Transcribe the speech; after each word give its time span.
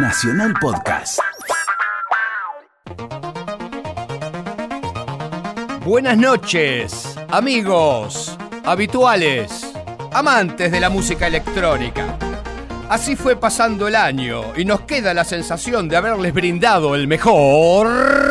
Nacional 0.00 0.54
Podcast. 0.60 1.18
Buenas 5.84 6.16
noches, 6.16 7.18
amigos, 7.30 8.38
habituales, 8.64 9.72
amantes 10.12 10.70
de 10.70 10.78
la 10.78 10.88
música 10.88 11.26
electrónica. 11.26 12.16
Así 12.88 13.16
fue 13.16 13.34
pasando 13.34 13.88
el 13.88 13.96
año 13.96 14.56
y 14.56 14.64
nos 14.64 14.82
queda 14.82 15.12
la 15.14 15.24
sensación 15.24 15.88
de 15.88 15.96
haberles 15.96 16.32
brindado 16.32 16.94
el 16.94 17.08
mejor... 17.08 18.27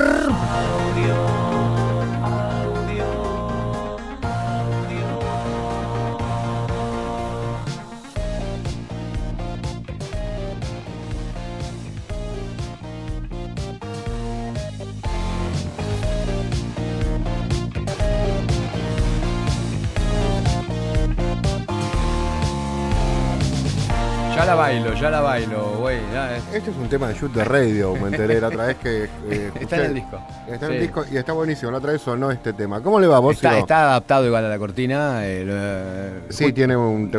la 25.01 25.46
Este 26.53 26.71
es 26.71 26.77
un 26.77 26.87
tema 26.87 27.09
de 27.09 27.13
Shoot 27.13 27.33
the 27.33 27.43
Radio, 27.43 27.93
me 27.95 28.07
enteré 28.07 28.39
la 28.39 28.47
otra 28.47 28.67
vez 28.67 28.77
que. 28.77 29.03
eh, 29.29 29.51
Está 29.59 29.75
en 29.77 29.85
el 29.87 29.93
disco. 29.95 30.17
Está 30.49 30.65
en 30.67 30.71
Sí. 30.71 30.77
el 30.77 30.81
disco 30.81 31.05
y 31.11 31.17
está 31.17 31.33
buenísimo. 31.33 31.71
La 31.71 31.77
otra 31.79 31.91
vez 31.91 32.01
sonó 32.01 32.31
este 32.31 32.53
tema. 32.53 32.81
¿Cómo 32.81 33.01
le 33.01 33.05
va 33.07 33.19
vos? 33.19 33.35
Está, 33.43 33.89
adaptado 33.89 34.25
igual 34.25 34.45
a 34.45 34.49
la 34.49 34.57
cortina. 34.57 35.21
Sí, 36.29 36.53
tiene 36.53 36.75
un- 36.77 37.11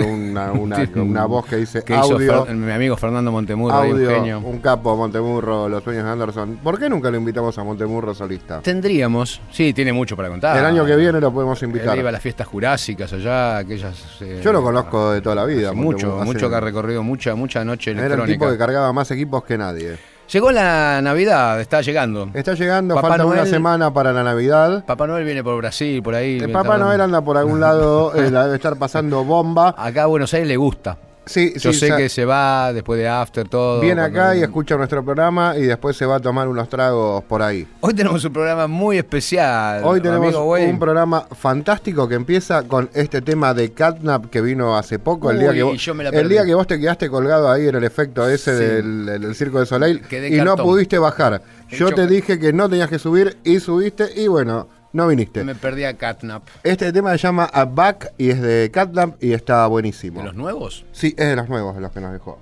una, 0.96 1.26
voz 1.26 1.44
que 1.46 1.56
dice 1.56 1.82
que 1.84 1.94
audio. 1.94 2.46
Fer- 2.46 2.54
mi 2.54 2.72
amigo 2.72 2.96
Fernando 2.96 3.30
Montemurro, 3.30 3.80
un 3.82 3.90
audio, 3.92 4.10
genio. 4.10 4.38
un 4.40 4.58
capo, 4.60 4.96
Montemurro, 4.96 5.68
Los 5.68 5.84
Sueños 5.84 6.04
de 6.04 6.10
Anderson. 6.10 6.56
¿Por 6.62 6.78
qué 6.78 6.88
nunca 6.88 7.10
lo 7.10 7.18
invitamos 7.18 7.56
a 7.58 7.64
Montemurro 7.64 8.14
solista? 8.14 8.60
Tendríamos, 8.62 9.42
sí, 9.52 9.74
tiene 9.74 9.92
mucho 9.92 10.16
para 10.16 10.30
contar. 10.30 10.56
El 10.56 10.64
año 10.64 10.86
que 10.86 10.96
viene 10.96 11.20
lo 11.20 11.30
podemos 11.32 11.62
Él 11.62 11.68
invitar. 11.68 11.96
iba 11.98 12.08
a 12.08 12.12
las 12.12 12.22
fiestas 12.22 12.46
jurásicas 12.46 13.12
allá, 13.12 13.58
aquellas. 13.58 13.94
eh, 14.22 14.40
Yo 14.42 14.52
lo 14.54 14.62
conozco 14.62 15.12
de 15.12 15.20
toda 15.20 15.34
la 15.36 15.44
vida. 15.44 15.74
mucho, 15.74 16.16
mucho 16.24 16.48
que 16.48 16.56
ha 16.56 16.60
recorrido, 16.60 17.02
mucha, 17.02 17.34
mucha 17.34 17.62
noche 17.62 17.90
Era 17.90 18.00
el 18.00 18.06
electrónica. 18.06 18.38
tipo 18.38 18.50
que 18.50 18.56
cargaba 18.58 18.90
más 18.92 19.10
equipos 19.18 19.44
que 19.44 19.58
nadie. 19.58 19.98
Llegó 20.32 20.52
la 20.52 21.00
Navidad, 21.02 21.58
está 21.58 21.80
llegando. 21.80 22.28
Está 22.34 22.52
llegando, 22.52 22.94
Papá 22.94 23.08
falta 23.08 23.24
una 23.24 23.46
semana 23.46 23.92
para 23.92 24.12
la 24.12 24.22
Navidad. 24.22 24.84
Papá 24.84 25.06
Noel 25.06 25.24
viene 25.24 25.42
por 25.42 25.56
Brasil, 25.56 26.02
por 26.02 26.14
ahí. 26.14 26.38
El 26.38 26.52
Papá 26.52 26.76
Noel 26.76 27.00
anda 27.00 27.22
por 27.22 27.38
algún 27.38 27.60
lado, 27.60 28.14
eh, 28.16 28.30
la 28.30 28.44
debe 28.44 28.56
estar 28.56 28.76
pasando 28.76 29.24
bomba. 29.24 29.74
Acá 29.76 30.02
a 30.02 30.06
Buenos 30.06 30.32
Aires 30.34 30.48
le 30.48 30.56
gusta. 30.56 30.98
Sí, 31.28 31.52
Yo 31.56 31.72
sí, 31.72 31.78
sé 31.80 31.96
que 31.96 32.08
se 32.08 32.24
va 32.24 32.72
después 32.72 32.98
de 32.98 33.06
After, 33.08 33.46
todo. 33.48 33.80
Viene 33.80 34.00
cuando- 34.00 34.20
acá 34.20 34.36
y 34.36 34.42
escucha 34.42 34.76
nuestro 34.76 35.04
programa 35.04 35.54
y 35.56 35.62
después 35.62 35.96
se 35.96 36.06
va 36.06 36.16
a 36.16 36.20
tomar 36.20 36.48
unos 36.48 36.68
tragos 36.68 37.22
por 37.24 37.42
ahí. 37.42 37.68
Hoy 37.80 37.94
tenemos 37.94 38.24
un 38.24 38.32
programa 38.32 38.66
muy 38.66 38.98
especial. 38.98 39.82
Hoy 39.84 40.00
tenemos 40.00 40.26
amigo 40.34 40.54
un 40.54 40.78
programa 40.78 41.26
fantástico 41.38 42.08
que 42.08 42.14
empieza 42.14 42.62
con 42.64 42.88
este 42.94 43.20
tema 43.22 43.52
de 43.54 43.72
Catnap 43.72 44.26
que 44.30 44.40
vino 44.40 44.76
hace 44.76 44.98
poco, 44.98 45.30
el 45.30 45.38
día 45.38 45.52
que 45.52 45.62
vos, 45.62 45.88
el 46.12 46.28
día 46.28 46.44
que 46.44 46.54
vos 46.54 46.66
te 46.66 46.80
quedaste 46.80 47.08
colgado 47.10 47.50
ahí 47.50 47.68
en 47.68 47.74
el 47.76 47.84
efecto 47.84 48.28
ese 48.28 48.56
Sí. 48.58 48.64
del, 48.64 49.06
del 49.06 49.34
Circo 49.34 49.60
de 49.60 49.66
Soleil 49.66 50.02
y 50.30 50.36
no 50.40 50.56
pudiste 50.56 50.98
bajar. 50.98 51.42
Yo 51.68 51.92
te 51.92 52.06
dije 52.06 52.38
que 52.38 52.52
no 52.52 52.68
tenías 52.68 52.88
que 52.88 52.98
subir 52.98 53.36
y 53.44 53.60
subiste 53.60 54.08
y 54.16 54.26
bueno, 54.28 54.68
no 54.92 55.08
viniste. 55.08 55.44
Me 55.44 55.54
perdí 55.54 55.84
a 55.84 55.96
Catnap. 55.96 56.42
Este 56.62 56.92
tema 56.92 57.12
se 57.12 57.18
llama 57.18 57.44
A 57.44 57.64
Back 57.64 58.12
y 58.18 58.30
es 58.30 58.40
de 58.40 58.70
Catnap 58.72 59.22
y 59.22 59.32
está 59.32 59.66
buenísimo. 59.66 60.20
¿De 60.20 60.26
los 60.26 60.34
nuevos? 60.34 60.84
Sí, 60.92 61.14
es 61.16 61.26
de 61.28 61.36
los 61.36 61.48
nuevos 61.48 61.74
de 61.74 61.80
los 61.80 61.92
que 61.92 62.00
nos 62.00 62.12
dejó. 62.12 62.40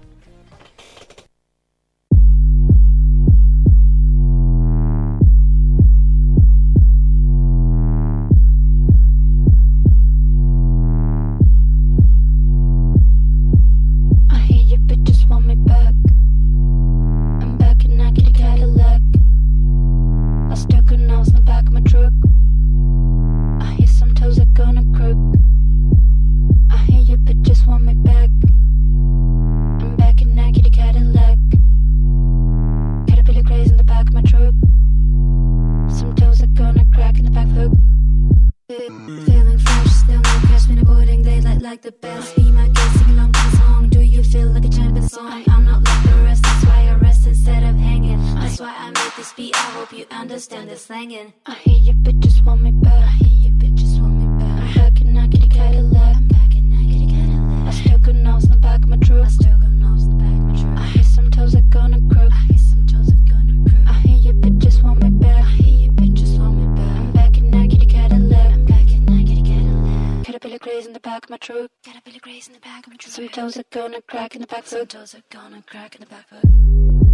In 74.36 74.42
the 74.42 74.47
back 74.47 74.64
foot. 74.64 74.92
Some 74.92 75.01
toes 75.01 75.14
are 75.14 75.23
gonna 75.30 75.63
crack 75.67 75.95
in 75.95 76.01
the 76.02 76.07
back 76.07 76.29
foot. 76.29 77.05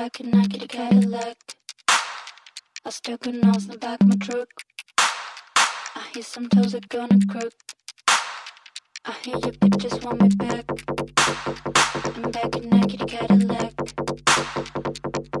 Back 0.00 0.20
in 0.20 0.30
that 0.30 0.48
kitty 0.48 0.66
Cadillac. 0.66 1.36
I 2.86 2.88
still 2.88 3.18
got 3.18 3.34
nose 3.34 3.66
in 3.66 3.72
the 3.72 3.76
back 3.76 4.00
of 4.00 4.06
my 4.08 4.16
truck. 4.16 4.48
I 5.94 6.02
hear 6.14 6.22
some 6.22 6.48
toes 6.48 6.74
are 6.74 6.80
gonna 6.88 7.18
croak. 7.28 7.52
I 9.04 9.12
hear 9.22 9.36
you 9.36 9.52
bitches 9.60 10.02
want 10.02 10.22
me 10.22 10.28
back. 10.36 10.64
I'm 12.16 12.30
back 12.30 12.56
in 12.56 12.70
that 12.70 12.88
kitty 12.88 13.04
Cadillac. 13.04 13.74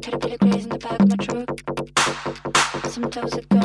Caterpillar 0.02 0.36
graze 0.36 0.64
in 0.64 0.68
the 0.68 0.78
back 0.78 1.00
of 1.00 1.08
my 1.08 1.16
truck. 1.24 1.48
Some 2.90 3.10
toes 3.10 3.38
are 3.38 3.46
gonna 3.48 3.59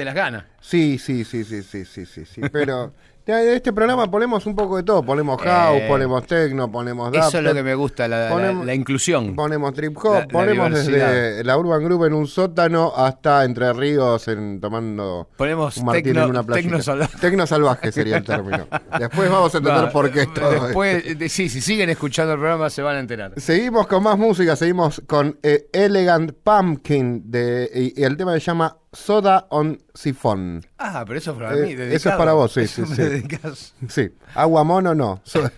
te- 0.00 0.04
las 0.04 0.14
ganas. 0.14 0.44
Sí, 0.60 0.98
sí, 0.98 1.24
sí, 1.24 1.44
sí, 1.44 1.62
sí, 1.62 1.84
sí, 1.84 2.04
sí, 2.06 2.24
sí. 2.24 2.40
Pero 2.52 2.92
de 3.26 3.54
este 3.54 3.72
programa 3.72 4.10
ponemos 4.10 4.44
un 4.46 4.56
poco 4.56 4.76
de 4.76 4.82
todo. 4.82 5.04
Ponemos 5.04 5.40
house, 5.40 5.78
Eh, 5.82 5.86
ponemos 5.88 6.26
techno, 6.26 6.70
ponemos 6.70 7.12
Eso 7.14 7.28
es 7.28 7.32
lo 7.34 7.40
dubstep, 7.40 7.54
que 7.54 7.62
me 7.62 7.74
gusta, 7.76 8.08
la, 8.08 8.24
la- 8.28 8.30
ponemos- 8.34 8.66
la 8.66 8.74
inclusión. 8.74 9.36
Ponemos 9.36 9.72
trip 9.72 9.96
hop, 9.98 10.14
La- 10.14 10.26
ponemos 10.28 10.70
desde 10.72 11.44
la 11.44 11.56
Urban 11.56 11.84
Group 11.84 12.06
en 12.06 12.14
un 12.14 12.26
sótano 12.26 12.92
hasta 12.96 13.44
Entre 13.44 13.72
Ríos 13.72 14.26
en, 14.26 14.60
tomando 14.60 15.28
Ponemos 15.36 15.76
un 15.76 15.86
tecno- 15.92 16.24
en 16.24 16.30
una 16.30 16.42
playa. 16.42 16.60
tecno 16.62 16.82
salvaje. 16.82 17.16
Tecno 17.20 17.46
salvaje 17.46 17.92
sería 17.92 18.16
el 18.18 18.24
término. 18.24 18.66
Después 18.98 19.30
vamos 19.30 19.54
a 19.54 19.58
entender 19.58 19.92
por 19.92 20.10
qué 20.10 20.22
esto. 20.22 20.50
Después, 20.50 21.18
de- 21.18 21.28
sí, 21.28 21.48
si 21.48 21.60
siguen 21.60 21.88
escuchando 21.88 22.32
el 22.34 22.38
programa 22.40 22.68
se 22.68 22.82
van 22.82 22.96
a 22.96 23.00
enterar. 23.00 23.32
Seguimos 23.36 23.86
con 23.86 24.02
más 24.02 24.18
música, 24.18 24.56
seguimos 24.56 25.00
con 25.06 25.38
eh, 25.44 25.68
Elegant 25.72 26.32
Pumpkin 26.42 27.30
de, 27.30 27.70
y, 27.72 28.00
y 28.00 28.04
el 28.04 28.16
tema 28.16 28.32
se 28.34 28.40
llama 28.40 28.76
Soda 28.92 29.46
on 29.50 29.80
Sifón. 29.94 30.66
Ah, 30.78 31.04
pero 31.06 31.18
eso 31.18 31.30
es 31.32 31.36
para 31.38 31.54
Eh, 31.56 31.62
mí. 31.62 31.72
eso 31.72 31.82
es 31.82 31.88
dedicado. 31.90 32.18
para 32.18 32.32
vos, 32.32 32.52
sí, 32.52 32.60
Eso 32.62 32.84
sí, 32.86 32.94
sí. 32.96 33.72
Sí, 33.88 34.10
agua 34.34 34.64
mono 34.64 34.94
no. 34.94 35.20
Soda 35.24 35.52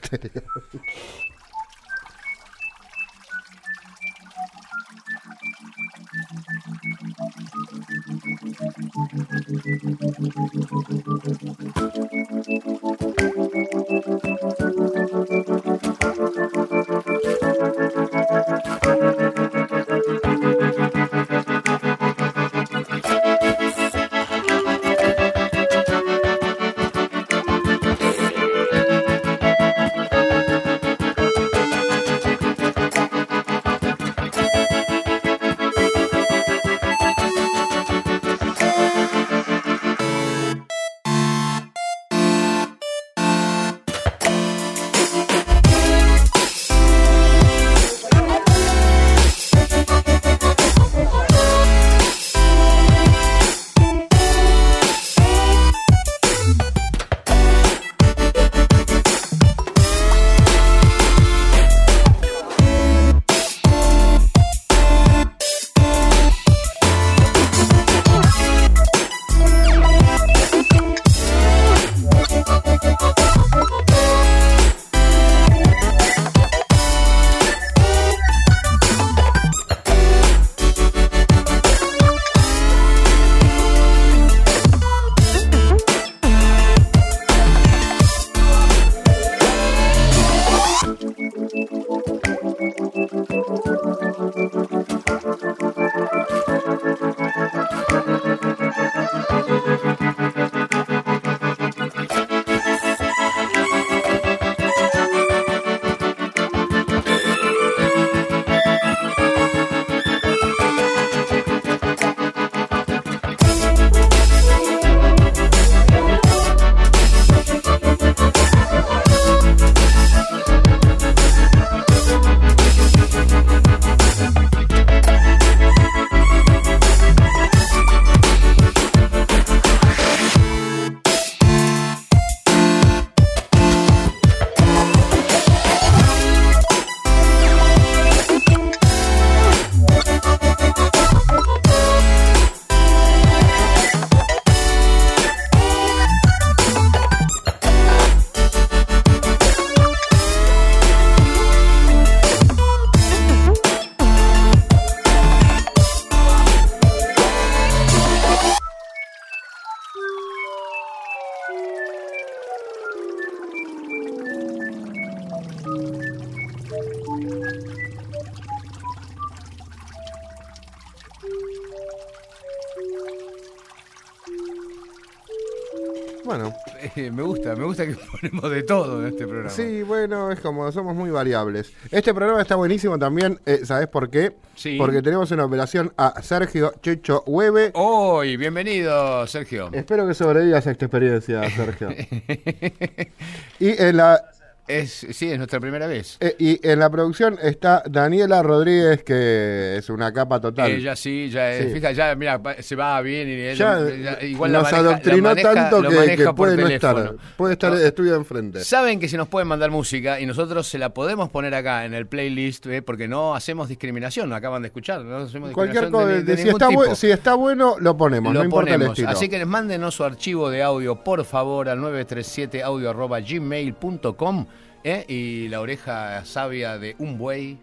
me 176.97 177.23
gusta, 177.23 177.57
me 177.57 177.65
gusta 177.65 177.87
que 177.87 177.95
ponemos 178.21 178.51
de 178.51 178.63
todo 178.63 179.01
en 179.01 179.09
este 179.09 179.27
programa. 179.27 179.51
sí, 179.51 179.83
bueno, 179.83 180.31
es 180.31 180.41
como 180.41 180.71
somos 180.73 180.95
muy 180.95 181.11
variables. 181.11 181.73
Este 181.91 182.13
programa 182.13 182.43
está 182.43 182.57
buenísimo 182.57 182.99
también, 182.99 183.41
eh, 183.47 183.61
¿sabes 183.65 183.89
por 183.89 184.11
qué? 184.11 184.35
Sí. 184.55 184.77
Porque 184.79 185.01
tenemos 185.03 185.31
en 185.33 185.41
operación 185.41 185.93
a 185.97 186.21
Sergio 186.23 186.75
Checho 186.83 187.23
Hueve. 187.27 187.71
Hoy, 187.75 188.37
bienvenido, 188.37 189.27
Sergio. 189.27 189.71
Espero 189.73 190.07
que 190.07 190.15
sobrevivas 190.15 190.67
a 190.67 190.71
esta 190.73 190.85
experiencia, 190.85 191.49
Sergio. 191.51 191.89
y 193.59 193.83
en 193.83 193.97
la 193.97 194.23
Es, 194.69 195.05
sí, 195.11 195.29
es 195.31 195.39
nuestra 195.39 195.59
primera 195.59 195.89
vez. 195.89 196.19
eh, 196.21 196.37
y 196.39 196.61
en 196.67 196.79
la 196.79 196.89
producción 196.89 197.37
está 197.43 197.83
Daniela 197.91 198.45
Rodríguez, 198.45 199.03
que 199.03 199.75
es 199.77 199.91
una 199.91 200.13
capa 200.13 200.41
total. 200.41 200.71
Ella 200.71 200.95
sí, 200.95 201.29
ya 201.31 201.59
Sí. 201.59 201.65
fija, 201.75 201.91
ya, 201.91 202.15
mira, 202.15 202.41
se 202.61 202.77
va 202.77 203.01
bien 203.01 203.29
y 203.29 203.33
ella- 203.33 203.55
ya 203.55 203.81
ya- 204.21 204.25
igual 204.25 204.53
la 204.53 204.61
nos 204.61 204.71
maneja- 204.71 204.89
adoctrinó 204.89 205.17
la 205.17 205.23
maneja- 205.31 205.53
tanto 205.55 205.83
lo 205.83 205.91
que, 205.91 206.17
que 206.17 206.33
puede 206.33 206.57
no 206.57 206.69
estar. 206.69 207.15
Puede 207.37 207.55
estar 207.55 207.73
No. 207.73 207.79
estudio 207.79 208.15
enfrente. 208.15 208.63
Saben 208.63 209.01
que 209.01 209.09
se 209.09 209.17
nos 209.17 209.27
pueden 209.29 209.49
mandar 209.49 209.73
música 209.73 210.21
y 210.21 210.27
nosotros 210.27 210.69
se 210.69 210.79
la 210.79 210.91
podemos 210.95 211.29
poner 211.29 211.55
acá 211.57 211.85
en 211.85 211.95
el 211.95 212.07
playlist, 212.07 212.65
¿eh? 212.67 212.83
porque 212.83 213.09
no 213.09 213.35
hacemos 213.35 213.69
discriminación, 213.69 214.31
lo 214.31 214.37
acaban 214.37 214.63
de 214.63 214.69
escuchar, 214.69 215.05
no 215.05 215.17
hacemos 215.17 215.51
Cualquier 215.51 215.91
cosa, 215.91 216.07
de, 216.07 216.23
de 216.23 216.37
si, 216.37 216.49
está 216.49 216.69
tipo. 216.69 216.85
bu- 216.85 216.95
si 216.95 217.11
está 217.11 217.35
bueno, 217.35 217.75
lo 217.81 217.97
ponemos, 217.97 218.33
lo 218.33 218.39
no 218.41 218.45
importa 218.45 218.71
el 218.71 218.77
ponemos. 218.77 218.93
estilo. 218.97 219.11
Así 219.11 219.29
que 219.29 219.39
les 219.39 219.47
mándenos 219.47 219.95
su 219.97 220.05
archivo 220.05 220.51
de 220.51 220.63
audio, 220.63 221.03
por 221.03 221.25
favor, 221.25 221.69
al 221.69 221.81
937audio.gmail.com 221.81 224.47
¿eh? 224.85 225.05
y 225.09 225.49
la 225.49 225.61
oreja 225.61 226.25
sabia 226.25 226.79
de 226.79 226.95
un 226.99 227.19
buey. 227.19 227.59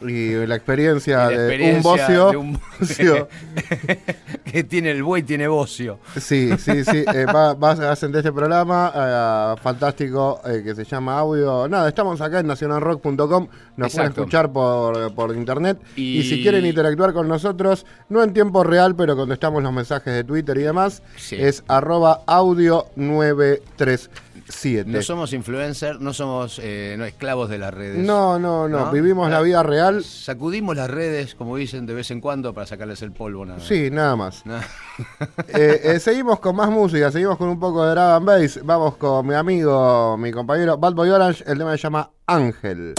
Y 0.00 0.46
la 0.46 0.54
experiencia, 0.54 1.26
y 1.32 1.34
la 1.34 1.42
de 1.42 1.74
un 1.74 1.82
bocio. 1.82 2.30
de 2.30 2.36
un- 2.36 2.60
bocio. 2.80 3.28
que 4.44 4.62
tiene 4.62 4.92
el 4.92 5.02
buey, 5.02 5.24
tiene 5.24 5.48
bocio. 5.48 5.98
Sí, 6.16 6.50
sí, 6.56 6.84
sí. 6.84 6.98
eh, 7.12 7.26
va, 7.26 7.54
vas 7.54 7.80
a 7.80 7.90
hacer 7.90 8.10
de 8.10 8.18
este 8.18 8.30
programa 8.32 8.92
eh, 8.94 9.60
fantástico 9.60 10.40
eh, 10.46 10.62
que 10.64 10.76
se 10.76 10.84
llama 10.84 11.18
Audio. 11.18 11.66
Nada, 11.68 11.88
estamos 11.88 12.20
acá 12.20 12.38
en 12.38 12.46
nacionalrock.com. 12.46 13.18
Nos 13.26 13.48
pueden 13.76 13.86
Exacto. 13.86 14.20
escuchar 14.20 14.52
por, 14.52 15.12
por 15.14 15.34
internet. 15.34 15.78
Y... 15.96 16.18
Y- 16.18 16.22
si 16.22 16.42
quieren 16.42 16.64
interactuar 16.64 17.12
con 17.12 17.26
nosotros, 17.26 17.84
no 18.08 18.22
en 18.22 18.32
tiempo 18.32 18.62
real, 18.62 18.94
pero 18.94 19.16
contestamos 19.16 19.64
los 19.64 19.72
mensajes 19.72 20.14
de 20.14 20.22
Twitter 20.22 20.56
y 20.58 20.62
demás, 20.62 21.02
Sí. 21.16 21.34
es 21.40 21.64
arroba 21.66 22.20
audio 22.26 22.86
937. 24.48 24.90
No 24.90 25.02
somos 25.02 25.32
influencers, 25.32 26.00
no 26.00 26.12
somos 26.12 26.60
eh, 26.62 26.96
no, 26.98 27.04
esclavos 27.04 27.48
de 27.48 27.58
las 27.58 27.72
redes. 27.72 28.04
No, 28.04 28.38
no, 28.38 28.68
no, 28.68 28.86
¿No? 28.86 28.90
Vivimos 28.90 29.30
la 29.30 29.40
vida 29.40 29.62
real. 29.62 30.02
Sacudimos 30.02 30.76
las 30.76 30.90
redes, 30.90 31.34
como 31.34 31.56
dicen, 31.56 31.86
de 31.86 31.94
vez 31.94 32.10
en 32.10 32.20
cuando 32.20 32.54
para 32.54 32.66
sacarles 32.66 33.02
el 33.02 33.12
polvo. 33.12 33.44
Nada. 33.44 33.60
Sí, 33.60 33.90
nada 33.90 34.16
más. 34.16 34.44
Nada. 34.46 34.66
Eh, 35.48 35.80
eh, 35.84 36.00
seguimos 36.00 36.40
con 36.40 36.56
más 36.56 36.68
música, 36.70 37.10
seguimos 37.10 37.38
con 37.38 37.48
un 37.48 37.58
poco 37.58 37.84
de 37.84 37.92
drum 37.92 38.04
and 38.04 38.26
bass. 38.26 38.60
Vamos 38.64 38.96
con 38.96 39.26
mi 39.26 39.34
amigo, 39.34 40.16
mi 40.18 40.30
compañero 40.30 40.76
Bad 40.76 40.94
Boy 40.94 41.08
Orange. 41.08 41.44
El 41.46 41.58
tema 41.58 41.72
se 41.72 41.78
llama 41.78 42.10
Ángel. 42.26 42.94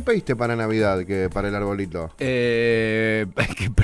¿Qué 0.00 0.04
pediste 0.06 0.34
para 0.34 0.56
Navidad 0.56 1.04
que 1.04 1.28
para 1.28 1.48
el 1.48 1.54
arbolito? 1.54 2.10
Eh, 2.18 2.89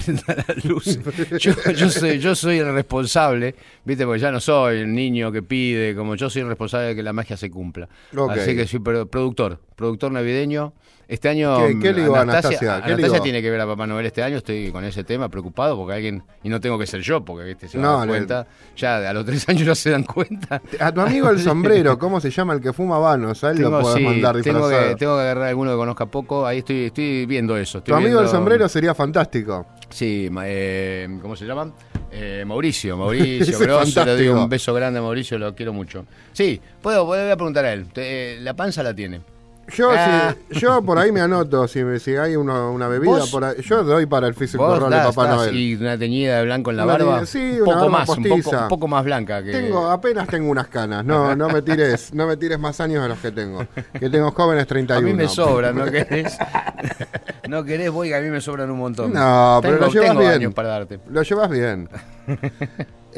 prenda 0.07 0.45
la 0.49 0.55
luz. 0.65 0.99
Yo, 1.39 1.53
yo 1.75 1.91
soy, 1.91 2.19
yo 2.19 2.35
soy 2.35 2.59
el 2.59 2.73
responsable, 2.73 3.55
viste, 3.85 4.05
porque 4.05 4.21
ya 4.21 4.31
no 4.33 4.41
soy 4.41 4.79
el 4.79 4.95
niño 4.95 5.31
que 5.33 5.43
pide, 5.43 5.95
como 5.95 6.15
yo 6.15 6.31
soy 6.31 6.43
el 6.43 6.49
responsable 6.49 6.89
de 6.89 6.95
que 6.97 7.03
la 7.03 7.13
magia 7.13 7.37
se 7.37 7.51
cumpla. 7.51 7.89
Así 8.31 8.55
que 8.57 8.67
soy 8.67 8.81
pro- 8.81 9.07
productor, 9.07 9.61
productor 9.75 10.13
navideño. 10.13 10.73
Este 11.09 11.29
año 11.29 11.59
¿Qué- 11.59 11.79
qué 11.81 11.93
le 11.93 12.03
digo 12.03 12.17
a 12.17 12.23
Anastasia? 12.23 12.59
¿Qué 12.59 12.65
le 12.67 12.73
Anastasia 12.73 13.09
digo? 13.13 13.23
tiene 13.23 13.41
que 13.41 13.49
ver 13.49 13.61
a 13.61 13.67
Papá 13.67 13.87
Noel 13.87 14.07
este 14.07 14.25
año, 14.25 14.39
estoy 14.39 14.73
con 14.73 14.83
ese 14.85 15.05
tema 15.05 15.29
preocupado 15.29 15.77
porque 15.77 15.95
alguien, 15.95 16.25
y 16.43 16.49
no 16.49 16.61
tengo 16.61 16.77
que 16.81 16.87
ser 16.89 17.01
yo, 17.01 17.25
porque 17.25 17.45
viste, 17.45 17.69
se 17.69 17.79
No, 17.79 17.99
dan 17.99 18.09
le- 18.09 18.13
cuenta, 18.13 18.47
ya 18.77 19.09
a 19.09 19.13
los 19.13 19.25
tres 19.25 19.49
años 19.49 19.63
ya 19.67 19.75
se 19.77 19.91
dan 19.91 20.03
cuenta. 20.03 20.61
A 20.81 20.91
tu 20.91 21.01
amigo 21.01 21.31
el 21.31 21.39
sombrero, 21.41 21.97
¿cómo 21.97 22.21
se 22.21 22.31
llama 22.31 22.55
el 22.55 22.61
que 22.61 22.73
fuma 22.73 22.99
vanos? 22.99 23.45
A 23.45 23.53
él 23.53 23.59
lo 23.61 23.71
podés 23.81 23.99
sí, 23.99 24.03
mandar 24.05 24.43
tengo 24.43 24.69
que, 24.69 24.97
tengo 24.99 25.15
que 25.15 25.21
agarrar 25.23 25.45
alguno 25.45 25.71
que 25.71 25.77
conozca 25.77 26.07
poco, 26.07 26.45
ahí 26.45 26.59
estoy, 26.59 26.87
estoy 26.87 27.25
viendo 27.27 27.57
eso. 27.57 27.81
Tu 27.85 27.95
amigo 27.95 28.21
el 28.21 28.27
sombrero 28.27 28.69
sería 28.69 28.93
fantástico. 28.93 29.65
Sí, 29.91 30.29
eh, 30.45 31.09
¿cómo 31.23 31.37
se 31.37 31.45
llama? 31.47 31.73
Eh, 32.11 32.45
Mauricio, 32.47 32.97
Mauricio 32.99 33.59
Grosso, 33.59 34.05
le 34.05 34.13
doy 34.17 34.29
un 34.29 34.49
beso 34.49 34.75
grande 34.75 34.99
a 34.99 35.03
Mauricio, 35.03 35.39
lo 35.39 35.55
quiero 35.55 35.73
mucho. 35.73 36.05
Sí, 36.33 36.61
puedo, 36.83 37.07
puedo- 37.07 37.23
voy 37.23 37.31
a 37.33 37.37
preguntar 37.37 37.65
a 37.65 37.73
él. 37.73 37.87
Te- 37.93 38.35
eh, 38.37 38.41
la 38.41 38.55
panza 38.55 38.83
la 38.83 38.95
tiene. 38.95 39.21
Yo, 39.75 39.91
Ah. 39.93 40.35
si, 40.51 40.61
yo 40.61 40.81
por 40.83 40.97
ahí 40.99 41.11
me 41.11 41.21
anoto, 41.21 41.67
si, 41.67 41.81
si 41.99 42.15
hay 42.15 42.37
uno- 42.37 42.71
una 42.73 42.87
bebida 42.87 43.11
¿Vos? 43.11 43.31
por 43.31 43.45
ahí. 43.45 43.57
Yo 43.63 43.83
doy 43.83 44.07
para 44.07 44.29
el 44.29 44.35
físico 44.35 44.65
rol 44.79 44.91
de 44.91 44.97
Papá 44.99 45.29
Noel. 45.29 45.57
y 45.57 45.75
una 45.75 45.99
teñida 45.99 46.39
de 46.39 46.45
blanco 46.45 46.71
en 46.71 46.77
la 46.77 46.85
Una 46.85 46.93
barba. 46.93 47.27
sí, 47.27 47.55
un 47.59 47.65
poco 47.65 47.71
barba 47.77 47.89
más, 47.91 48.09
un 48.09 48.17
poco, 48.23 48.29
postiza. 48.37 48.63
un 48.63 48.69
poco 48.69 48.89
más 48.89 49.05
blanca 49.05 49.43
que. 49.43 49.51
Tengo, 49.51 49.91
apenas 49.91 50.29
tengo 50.29 50.51
unas 50.51 50.69
canas. 50.69 51.05
No, 51.05 51.35
no 51.35 51.49
me 51.49 51.63
tires, 51.63 52.15
no 52.15 52.27
me 52.29 52.37
tires 52.37 52.59
más 52.61 52.81
años 52.81 53.03
de 53.03 53.09
los 53.09 53.19
que 53.19 53.33
tengo. 53.33 53.67
Que 53.99 54.09
tengo 54.09 54.31
jóvenes 54.31 54.63
a 54.65 54.67
31. 54.67 55.07
mí 55.09 55.15
me 55.15 55.29
sobran, 55.29 55.75
¿no 55.77 55.85
querés? 55.91 56.39
no 57.49 57.65
querés, 57.65 57.91
voy, 57.91 58.13
a 58.13 58.21
mí 58.21 58.31
me 58.31 58.41
sobran 58.41 58.71
un 58.71 58.79
montón. 58.79 59.13
No, 59.13 59.59
pero 59.63 59.79
lo 59.79 59.89
llevas 59.89 60.09
tengo 60.11 60.21
bien. 60.39 60.53
para 60.53 60.69
darte. 60.69 61.01
Lo 61.11 61.23
llevas 61.23 61.51
bien. 61.51 61.89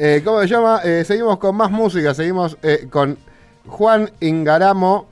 Eh, 0.01 0.21
¿Cómo 0.23 0.39
se 0.39 0.47
llama? 0.47 0.79
Eh, 0.85 1.03
seguimos 1.05 1.37
con 1.39 1.53
más 1.57 1.69
música. 1.69 2.13
Seguimos 2.13 2.55
eh, 2.63 2.87
con 2.89 3.17
Juan 3.67 4.09
Ingaramo. 4.21 5.07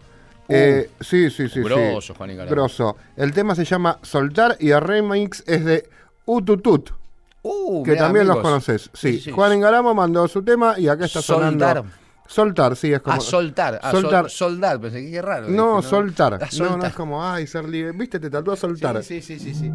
Eh, 0.50 0.90
sí, 1.02 1.30
sí, 1.30 1.50
sí. 1.50 1.62
Grosso, 1.62 2.14
sí. 2.14 2.18
Juan 2.18 2.32
Ingaramo. 2.32 2.52
Grosso. 2.52 2.98
El 3.16 3.34
tema 3.34 3.54
se 3.56 3.66
llama 3.66 4.00
Soltar 4.02 4.56
y 4.60 4.70
el 4.72 4.82
remix 4.82 5.44
es 5.46 5.66
de 5.66 5.90
Ututut. 6.26 6.92
Uh, 7.44 7.84
que 7.84 7.96
también 7.96 8.28
los 8.28 8.38
conoces. 8.40 8.90
Sí, 8.94 9.20
Sí. 9.20 9.32
Juan 9.32 9.54
Engaramo 9.54 9.94
mandó 9.94 10.28
su 10.28 10.44
tema 10.44 10.78
y 10.78 10.88
acá 10.88 11.06
está 11.06 11.22
Soltar. 11.22 11.76
sonando. 11.78 11.92
Soltar, 12.30 12.76
sí, 12.76 12.92
es 12.92 13.00
como. 13.00 13.16
Ah, 13.16 13.20
soltar. 13.22 13.80
Ah, 13.82 13.92
soltar. 13.92 14.24
sol- 14.30 14.52
soldar. 14.52 14.82
Pensé 14.82 15.02
que 15.02 15.12
qué 15.12 15.22
raro. 15.22 15.48
no, 15.48 15.78
dije, 15.78 15.90
soltar. 15.90 16.34
Ah, 16.34 16.38
No, 16.40 16.64
no 16.66 16.70
soltar. 16.72 16.90
es 16.90 16.96
como, 16.96 17.24
ay, 17.26 17.48
ser 17.48 17.70
libre. 17.70 17.94
Viste, 17.94 18.20
te 18.20 18.30
trató 18.30 18.52
a 18.52 18.58
soltar. 18.58 19.02
Sí, 19.04 19.22
sí, 19.22 19.40
sí, 19.40 19.54
sí, 19.54 19.70
sí. 19.70 19.72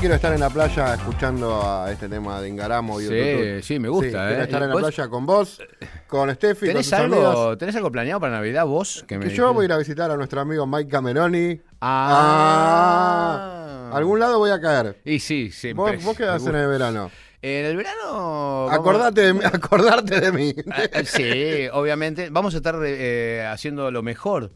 Quiero 0.00 0.14
estar 0.14 0.32
en 0.32 0.40
la 0.40 0.50
playa 0.50 0.94
escuchando 0.94 1.60
a 1.62 1.90
este 1.92 2.08
tema 2.08 2.40
de 2.40 2.48
Ingaramo 2.48 3.00
y 3.00 3.06
Sí, 3.06 3.12
Ututut. 3.12 3.62
sí, 3.62 3.78
me 3.78 3.88
gusta, 3.88 4.26
quiero 4.28 4.40
eh. 4.40 4.44
estar 4.44 4.62
en 4.62 4.68
la 4.68 4.74
¿Vos- 4.74 4.82
playa 4.82 5.08
con 5.08 5.26
vos, 5.26 5.62
con 6.06 6.34
Steffi, 6.34 6.60
con 6.66 6.68
¿Tenés 6.68 6.86
tus 6.90 6.98
amigas. 6.98 7.18
algo, 7.26 7.58
¿Tenés 7.58 7.76
algo 7.76 7.92
planeado 7.92 8.20
para 8.20 8.32
Navidad 8.32 8.66
vos? 8.66 9.04
Que, 9.06 9.18
me 9.18 9.26
Que 9.28 9.34
yo 9.34 9.52
voy 9.52 9.64
a 9.64 9.66
ir 9.66 9.72
a 9.72 9.78
visitar 9.78 10.10
a 10.10 10.16
nuestro 10.16 10.40
amigo 10.40 10.66
Mike 10.66 10.90
Cameroni. 10.90 11.60
Ah. 11.80 13.90
Ah. 13.92 13.96
Algún 13.96 14.20
lado 14.20 14.38
voy 14.38 14.50
a 14.50 14.60
caer. 14.60 15.00
Y 15.04 15.18
sí, 15.20 15.50
siempre. 15.50 15.96
¿Vos, 15.96 16.04
vos 16.04 16.16
qué 16.16 16.24
hacer 16.24 16.54
en 16.54 16.60
el 16.62 16.68
verano? 16.68 17.10
En 17.42 17.64
el 17.66 17.76
verano... 17.76 18.66
vamos- 18.66 18.72
Acordate 18.74 19.20
de 19.22 19.34
mí. 19.34 19.40
Acordarte 19.44 20.20
de 20.20 20.32
mí. 20.32 20.54
Ah, 20.70 20.82
ah, 20.94 21.02
Sí, 21.04 21.66
obviamente. 21.72 22.28
Vamos 22.30 22.54
a 22.54 22.58
estar 22.58 22.76
eh, 22.84 23.46
haciendo 23.50 23.90
lo 23.90 24.02
mejor. 24.02 24.52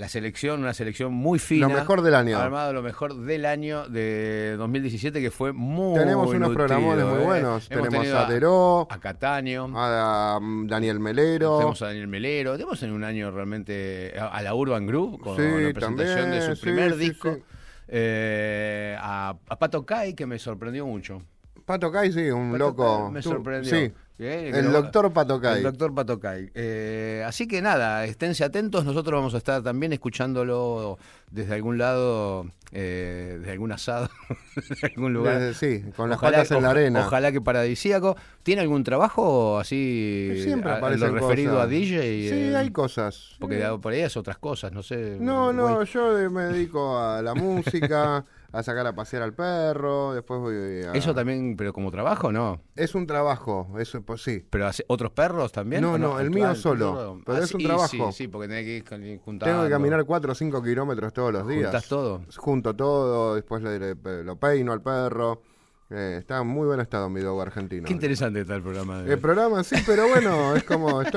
La 0.00 0.08
selección, 0.08 0.60
una 0.60 0.72
selección 0.72 1.12
muy 1.12 1.38
fina. 1.38 1.68
Lo 1.68 1.74
mejor 1.74 2.00
del 2.00 2.14
año. 2.14 2.38
Armado 2.38 2.72
lo 2.72 2.80
mejor 2.80 3.14
del 3.14 3.44
año 3.44 3.86
de 3.86 4.54
2017, 4.56 5.20
que 5.20 5.30
fue 5.30 5.52
muy 5.52 5.98
Tenemos 5.98 6.26
unos 6.28 6.48
nutrido, 6.48 6.54
programones 6.54 7.04
muy 7.04 7.18
eh. 7.20 7.24
buenos. 7.26 7.68
Tenemos 7.68 8.08
a 8.08 8.26
Teró, 8.26 8.88
A 8.90 8.98
Cataño. 8.98 9.68
a 9.76 10.38
um, 10.38 10.66
Daniel 10.66 11.00
Melero. 11.00 11.58
Tenemos 11.58 11.82
a 11.82 11.88
Daniel 11.88 12.08
Melero. 12.08 12.52
Tenemos 12.52 12.82
en 12.82 12.92
un 12.92 13.04
año 13.04 13.30
realmente 13.30 14.14
a 14.18 14.28
a 14.28 14.40
la 14.40 14.54
Urban 14.54 14.86
Group 14.86 15.20
con 15.20 15.36
Sí, 15.36 15.42
la 15.42 15.70
presentación 15.74 16.18
también, 16.18 16.48
de 16.48 16.56
su 16.56 16.62
primer 16.62 16.92
sí, 16.94 16.98
disco. 16.98 17.34
sí. 17.34 17.42
Eh, 17.88 18.96
a, 18.98 19.36
a 19.48 19.58
Pato 19.58 19.84
Kai, 19.84 20.14
que 20.14 20.24
me 20.24 20.38
sorprendió 20.38 20.86
mucho. 20.86 21.20
Pato 21.64 21.90
Kai, 21.92 22.12
sí, 22.12 22.30
un 22.30 22.52
Pato 22.52 22.58
loco. 22.58 23.10
Me 23.10 23.22
sorprendió. 23.22 23.70
Sí, 23.70 23.92
¿eh? 24.18 24.50
El 24.54 24.72
doctor 24.72 25.12
Patocay. 25.12 25.58
El 25.58 25.62
doctor 25.64 25.94
Patocay. 25.94 26.50
Eh, 26.54 27.24
así 27.26 27.46
que 27.48 27.62
nada, 27.62 28.04
esténse 28.04 28.44
atentos. 28.44 28.84
Nosotros 28.84 29.18
vamos 29.18 29.34
a 29.34 29.38
estar 29.38 29.62
también 29.62 29.92
escuchándolo 29.92 30.98
desde 31.30 31.54
algún 31.54 31.78
lado, 31.78 32.46
eh, 32.72 33.38
de 33.42 33.50
algún 33.52 33.70
asado, 33.72 34.08
de 34.56 34.86
algún 34.94 35.12
lugar. 35.12 35.38
Desde- 35.38 35.54
sí, 35.82 35.90
con 35.96 36.10
las 36.10 36.18
Ojalá- 36.18 36.38
patas 36.38 36.50
en 36.52 36.62
la 36.62 36.70
arena. 36.70 37.06
Ojalá 37.06 37.32
que 37.32 37.40
paradisíaco. 37.40 38.16
¿Tiene 38.42 38.62
algún 38.62 38.82
trabajo 38.84 39.58
así 39.58 40.32
Siempre 40.42 40.72
a- 40.72 40.80
lo 40.80 41.10
referido 41.12 41.52
cosas. 41.54 41.66
a 41.66 41.70
DJ? 41.70 42.00
Sí, 42.30 42.34
eh, 42.50 42.56
hay 42.56 42.70
cosas. 42.70 43.36
Porque 43.38 43.64
por 43.80 43.92
ahí 43.92 44.00
es 44.00 44.16
otras 44.16 44.38
cosas, 44.38 44.72
no 44.72 44.82
sé. 44.82 45.16
No, 45.20 45.52
no, 45.52 45.82
yo 45.84 46.18
eh, 46.18 46.28
me 46.28 46.42
dedico 46.44 46.98
a 46.98 47.22
la 47.22 47.34
música, 47.34 48.24
a 48.52 48.62
sacar 48.62 48.86
a 48.86 48.94
pasear 48.94 49.22
al 49.22 49.34
perro, 49.34 50.12
después 50.14 50.40
voy 50.40 50.54
a... 50.84 50.92
Eso 50.92 51.14
también, 51.14 51.56
pero 51.56 51.72
como 51.72 51.90
trabajo, 51.90 52.32
no. 52.32 52.60
Es 52.76 52.94
un 52.94 53.06
trabajo, 53.06 53.68
eso 53.78 54.02
pues 54.02 54.22
sí. 54.22 54.44
¿Pero 54.50 54.66
hace 54.66 54.84
otros 54.88 55.12
perros 55.12 55.52
también? 55.52 55.82
No, 55.82 55.92
¿O 55.94 55.98
no, 55.98 56.20
el 56.20 56.30
mío 56.30 56.48
Ah, 56.48 56.54
solo, 56.54 57.20
pero 57.24 57.38
Ah, 57.38 57.40
es 57.42 57.54
un 57.54 57.62
trabajo. 57.62 57.88
Sí, 57.88 58.02
sí, 58.12 58.28
porque 58.28 58.48
tenés 58.48 58.64
que 58.64 58.76
ir 58.76 59.20
juntando. 59.20 59.44
Tengo 59.52 59.64
que 59.64 59.70
caminar 59.70 60.04
4 60.04 60.32
o 60.32 60.34
5 60.34 60.62
kilómetros 60.62 61.12
todos 61.12 61.32
los 61.32 61.46
días. 61.46 61.64
¿Juntás 61.64 61.88
todo? 61.88 62.22
Junto 62.36 62.74
todo, 62.74 63.34
después 63.34 63.62
le- 63.62 63.94
lo 64.24 64.36
peino 64.36 64.72
al 64.72 64.82
perro. 64.82 65.42
Eh, 65.90 66.16
está 66.20 66.38
en 66.40 66.46
muy 66.46 66.66
buen 66.66 66.78
estado 66.80 67.08
mi 67.08 67.20
dogo 67.20 67.42
argentino. 67.42 67.86
Qué 67.86 67.92
interesante 67.92 68.40
está 68.42 68.54
el 68.54 68.62
programa. 68.62 69.02
de- 69.02 69.12
El 69.14 69.18
programa 69.18 69.64
sí, 69.64 69.74
pero 69.84 70.08
bueno, 70.08 70.54
es 70.54 70.62
como... 70.64 71.02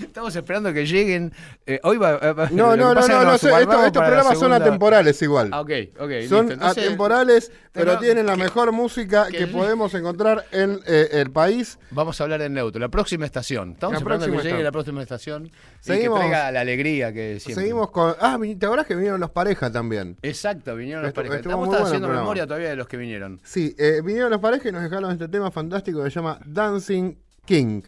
Estamos 0.00 0.34
esperando 0.34 0.72
que 0.72 0.86
lleguen. 0.86 1.32
eh, 1.66 1.78
hoy 1.82 1.98
va. 1.98 2.14
eh, 2.14 2.32
va- 2.32 2.48
No, 2.50 2.76
no, 2.76 2.94
no, 2.94 3.00
no, 3.00 3.08
no, 3.08 3.24
nos 3.24 3.40
sé, 3.40 3.48
estos, 3.60 3.90
programas 3.92 4.38
son 4.38 4.52
atemporales 4.52 5.20
igual. 5.20 5.50
Ah, 5.52 5.60
ok, 5.60 5.70
ok. 5.98 5.98
Son 5.98 6.08
listo. 6.08 6.38
Entonces, 6.54 6.84
atemporales, 6.84 7.52
pero 7.72 7.98
tienen 7.98 8.24
la 8.26 8.34
que- 8.36 8.42
mejor 8.42 8.72
música 8.72 9.26
que 9.28 9.46
podemos 9.46 9.92
encontrar 9.94 10.46
en 10.50 10.80
eh, 10.86 11.08
el 11.12 11.30
país. 11.30 11.78
Vamos 11.90 12.18
a 12.20 12.24
hablar 12.24 12.40
en 12.40 12.54
neutro. 12.54 12.80
La 12.80 12.88
próxima 12.88 13.26
estación. 13.26 13.72
Estamos 13.72 13.92
La 13.92 13.98
esperando 13.98 14.24
que 14.26 14.30
llegue 14.32 14.42
estación. 14.44 14.64
la 14.64 14.72
próxima 14.72 15.02
estación. 15.02 15.46
Y 15.46 15.50
Seguimos. 15.80 16.20
que 16.20 16.26
traiga 16.28 16.52
la 16.52 16.60
alegría 16.60 17.12
que 17.12 17.38
siempre. 17.40 17.62
Seguimos 17.62 17.90
con... 17.90 18.14
Ah, 18.18 18.38
¿te 18.58 18.66
acordás 18.66 18.86
que 18.86 18.94
vinieron 18.94 19.20
los 19.20 19.30
parejas 19.30 19.70
también? 19.72 20.16
Exacto, 20.22 20.74
vinieron 20.74 21.02
los 21.02 21.12
parejas. 21.12 21.38
Estamos 21.38 21.74
haciendo 21.74 22.08
memoria 22.08 22.46
todavía 22.46 22.70
de 22.70 22.76
los 22.76 22.88
que 22.88 22.96
vinieron. 22.96 23.40
Sí, 23.44 23.71
eh, 23.78 24.00
vinieron 24.04 24.30
los 24.30 24.40
parejas 24.40 24.66
y 24.66 24.72
nos 24.72 24.82
dejaron 24.82 25.12
este 25.12 25.28
tema 25.28 25.50
fantástico 25.50 26.02
que 26.02 26.10
se 26.10 26.16
llama 26.16 26.38
Dancing 26.46 27.14
King. 27.44 27.82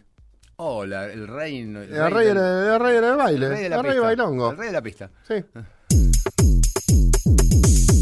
Hola, 0.57 1.11
el 1.11 1.27
rey. 1.27 1.59
El, 1.61 1.75
El 1.75 2.11
rey, 2.11 2.27
del- 2.27 2.37
del- 2.37 2.73
el 2.73 2.79
rey 2.79 2.93
del 3.01 3.15
baile, 3.17 3.45
el 3.45 3.51
rey, 3.51 3.63
de 3.63 3.69
la 3.69 3.83
pista. 3.83 4.01
bailongo. 4.01 4.51
El 4.51 4.57
rey 4.57 4.67
de 4.67 4.73
la 4.73 4.81
pista. 4.81 5.11
Sí. 5.27 5.43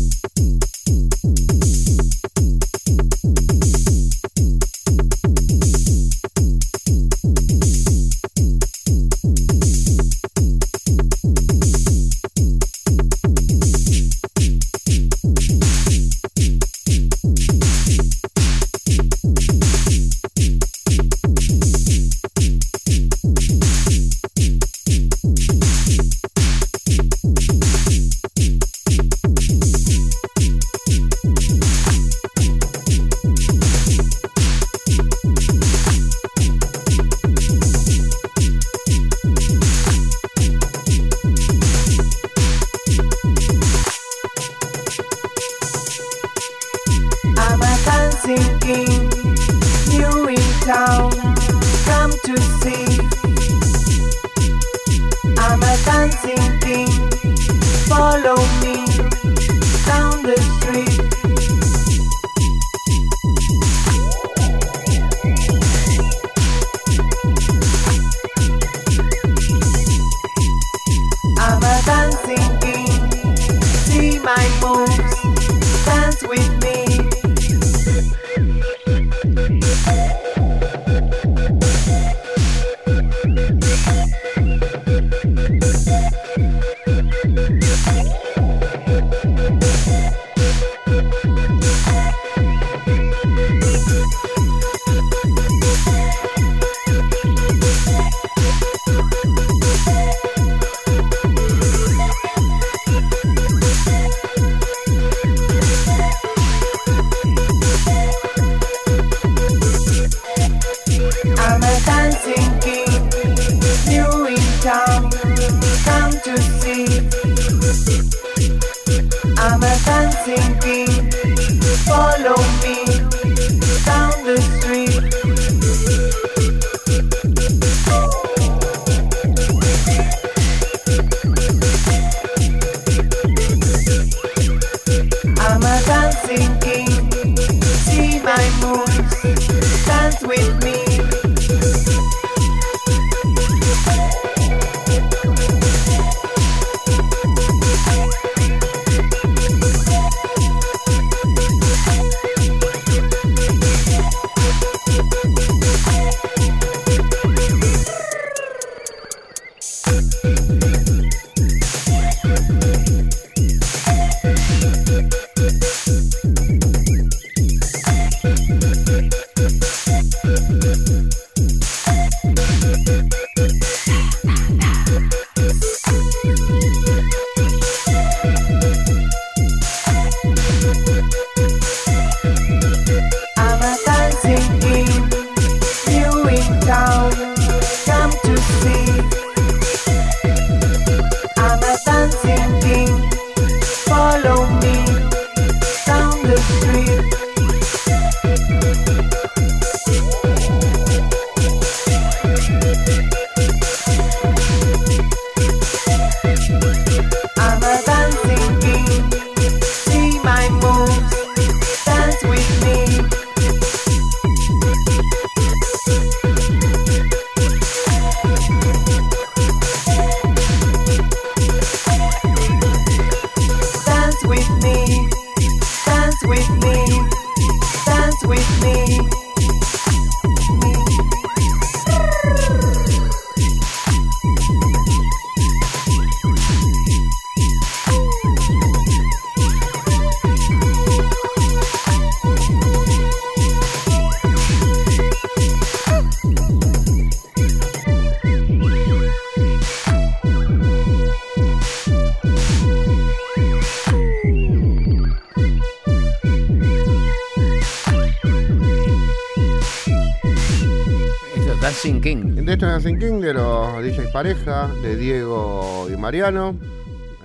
esto 262.53 262.65
es 262.67 262.71
Dancing 262.71 262.99
King, 262.99 263.21
de 263.21 263.33
los 263.33 263.83
DJs 263.83 264.11
pareja, 264.11 264.67
de 264.81 264.95
Diego 264.95 265.87
y 265.91 265.97
Mariano. 265.97 266.55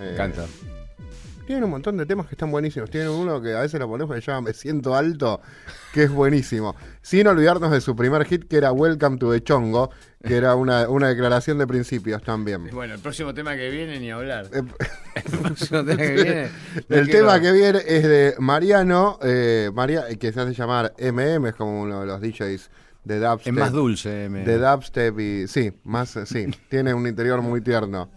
Eh, 0.00 0.14
Canta. 0.16 0.44
Tienen 1.46 1.64
un 1.64 1.70
montón 1.70 1.96
de 1.96 2.04
temas 2.04 2.26
que 2.26 2.34
están 2.34 2.50
buenísimos. 2.50 2.90
Tienen 2.90 3.08
uno 3.10 3.40
que 3.40 3.54
a 3.54 3.60
veces 3.60 3.80
lo 3.80 3.88
ponemos 3.88 4.14
que 4.14 4.20
se 4.20 4.30
llama 4.30 4.48
Me 4.48 4.52
Siento 4.54 4.94
Alto, 4.94 5.40
que 5.94 6.04
es 6.04 6.10
buenísimo. 6.10 6.76
Sin 7.00 7.26
olvidarnos 7.26 7.70
de 7.70 7.80
su 7.80 7.96
primer 7.96 8.24
hit, 8.26 8.46
que 8.48 8.56
era 8.58 8.70
Welcome 8.72 9.16
to 9.18 9.32
the 9.32 9.42
Chongo, 9.42 9.90
que 10.22 10.36
era 10.36 10.54
una, 10.54 10.88
una 10.90 11.08
declaración 11.08 11.56
de 11.58 11.66
principios 11.66 12.22
también. 12.22 12.68
Bueno, 12.70 12.94
el 12.94 13.00
próximo 13.00 13.32
tema 13.32 13.56
que 13.56 13.70
viene 13.70 13.98
ni 13.98 14.10
hablar. 14.10 14.46
Eh, 14.52 14.62
El 15.14 15.38
próximo 15.38 15.84
tema 15.84 15.96
que 15.96 16.12
viene. 16.12 16.48
no 16.88 16.96
El 16.96 17.04
quiero- 17.06 17.18
tema 17.26 17.40
que 17.40 17.52
viene 17.52 17.78
es 17.86 18.02
de 18.04 18.34
Mariano, 18.38 19.18
eh, 19.22 19.70
Maria- 19.74 20.04
que 20.20 20.32
se 20.32 20.40
hace 20.40 20.52
llamar 20.54 20.92
MM, 20.98 21.48
es 21.48 21.54
como 21.54 21.80
uno 21.82 22.00
de 22.00 22.06
los 22.06 22.20
DJs 22.20 22.70
de 23.08 23.18
dubstep. 23.18 23.52
Es 23.54 23.58
más 23.58 23.72
dulce. 23.72 24.28
me- 24.28 24.44
De 24.44 24.58
dubstep 24.58 25.18
y 25.18 25.48
sí, 25.48 25.72
más 25.84 26.16
sí, 26.26 26.46
tiene 26.68 26.94
un 26.94 27.06
interior 27.06 27.42
muy 27.42 27.60
tierno. 27.60 28.10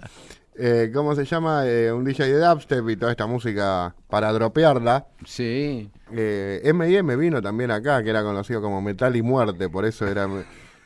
Eh, 0.53 0.91
¿Cómo 0.93 1.15
se 1.15 1.25
llama? 1.25 1.65
Eh, 1.65 1.91
un 1.91 2.03
DJ 2.03 2.25
de 2.27 2.45
dubstep 2.45 2.87
y 2.89 2.97
toda 2.97 3.11
esta 3.11 3.25
música 3.25 3.95
para 4.09 4.31
dropearla. 4.33 5.07
Sí. 5.25 5.89
Eh, 6.11 6.61
M&M 6.65 7.15
vino 7.15 7.41
también 7.41 7.71
acá, 7.71 8.03
que 8.03 8.09
era 8.09 8.21
conocido 8.21 8.61
como 8.61 8.81
Metal 8.81 9.15
y 9.15 9.21
Muerte, 9.21 9.69
por 9.69 9.85
eso 9.85 10.05
era 10.05 10.27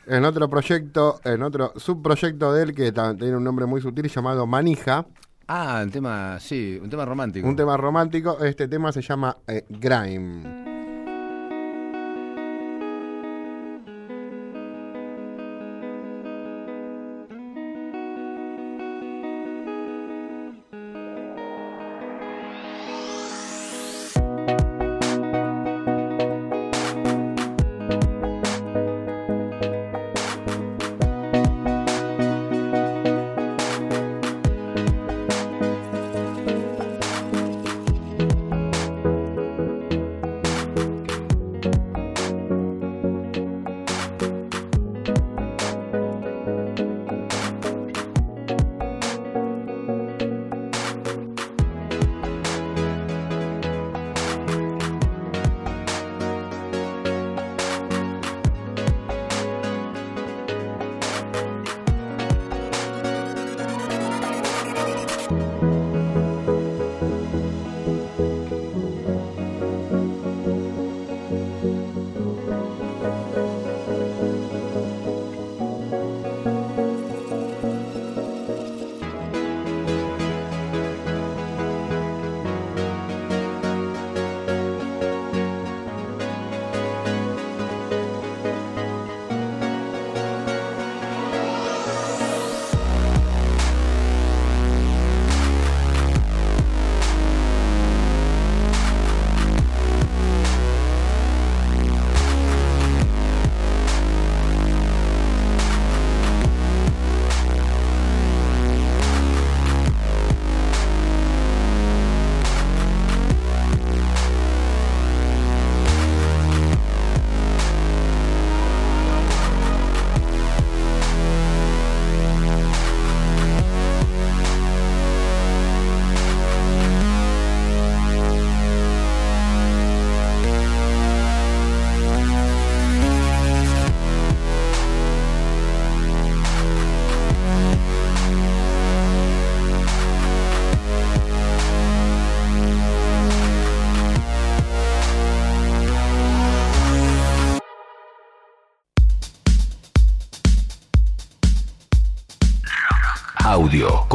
en 0.06 0.24
otro 0.24 0.48
proyecto, 0.48 1.20
en 1.24 1.42
otro 1.42 1.72
subproyecto 1.76 2.52
de 2.54 2.62
él 2.62 2.74
que 2.74 2.92
tiene 2.92 3.36
un 3.36 3.42
nombre 3.44 3.66
muy 3.66 3.80
sutil 3.82 4.08
llamado 4.08 4.46
Manija, 4.46 5.04
Ah, 5.48 5.82
un 5.84 5.90
tema, 5.92 6.38
sí, 6.40 6.78
un 6.82 6.88
tema 6.90 7.04
romántico. 7.04 7.46
un 7.46 7.54
tema 7.54 7.76
romántico. 7.76 8.38
Este 8.44 8.66
tema 8.66 8.90
se 8.92 9.00
llama 9.02 9.36
eh, 9.46 9.64
Grime. 9.68 10.65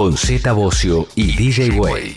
Con 0.02 0.18
Z 0.18 0.52
Bocio 0.54 1.08
y 1.14 1.36
DJ 1.38 1.80
Way. 1.80 2.16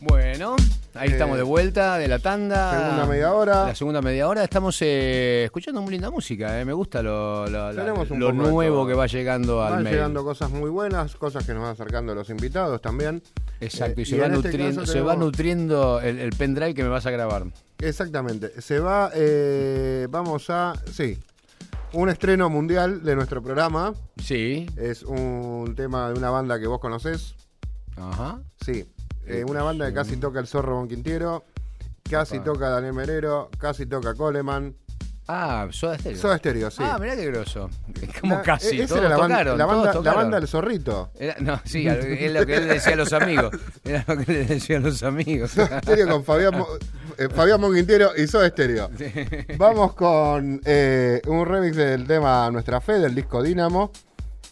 Bueno, 0.00 0.56
ahí 0.94 1.10
Eh, 1.10 1.12
estamos 1.12 1.36
de 1.36 1.42
vuelta 1.42 1.98
de 1.98 2.08
la 2.08 2.18
tanda. 2.18 2.70
segunda 2.80 3.04
media 3.04 3.32
hora. 3.34 3.66
La 3.66 3.74
segunda 3.74 4.00
media 4.00 4.26
hora. 4.26 4.42
Estamos 4.42 4.78
eh, 4.80 5.42
escuchando 5.44 5.82
muy 5.82 5.92
linda 5.92 6.08
música. 6.10 6.58
eh, 6.58 6.64
Me 6.64 6.72
gusta 6.72 7.02
lo, 7.02 7.46
lo- 7.46 8.32
nuevo 8.32 8.86
que 8.86 8.94
va 8.94 9.06
llegando 9.06 9.62
al 9.62 9.74
Van 9.74 9.82
mail. 9.82 9.96
llegando 9.96 10.24
cosas 10.24 10.48
muy 10.50 10.70
buenas, 10.70 11.14
cosas 11.16 11.44
que 11.44 11.52
nos 11.52 11.60
van 11.64 11.72
acercando 11.72 12.12
a 12.12 12.14
los 12.14 12.30
invitados 12.30 12.80
también. 12.80 13.22
Exacto, 13.60 14.00
y 14.00 14.04
Eh, 14.04 14.06
se, 14.06 14.16
y 14.16 14.20
va, 14.20 14.26
en 14.28 14.34
este 14.36 14.86
se 14.86 15.00
va 15.02 15.14
nutriendo 15.14 16.00
el, 16.00 16.20
el 16.20 16.30
pendrive 16.30 16.72
que 16.72 16.82
me 16.84 16.88
vas 16.88 17.04
a 17.04 17.10
grabar. 17.10 17.44
Exactamente. 17.80 18.62
Se 18.62 18.78
va, 18.78 19.10
eh, 19.14 20.06
vamos 20.08 20.48
a, 20.48 20.72
sí, 20.90 21.18
un 21.94 22.08
estreno 22.08 22.50
mundial 22.50 23.02
de 23.02 23.14
nuestro 23.16 23.42
programa. 23.42 23.94
Sí. 24.22 24.66
Es 24.76 25.02
un 25.02 25.74
tema 25.76 26.08
de 26.10 26.18
una 26.18 26.30
banda 26.30 26.58
que 26.60 26.66
vos 26.66 26.80
conocés. 26.80 27.34
Ajá. 27.96 28.40
Sí, 28.64 28.84
eh, 29.26 29.44
una 29.48 29.62
banda 29.62 29.86
que 29.88 29.94
casi 29.94 30.16
toca 30.16 30.40
el 30.40 30.46
Zorro 30.46 30.76
Bon 30.76 30.88
Quintiero, 30.88 31.44
casi 32.08 32.40
toca 32.40 32.68
Daniel 32.70 32.92
Merero, 32.92 33.50
casi 33.58 33.86
toca 33.86 34.14
Coleman. 34.14 34.74
Ah, 35.26 35.66
Soda 35.70 35.96
Stereo. 35.98 36.18
Soda 36.20 36.36
Stereo, 36.36 36.70
sí. 36.70 36.82
Ah, 36.84 36.98
mirá 37.00 37.16
qué 37.16 37.24
groso. 37.26 37.70
Como 38.20 38.34
La- 38.34 38.42
casi. 38.42 38.76
e- 38.78 38.82
esa 38.82 38.88
todos 38.88 39.00
era 39.00 39.08
la, 39.10 39.16
banda- 39.16 39.38
tocaron, 39.38 39.58
la 39.58 39.64
todos 39.64 39.76
banda, 39.76 39.86
la 39.86 39.92
tocaron. 39.98 40.18
banda 40.22 40.40
del 40.40 40.48
Zorrito. 40.48 41.10
Era- 41.18 41.36
no, 41.40 41.60
sí, 41.64 41.86
es 41.88 42.32
lo 42.32 42.44
que 42.44 42.56
él 42.56 42.68
decía 42.68 42.92
a 42.92 42.96
los 42.96 43.12
amigos. 43.14 43.56
Era 43.84 44.04
lo 44.06 44.16
que 44.18 44.32
le 44.32 44.44
decía 44.44 44.76
a 44.76 44.80
los 44.80 45.02
amigos. 45.02 45.52
Soda 45.52 45.80
Stereo 45.80 46.08
con 46.08 46.24
Fabián, 46.24 46.52
eh, 47.18 47.28
Fabián 47.28 47.60
Monquintiero 47.60 48.10
y 48.16 48.26
Soda 48.26 48.48
Stereo. 48.48 48.90
Vamos 49.58 49.94
con 49.94 50.60
eh, 50.64 51.20
un 51.26 51.46
remix 51.46 51.76
del 51.76 52.06
tema 52.06 52.50
Nuestra 52.50 52.80
Fe 52.80 52.94
del 52.98 53.14
disco 53.14 53.42
Dínamo. 53.42 53.90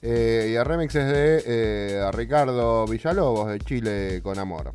eh, 0.02 0.48
y 0.50 0.54
el 0.54 0.64
remix 0.64 0.94
es 0.94 1.06
de 1.06 1.42
eh, 1.46 2.10
Ricardo 2.12 2.86
Villalobos 2.86 3.48
de 3.50 3.58
Chile 3.60 4.20
con 4.22 4.38
Amor. 4.38 4.72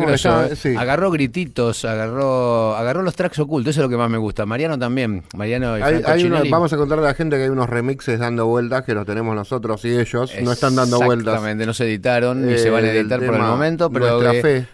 Qué 0.00 0.52
eh. 0.52 0.56
sí. 0.56 0.74
Agarró 0.76 1.10
grititos, 1.10 1.84
agarró, 1.84 2.74
agarró 2.76 3.02
los 3.02 3.14
tracks 3.14 3.38
ocultos, 3.38 3.70
eso 3.70 3.80
es 3.80 3.84
lo 3.84 3.88
que 3.90 3.96
más 3.96 4.10
me 4.10 4.18
gusta. 4.18 4.46
Mariano 4.46 4.78
también, 4.78 5.22
Mariano 5.36 5.78
y 5.78 5.82
Hay- 5.82 5.92
Franco 5.94 6.10
hay 6.10 6.24
unos- 6.24 6.36
Chinelli. 6.38 6.50
vamos 6.50 6.72
a 6.72 6.76
contarle 6.76 7.04
a 7.04 7.08
la 7.08 7.14
gente 7.14 7.36
que 7.36 7.42
hay 7.44 7.48
unos 7.48 7.68
remixes 7.68 8.18
dando 8.18 8.46
vueltas 8.46 8.84
que 8.84 8.94
los 8.94 9.06
tenemos 9.06 9.34
nosotros 9.34 9.84
y 9.84 9.98
ellos. 9.98 10.32
No 10.42 10.52
están 10.52 10.74
dando 10.74 10.98
vueltas. 10.98 11.34
Exactamente, 11.34 11.66
no 11.66 11.74
se 11.74 11.84
editaron 11.84 12.46
ni 12.46 12.54
Eh, 12.54 12.58
se 12.58 12.70
van 12.70 12.84
a 12.84 12.92
editar 12.92 13.24
por 13.24 13.34
el 13.34 13.42
momento, 13.42 13.90
pero 13.90 14.20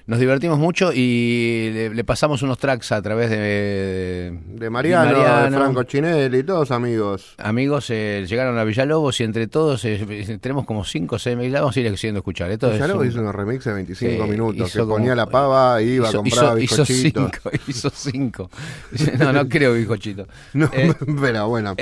nos 0.07 0.19
divertimos 0.19 0.59
mucho 0.59 0.93
y 0.95 1.71
le, 1.73 1.95
le 1.95 2.05
pasamos 2.05 2.43
unos 2.43 2.59
tracks 2.59 2.93
a 2.93 3.03
través 3.03 3.31
de, 3.31 4.39
De 4.59 4.71
Mariano, 4.71 5.45
de 5.45 5.51
Franco 5.57 5.83
Chinelli, 5.85 6.43
todos 6.43 6.71
amigos. 6.71 7.35
Amigos 7.39 7.87
eh, 7.91 8.25
llegaron 8.29 8.59
a 8.59 8.65
Villalobos 8.65 9.21
y 9.21 9.25
entre 9.25 9.47
todos 9.47 9.85
eh, 9.85 10.39
tenemos 10.41 10.65
como 10.65 10.85
5 10.85 11.17
o 11.17 11.19
6 11.19 11.37
mil. 11.37 11.53
Vamos 11.53 11.77
a 11.77 11.81
ir 11.81 11.89
haciendo 11.93 12.19
escuchar. 12.19 12.51
Esto 12.51 12.69
es 12.69 12.75
Villalobos 12.75 13.03
un- 13.05 13.09
hizo 13.11 13.21
unos 13.21 13.35
remixes 13.35 13.67
de 13.67 13.75
25 13.75 14.25
Sí, 14.25 14.31
minutos. 14.31 14.73
Que 14.73 14.79
ponía 14.81 15.11
como- 15.11 15.15
la 15.15 15.27
pava, 15.27 15.83
iba, 15.83 16.09
hizo, 16.09 16.19
compraba 16.19 16.61
hizo, 16.61 16.83
hizo 16.83 16.93
bizcochitos. 16.93 17.31
hizo 17.69 17.91
cinco. 17.91 18.51
No, 19.19 19.33
no 19.33 19.49
creo 19.49 19.73
bizcochito. 19.75 20.27
No, 20.55 20.69
Eh, 20.73 20.95
pero 21.21 21.49
bueno. 21.49 21.75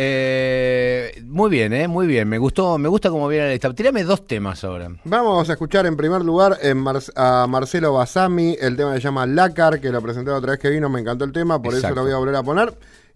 muy 1.26 1.50
bien, 1.50 1.72
eh, 1.72 1.88
muy 1.88 2.06
bien. 2.06 2.28
Me 2.28 2.38
gustó, 2.38 2.78
me 2.78 2.88
gusta 2.88 3.10
cómo 3.10 3.28
viene 3.28 3.46
la 3.46 3.52
lista. 3.52 3.72
Tirame 3.74 4.04
dos 4.04 4.26
temas 4.26 4.62
ahora. 4.64 4.90
Vamos 5.04 5.48
a 5.48 5.52
escuchar 5.52 5.86
en 5.86 5.96
primer 5.96 6.22
lugar 6.22 6.58
en 6.62 6.78
Mar- 6.78 6.96
a 7.14 7.46
Marcelo 7.48 7.92
Basami, 7.92 8.56
el 8.60 8.76
tema 8.76 8.94
se 8.94 9.00
llama 9.00 9.26
Lácar, 9.26 9.80
que 9.80 9.90
lo 9.90 10.00
presenté 10.02 10.30
la 10.30 10.38
otra 10.38 10.52
vez 10.52 10.60
que 10.60 10.70
vino, 10.70 10.88
me 10.88 11.00
encantó 11.00 11.24
el 11.24 11.32
tema, 11.32 11.60
por 11.60 11.74
Exacto. 11.74 11.88
eso 11.88 11.94
lo 11.96 12.02
voy 12.04 12.12
a 12.12 12.16
volver 12.18 12.36
a 12.36 12.42
poner. 12.42 12.65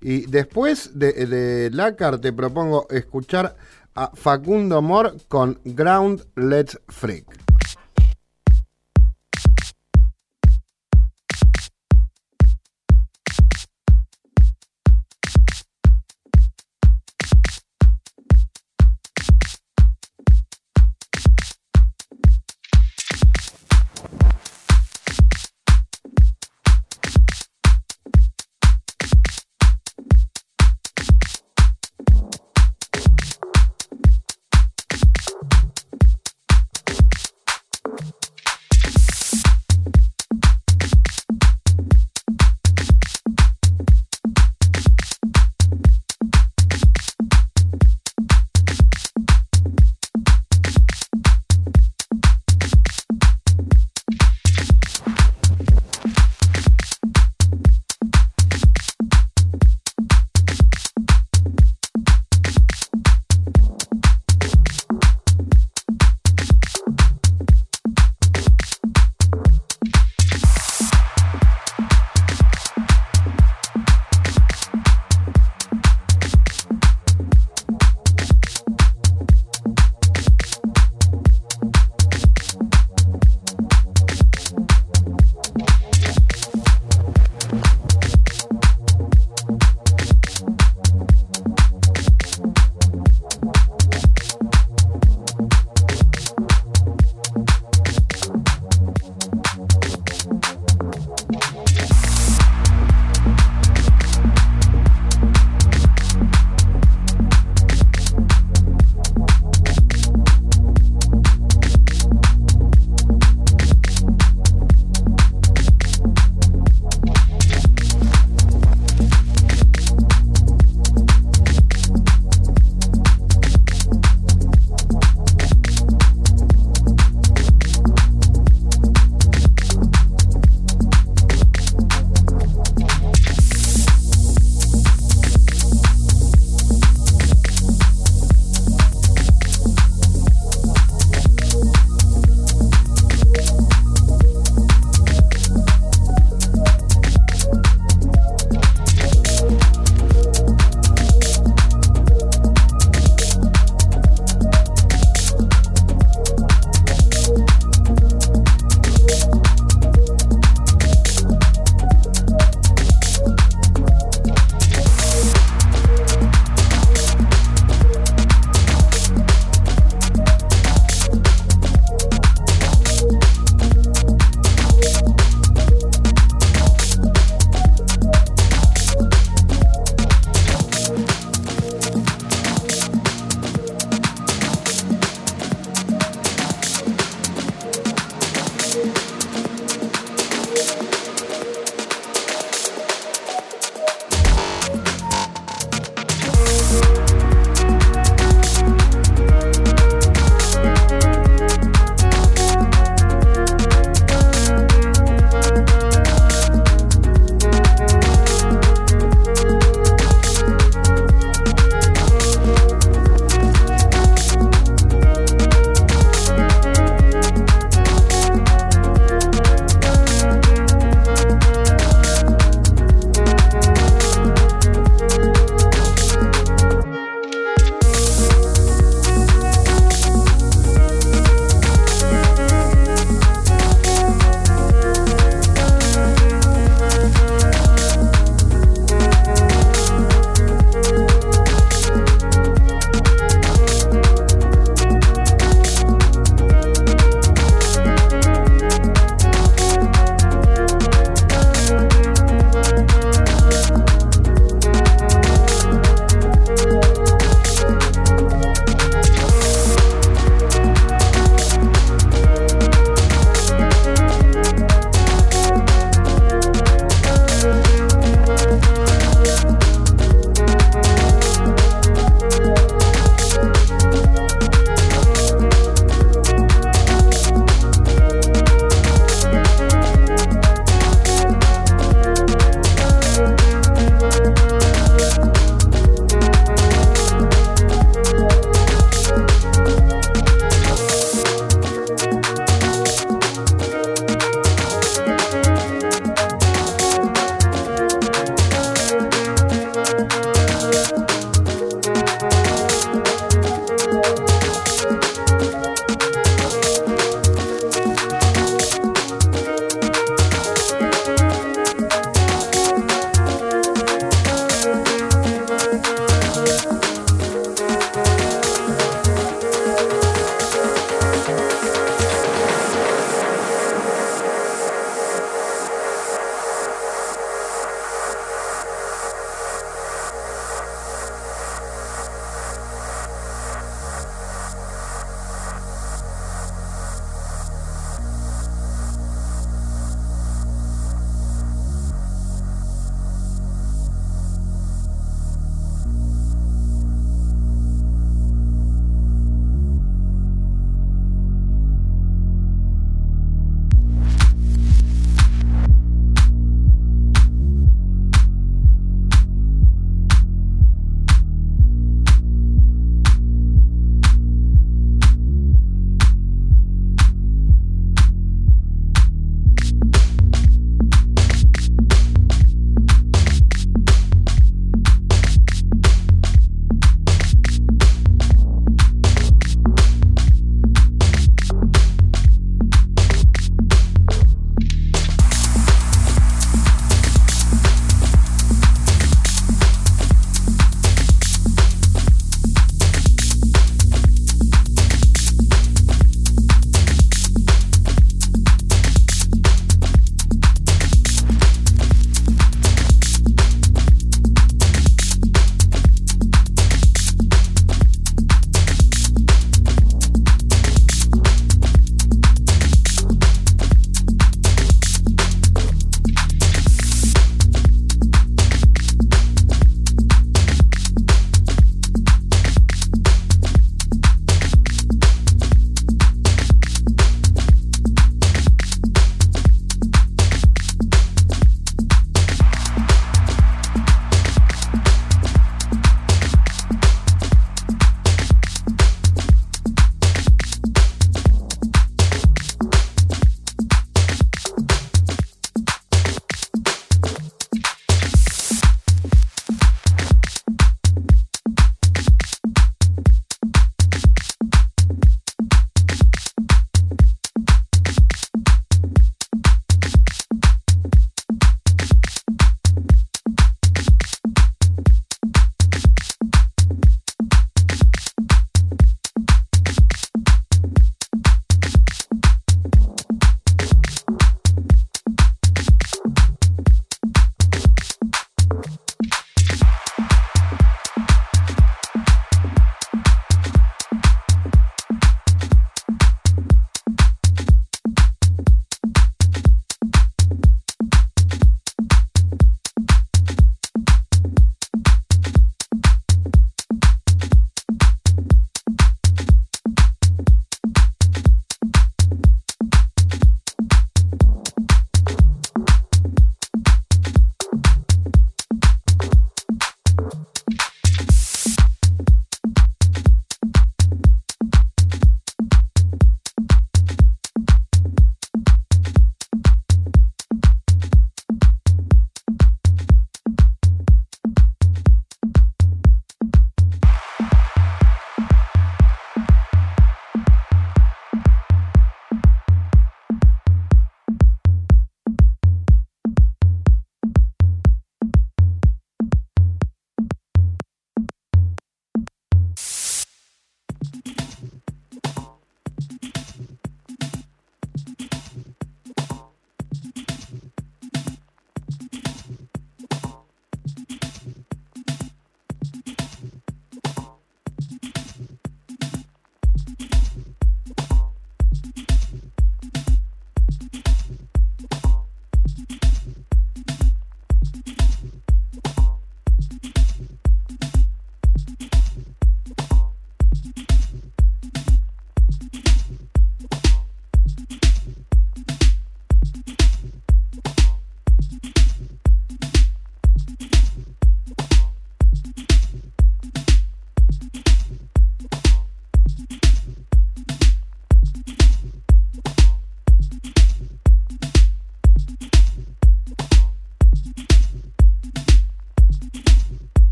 Y 0.00 0.26
después 0.26 0.98
de, 0.98 1.12
de 1.26 1.70
Lácar 1.70 2.18
te 2.18 2.32
propongo 2.32 2.86
escuchar 2.90 3.56
a 3.94 4.10
Facundo 4.14 4.80
Mor 4.82 5.16
con 5.28 5.58
Ground 5.64 6.24
Let's 6.36 6.80
Freak. 6.88 7.39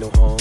Laurent. 0.00 0.39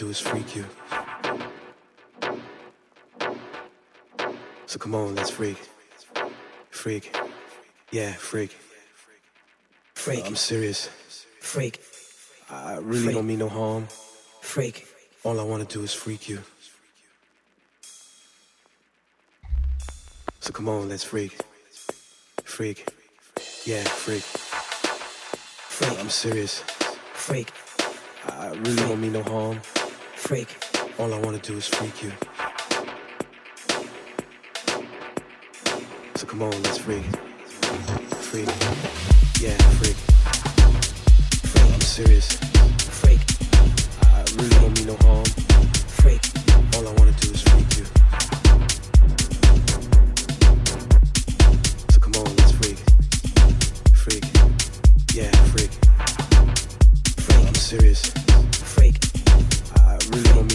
do 0.00 0.08
is 0.08 0.18
freak 0.18 0.56
you. 0.56 0.64
So 4.64 4.78
come 4.78 4.94
on, 4.94 5.14
let's 5.14 5.28
freak. 5.28 5.58
Freak. 6.70 7.14
Yeah, 7.92 8.12
freak. 8.14 8.56
Freak. 9.92 10.24
Uh, 10.24 10.28
I'm 10.28 10.36
serious. 10.36 10.88
Freak. 11.40 11.82
I 12.48 12.76
really 12.76 13.04
freak. 13.04 13.14
don't 13.14 13.26
mean 13.26 13.40
no 13.40 13.50
harm. 13.50 13.88
Freak. 14.40 14.86
All 15.22 15.38
I 15.38 15.42
want 15.42 15.68
to 15.68 15.78
do 15.78 15.84
is 15.84 15.92
freak 15.92 16.30
you. 16.30 16.38
So 20.40 20.50
come 20.50 20.70
on, 20.70 20.88
let's 20.88 21.04
freak. 21.04 21.36
Freak. 22.44 22.88
Yeah, 23.66 23.84
freak. 23.84 24.22
Freak. 25.76 26.00
I'm 26.00 26.08
serious. 26.08 26.60
Freak. 27.12 27.52
I 28.26 28.48
really 28.48 28.76
freak. 28.76 28.88
don't 28.88 29.00
mean 29.02 29.12
no 29.12 29.22
harm 29.24 29.60
freak. 30.30 30.56
All 31.00 31.12
I 31.12 31.18
wanna 31.18 31.38
do 31.38 31.56
is 31.56 31.66
freak 31.66 32.04
you. 32.04 32.12
So 36.14 36.24
come 36.24 36.42
on, 36.42 36.52
let's 36.62 36.78
freak. 36.78 37.02
Freak. 38.28 38.46
Yeah, 39.40 39.58
freak. 39.78 39.96
Freak, 41.50 41.74
I'm 41.74 41.80
serious. 41.80 42.28
Freak. 43.00 43.18
I 44.04 44.22
really 44.36 44.56
don't 44.60 44.78
mean 44.78 44.86
no 44.86 44.96
harm. 45.04 45.24
Freak. 45.98 46.22
All 46.76 46.86
I 46.86 46.92
wanna 46.92 47.16
do 47.22 47.30
is 47.32 47.42
freak 47.42 47.70
you. 47.78 47.86
So 51.90 51.98
come 51.98 52.14
on, 52.22 52.36
let's 52.36 52.52
freak. 52.52 52.78
Freak. 53.96 54.24
Yeah, 55.12 55.32
freak. 55.50 55.72
Freak, 57.18 57.48
I'm 57.48 57.54
serious 57.56 58.19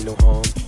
no 0.05 0.15
harm. 0.21 0.64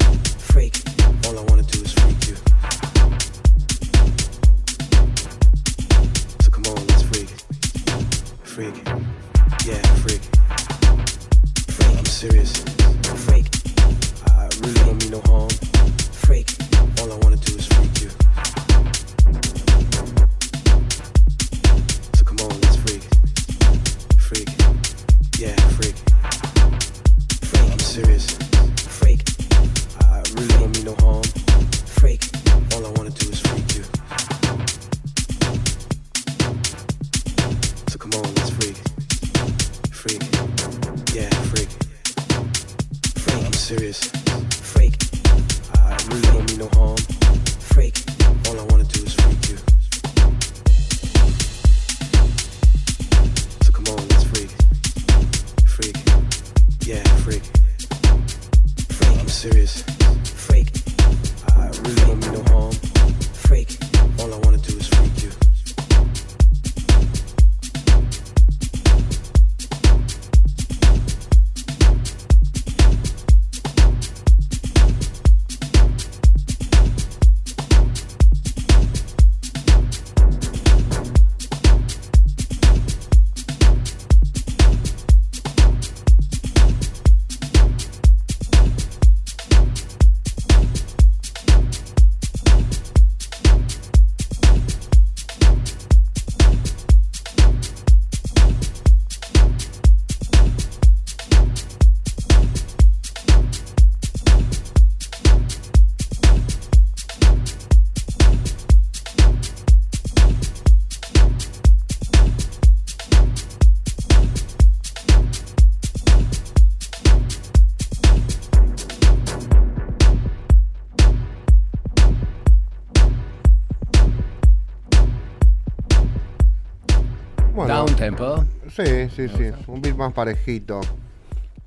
sí, 129.18 129.28
sí. 129.36 129.52
Un 129.68 129.82
beat 129.82 129.96
más 129.96 130.14
parejito 130.14 130.82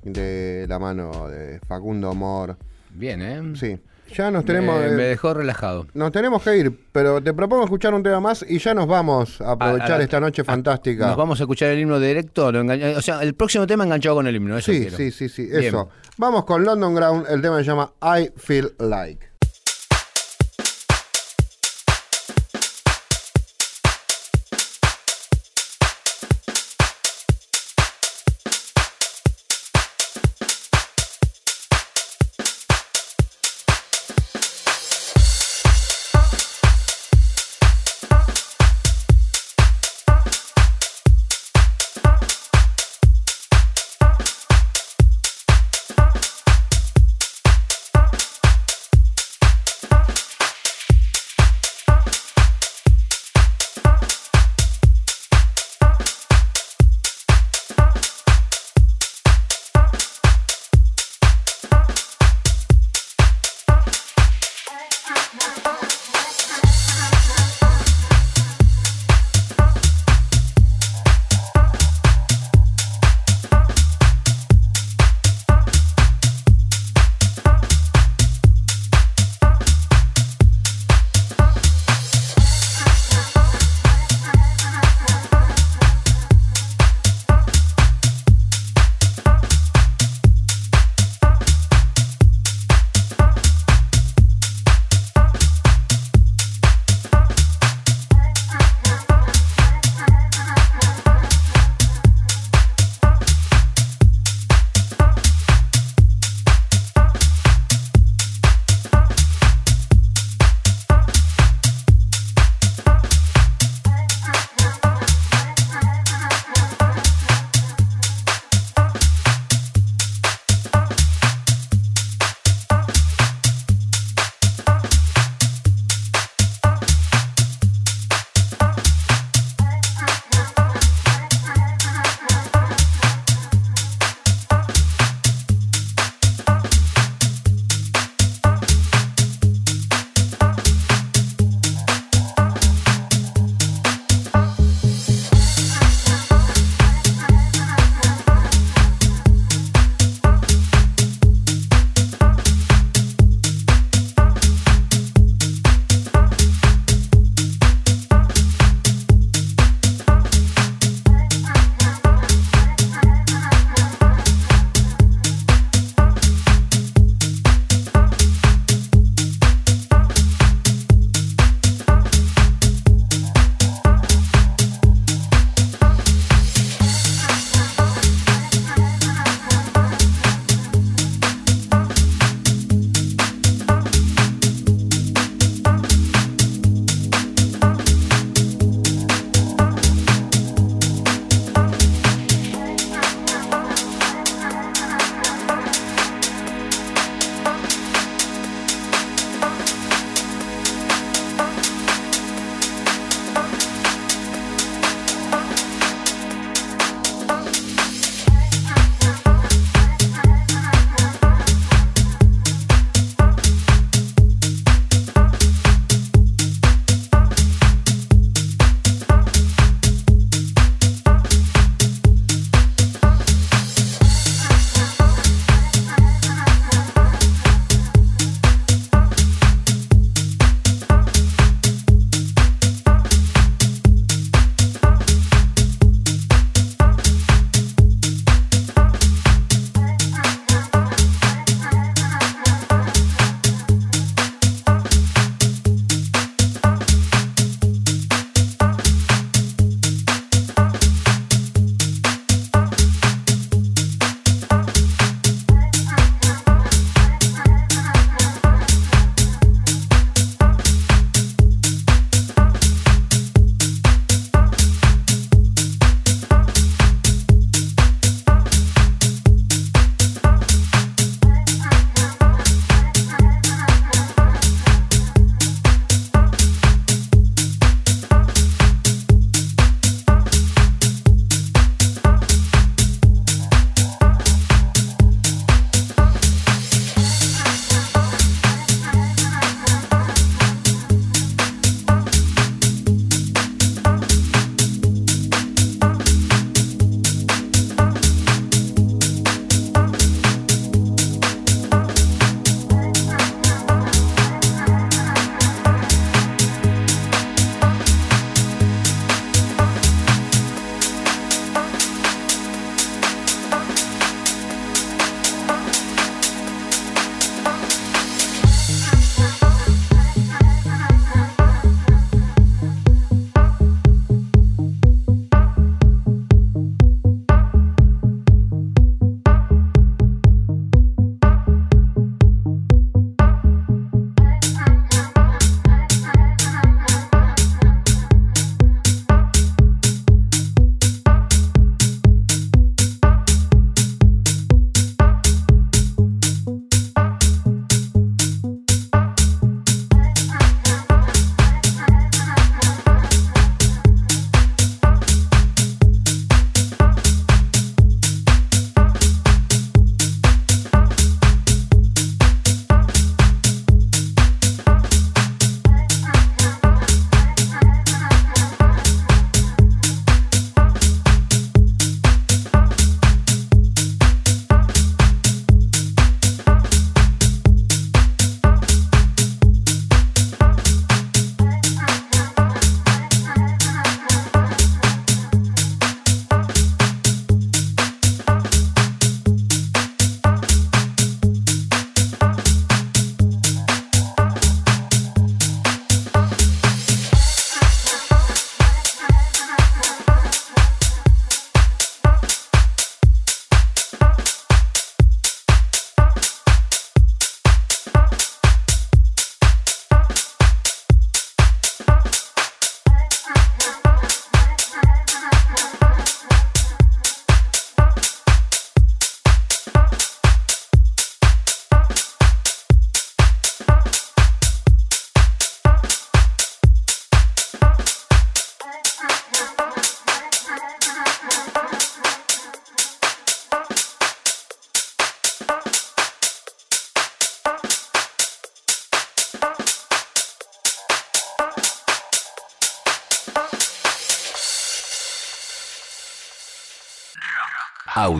de 0.03 0.65
la 0.69 0.79
mano 0.79 1.27
de 1.27 1.59
Facundo 1.67 2.09
Amor. 2.09 2.57
Bien, 2.91 3.21
¿eh? 3.21 3.41
Sí. 3.55 3.77
Ya 4.15 4.29
nos 4.29 4.43
tenemos. 4.45 4.83
Eh, 4.83 4.89
me, 4.89 5.03
dejó 5.03 5.33
relajado. 5.33 5.87
Nos 5.93 6.11
tenemos 6.11 6.43
que 6.43 6.57
ir, 6.57 6.77
pero 6.91 7.21
te 7.21 7.33
propongo 7.33 7.63
escuchar 7.63 7.93
un 7.93 8.03
tema 8.03 8.19
más 8.19 8.45
y 8.47 8.59
ya 8.59 8.73
nos 8.73 8.87
vamos 8.87 9.39
a 9.41 9.51
aprovechar 9.51 10.01
esta 10.01 10.19
noche 10.19 10.43
fantástica. 10.43 11.07
Nos 11.07 11.17
vamos 11.17 11.39
a 11.39 11.43
escuchar 11.43 11.69
el 11.69 11.79
himno 11.79 11.99
directo. 11.99 12.51
Lo 12.51 12.61
o 12.61 13.01
sea, 13.01 13.21
el 13.21 13.33
próximo 13.35 13.65
tema 13.65 13.85
enganchado 13.85 14.15
con 14.15 14.27
el 14.27 14.35
himno. 14.35 14.57
Eso 14.57 14.71
sí, 14.71 14.89
sí, 14.89 15.11
sí, 15.11 15.29
sí. 15.29 15.47
Eso. 15.51 15.89
Vamos 16.17 16.45
con 16.45 16.63
London 16.63 16.93
Ground. 16.93 17.25
El 17.29 17.41
tema 17.41 17.57
se 17.59 17.63
llama 17.63 17.93
I 18.01 18.31
Feel 18.35 18.73
Like. 18.79 19.30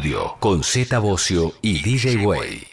Audio 0.02 0.36
con 0.40 0.64
Z 0.64 0.98
Bocio 0.98 1.54
y 1.62 1.80
DJ 1.80 2.26
Way. 2.26 2.68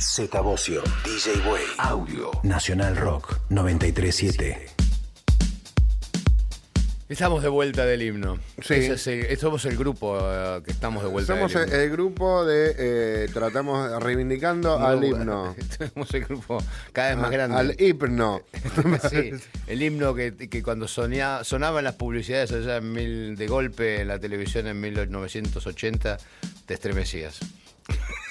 Z 0.00 0.40
Bocio, 0.40 0.82
DJ 1.04 1.48
Way. 1.48 1.62
Audio. 1.78 2.32
Nacional 2.42 2.96
Rock 2.96 3.38
937. 3.50 4.73
Estamos 7.14 7.44
de 7.44 7.48
vuelta 7.48 7.86
del 7.86 8.02
himno. 8.02 8.40
Sí. 8.60 8.74
Es 8.74 9.06
el- 9.06 9.38
somos 9.38 9.64
el 9.66 9.76
grupo 9.76 10.18
eh, 10.20 10.60
que 10.64 10.72
estamos 10.72 11.00
de 11.04 11.08
vuelta 11.08 11.32
Somos 11.32 11.52
del 11.52 11.62
el, 11.62 11.68
himno. 11.68 11.80
el 11.80 11.90
grupo 11.90 12.44
de 12.44 12.74
eh, 12.76 13.28
tratamos 13.32 14.02
reivindicando 14.02 14.76
No, 14.80 14.84
al 14.84 15.04
himno. 15.04 15.54
Somos 15.78 16.12
el 16.12 16.24
grupo 16.24 16.58
cada 16.92 17.10
vez 17.10 17.18
más 17.18 17.30
grande. 17.30 17.56
Al 17.56 17.76
himno. 17.80 18.42
Sí, 19.10 19.30
el 19.68 19.80
himno 19.82 20.12
que, 20.16 20.34
que 20.48 20.60
cuando 20.64 20.88
sonía, 20.88 21.44
sonaba 21.44 21.78
en 21.78 21.84
las 21.84 21.94
publicidades 21.94 22.50
allá 22.50 22.78
en 22.78 22.92
mil, 22.92 23.36
de 23.36 23.46
golpe 23.46 24.00
en 24.00 24.08
la 24.08 24.18
televisión 24.18 24.66
en 24.66 24.80
1980, 24.80 26.16
te 26.66 26.74
estremecías. 26.74 27.38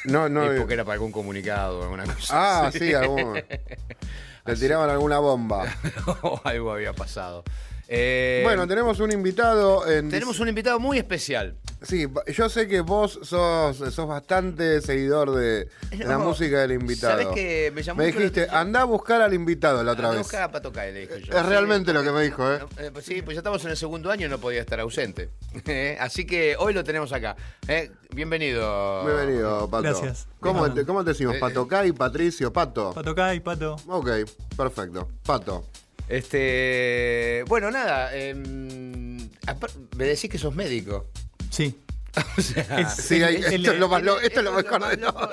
No, 0.03 0.27
no. 0.27 0.43
Y 0.51 0.55
eh, 0.57 0.59
porque 0.59 0.73
era 0.73 0.83
para 0.83 0.95
algún 0.95 1.13
comunicado 1.13 1.79
o 1.79 1.83
alguna 1.83 2.03
cosa. 2.03 2.65
Ah, 2.65 2.69
sí, 2.71 2.93
algún. 2.93 3.35
Le 4.45 4.55
tiraban 4.57 4.89
alguna 4.89 5.19
bomba. 5.19 5.73
o 6.21 6.41
algo 6.43 6.73
había 6.73 6.91
pasado. 6.91 7.45
Eh, 7.87 8.41
Bueno, 8.43 8.67
tenemos 8.67 8.99
un 8.99 9.11
invitado 9.11 9.87
en. 9.89 10.09
tenemos 10.09 10.39
un 10.39 10.47
invitado 10.47 10.79
muy 10.79 10.97
especial. 10.97 11.55
Sí, 11.81 12.07
yo 12.33 12.47
sé 12.47 12.69
que 12.69 12.79
vos 12.79 13.19
sos, 13.23 13.75
sos 13.75 14.07
bastante 14.07 14.79
seguidor 14.79 15.31
de, 15.35 15.67
de 15.91 16.05
la 16.05 16.17
música 16.17 16.61
del 16.61 16.71
invitado. 16.71 17.19
¿sabés 17.19 17.35
qué? 17.35 17.71
Me 17.75 17.83
llamó 17.83 17.99
la 17.99 18.07
dijiste, 18.07 18.47
anda 18.49 18.81
a 18.81 18.83
buscar 18.85 19.21
al 19.21 19.33
invitado 19.33 19.83
la 19.83 19.91
otra 19.91 20.05
Andá 20.05 20.13
a 20.13 20.17
vez. 20.19 20.25
buscar 20.27 20.43
a 20.43 20.51
Pato 20.51 20.71
Cae, 20.71 20.93
le 20.93 21.01
dije 21.01 21.21
yo. 21.23 21.37
Es 21.37 21.45
realmente 21.45 21.91
lo 21.91 22.01
que 22.01 22.11
me 22.11 22.23
dijo, 22.23 22.49
¿eh? 22.53 22.59
Eh, 22.77 22.89
pues 22.93 23.03
sí, 23.03 23.21
pues 23.21 23.35
ya 23.35 23.39
estamos 23.41 23.65
en 23.65 23.71
el 23.71 23.75
segundo 23.77 24.09
año 24.11 24.27
y 24.27 24.29
no 24.29 24.37
podía 24.37 24.61
estar 24.61 24.79
ausente. 24.79 25.29
Eh, 25.65 25.97
Así 25.99 26.25
que 26.25 26.55
hoy 26.57 26.73
lo 26.73 26.83
tenemos 26.85 27.11
acá. 27.11 27.35
Eh, 27.67 27.91
Bienvenido. 28.11 29.03
Bienvenido, 29.05 29.69
Pato. 29.69 29.83
Gracias. 29.83 30.27
¿Cómo, 30.39 30.71
te, 30.73 30.85
¿Cómo 30.85 31.03
te 31.03 31.09
decimos? 31.09 31.35
¿Pato 31.37 31.67
Kai, 31.67 31.91
Patricio, 31.91 32.53
Pato? 32.53 32.93
Pato 32.93 33.13
Kai, 33.13 33.41
Pato. 33.41 33.75
Ok, 33.87 34.09
perfecto. 34.55 35.09
Pato. 35.25 35.65
Este, 36.09 37.43
bueno, 37.47 37.71
nada. 37.71 38.11
eh, 38.13 38.33
me 38.35 40.05
decís 40.05 40.29
que 40.29 40.37
sos 40.37 40.55
médico. 40.55 41.07
Sí. 41.49 41.79
O 42.37 42.41
sea, 42.41 42.79
Es- 42.79 42.95
Sí, 43.07 43.21
hay- 43.23 43.37
el- 43.37 43.53
esto 43.55 43.71
es 43.73 43.79
lo 43.79 43.87
más, 43.89 44.03
lo- 44.03 44.19
esto 44.19 44.27
esto 44.27 44.39
es 44.39 44.45
lo 44.45 44.53
mejor 44.53 44.87
de 44.89 44.97
todo. 44.97 45.29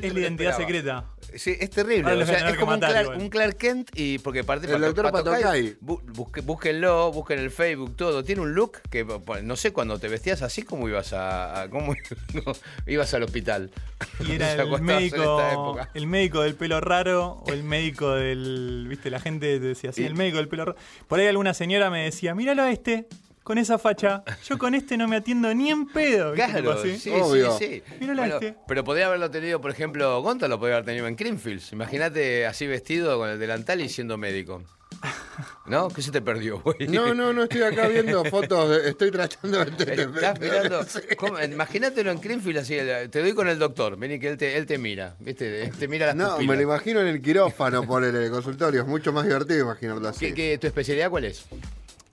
Es 0.00 0.12
la 0.14 0.20
identidad 0.20 0.56
secreta. 0.56 1.04
Sí, 1.36 1.56
es 1.60 1.70
terrible. 1.70 2.12
O 2.12 2.26
sea, 2.26 2.50
es 2.50 2.56
como 2.58 2.72
un 2.72 2.80
Clark, 2.80 3.02
igual. 3.02 3.18
un 3.20 3.28
Clark 3.30 3.56
Kent 3.56 3.90
y 3.94 4.18
porque 4.18 4.40
aparte 4.40 4.72
El 4.72 4.80
doctor 4.80 5.10
Patocay. 5.12 5.76
búsquenlo, 5.80 7.12
busquen 7.12 7.38
el 7.38 7.50
Facebook, 7.50 7.96
todo. 7.96 8.24
Tiene 8.24 8.42
un 8.42 8.54
look 8.54 8.78
que 8.90 9.06
no 9.42 9.56
sé 9.56 9.72
cuando 9.72 9.98
te 9.98 10.08
vestías 10.08 10.42
así 10.42 10.62
cómo 10.62 10.88
ibas 10.88 11.12
a, 11.12 11.66
cómo 11.70 11.94
ibas 12.86 13.14
al 13.14 13.22
hospital. 13.22 13.70
Y 14.26 14.32
era 14.32 14.52
el 14.52 14.82
médico, 14.82 15.76
el 15.94 16.06
médico 16.06 16.42
del 16.42 16.54
pelo 16.54 16.80
raro 16.80 17.42
o 17.46 17.52
el 17.52 17.62
médico 17.62 18.14
del, 18.14 18.86
viste, 18.88 19.10
la 19.10 19.20
gente 19.20 19.58
te 19.60 19.66
decía 19.66 19.90
así, 19.90 20.02
Y- 20.02 20.06
el 20.06 20.14
médico 20.14 20.38
del 20.38 20.48
pelo 20.48 20.64
raro. 20.64 20.78
Por 21.06 21.20
ahí 21.20 21.26
alguna 21.26 21.54
señora 21.54 21.90
me 21.90 22.04
decía, 22.04 22.34
míralo 22.34 22.62
a 22.62 22.72
este, 22.72 23.06
con 23.42 23.58
esa 23.58 23.78
facha. 23.78 24.22
Yo 24.48 24.58
con 24.58 24.74
este 24.74 24.96
no 24.96 25.08
me 25.08 25.16
atiendo 25.16 25.52
ni 25.54 25.70
en 25.70 25.86
pedo. 25.86 26.34
Claro, 26.34 26.72
así. 26.72 26.98
sí, 26.98 27.10
Obvio. 27.10 27.56
sí, 27.58 27.82
sí. 28.00 28.04
A 28.10 28.26
este. 28.26 28.54
Pero 28.68 28.84
podría 28.84 29.06
haberlo 29.06 29.30
tenido, 29.30 29.60
por 29.60 29.70
ejemplo, 29.70 30.20
Gonta 30.22 30.46
lo 30.48 30.58
podría 30.58 30.76
haber 30.76 30.86
tenido 30.86 31.06
en 31.06 31.16
Greenfields. 31.16 31.72
Imagínate 31.72 32.46
así 32.46 32.66
vestido 32.66 33.18
con 33.18 33.28
el 33.28 33.38
delantal 33.38 33.80
y 33.80 33.88
siendo 33.88 34.16
médico. 34.16 34.62
¿No? 35.66 35.88
¿Qué 35.88 36.02
se 36.02 36.10
te 36.10 36.20
perdió, 36.20 36.60
güey? 36.60 36.88
No, 36.88 37.14
no, 37.14 37.32
no 37.32 37.44
estoy 37.44 37.62
acá 37.62 37.88
viendo 37.88 38.22
fotos. 38.24 38.68
de- 38.70 38.90
estoy 38.90 39.10
tratando 39.10 39.64
de. 39.64 40.02
Estás 40.02 40.38
mirando. 40.40 40.82
sí. 40.88 40.98
Imagínatelo 41.52 42.10
en 42.10 42.20
Greenfield 42.20 42.58
así. 42.58 42.76
Te 43.10 43.20
doy 43.20 43.32
con 43.32 43.48
el 43.48 43.58
doctor. 43.58 43.96
Vení 43.96 44.18
que 44.18 44.28
él 44.28 44.36
te, 44.36 44.56
él 44.58 44.66
te 44.66 44.76
mira. 44.78 45.14
¿Viste? 45.20 45.62
Él 45.62 45.70
te 45.70 45.88
mira 45.88 46.06
las 46.08 46.16
No, 46.16 46.32
pupilas. 46.32 46.48
me 46.50 46.56
lo 46.56 46.62
imagino 46.62 47.00
en 47.00 47.06
el 47.06 47.22
quirófano 47.22 47.84
por 47.86 48.04
el, 48.04 48.14
el 48.14 48.30
consultorio. 48.30 48.82
Es 48.82 48.86
mucho 48.86 49.12
más 49.12 49.24
divertido 49.24 49.60
imaginarlo 49.60 50.08
así. 50.08 50.26
¿Qué, 50.26 50.34
qué- 50.34 50.58
tu 50.58 50.66
especialidad 50.66 51.08
cuál 51.08 51.24
es? 51.24 51.46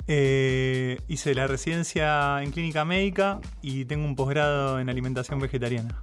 Eh, 0.08 1.00
hice 1.08 1.36
la 1.36 1.48
residencia 1.48 2.42
en 2.42 2.52
clínica 2.52 2.86
médica 2.86 3.40
y 3.62 3.86
tengo 3.86 4.06
un 4.06 4.16
posgrado 4.16 4.80
en 4.80 4.90
alimentación 4.90 5.40
vegetariana. 5.40 6.02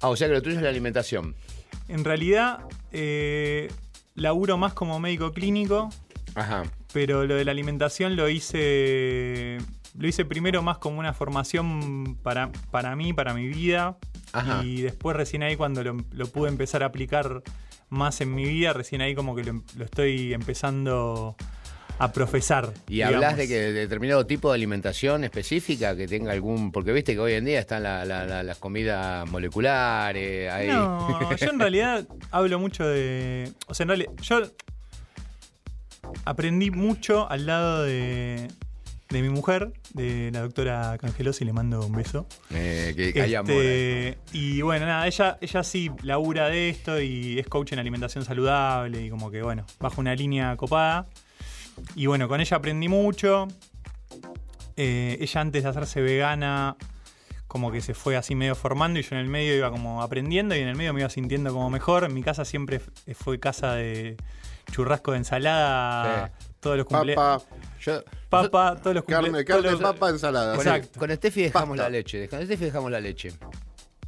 Ah, 0.00 0.08
o 0.08 0.16
sea 0.16 0.28
que 0.28 0.34
lo 0.34 0.42
tuyo 0.42 0.56
es 0.56 0.62
la 0.62 0.70
alimentación. 0.70 1.34
En 1.88 2.04
realidad, 2.04 2.60
eh, 2.92 3.70
laburo 4.14 4.56
más 4.56 4.72
como 4.72 4.98
médico 4.98 5.32
clínico, 5.32 5.90
Ajá. 6.34 6.62
pero 6.92 7.26
lo 7.26 7.34
de 7.34 7.44
la 7.44 7.50
alimentación 7.50 8.16
lo 8.16 8.28
hice 8.28 9.58
lo 9.96 10.08
hice 10.08 10.24
primero 10.24 10.62
más 10.62 10.78
como 10.78 10.98
una 10.98 11.12
formación 11.12 12.18
para, 12.22 12.50
para 12.70 12.96
mí, 12.96 13.12
para 13.12 13.32
mi 13.32 13.46
vida. 13.46 13.96
Ajá. 14.32 14.64
Y 14.64 14.82
después 14.82 15.16
recién 15.16 15.42
ahí 15.42 15.56
cuando 15.56 15.84
lo, 15.84 15.96
lo 16.12 16.26
pude 16.26 16.48
empezar 16.48 16.82
a 16.82 16.86
aplicar 16.86 17.42
más 17.90 18.20
en 18.20 18.34
mi 18.34 18.44
vida, 18.44 18.72
recién 18.72 19.00
ahí 19.02 19.14
como 19.14 19.36
que 19.36 19.44
lo, 19.44 19.62
lo 19.76 19.84
estoy 19.84 20.34
empezando 20.34 21.36
a 21.98 22.12
profesar. 22.12 22.72
Y 22.88 23.02
hablas 23.02 23.36
digamos. 23.36 23.36
de 23.38 23.48
que 23.48 23.54
de 23.54 23.72
determinado 23.72 24.26
tipo 24.26 24.48
de 24.50 24.56
alimentación 24.56 25.24
específica 25.24 25.96
que 25.96 26.06
tenga 26.08 26.32
algún. 26.32 26.72
Porque 26.72 26.92
viste 26.92 27.14
que 27.14 27.20
hoy 27.20 27.34
en 27.34 27.44
día 27.44 27.60
están 27.60 27.82
la- 27.82 28.04
la- 28.04 28.24
la- 28.26 28.42
las 28.42 28.58
comidas 28.58 29.28
moleculares. 29.30 30.52
No, 30.68 31.36
yo 31.36 31.50
en 31.50 31.58
realidad 31.60 32.06
hablo 32.30 32.58
mucho 32.58 32.86
de. 32.86 33.50
O 33.68 33.74
sea, 33.74 33.84
en 33.84 33.88
realidad, 33.88 34.12
yo 34.22 34.42
aprendí 36.24 36.70
mucho 36.70 37.30
al 37.30 37.46
lado 37.46 37.82
de, 37.84 38.48
de 39.10 39.22
mi 39.22 39.28
mujer, 39.28 39.72
de 39.92 40.30
la 40.32 40.40
doctora 40.40 40.96
Cangelosi, 41.00 41.44
le 41.44 41.52
mando 41.52 41.84
un 41.86 41.92
beso. 41.94 42.26
Eh, 42.52 43.12
que 43.14 43.20
hay 43.22 43.34
amor. 43.34 43.50
Este, 43.52 44.18
y 44.32 44.60
bueno, 44.62 44.86
nada, 44.86 45.06
ella, 45.06 45.38
ella 45.40 45.62
sí 45.62 45.90
labura 46.02 46.48
de 46.48 46.68
esto 46.70 47.00
y 47.00 47.38
es 47.38 47.46
coach 47.46 47.72
en 47.72 47.78
alimentación 47.78 48.24
saludable 48.24 49.02
y 49.04 49.10
como 49.10 49.30
que, 49.30 49.42
bueno, 49.42 49.64
bajo 49.80 50.00
una 50.00 50.14
línea 50.14 50.56
copada. 50.56 51.06
Y 51.94 52.06
bueno, 52.06 52.28
con 52.28 52.40
ella 52.40 52.56
aprendí 52.56 52.88
mucho. 52.88 53.48
Eh, 54.76 55.18
ella 55.20 55.40
antes 55.40 55.62
de 55.62 55.68
hacerse 55.68 56.00
vegana, 56.00 56.76
como 57.46 57.70
que 57.70 57.80
se 57.80 57.94
fue 57.94 58.16
así 58.16 58.34
medio 58.34 58.54
formando 58.56 58.98
y 58.98 59.02
yo 59.02 59.10
en 59.12 59.18
el 59.20 59.28
medio 59.28 59.56
iba 59.56 59.70
como 59.70 60.02
aprendiendo 60.02 60.56
y 60.56 60.60
en 60.60 60.68
el 60.68 60.76
medio 60.76 60.92
me 60.92 61.00
iba 61.00 61.08
sintiendo 61.10 61.52
como 61.52 61.70
mejor. 61.70 62.04
En 62.04 62.14
mi 62.14 62.22
casa 62.22 62.44
siempre 62.44 62.76
f- 62.76 62.90
fue 63.14 63.38
casa 63.38 63.74
de 63.74 64.16
churrasco 64.72 65.12
de 65.12 65.18
ensalada, 65.18 66.32
Sí. 66.38 66.46
todos 66.60 66.76
los 66.76 66.86
cumpleaños. 66.86 67.46
Papa, 68.28 68.76
todos 68.82 68.94
los 68.96 69.04
carne, 69.04 69.30
cumpleaños. 69.30 69.62
carne, 69.72 69.76
papa, 69.80 70.08
ensalada. 70.10 70.56
Con, 70.56 70.66
Exacto. 70.66 70.98
con 70.98 71.10
Steffi 71.14 71.42
dejamos 71.42 71.76
Pasta. 71.76 71.82
la 71.84 71.90
leche. 71.90 72.28
Con 72.28 72.44
Steffi 72.44 72.64
dejamos 72.64 72.90
la 72.90 73.00
leche. 73.00 73.32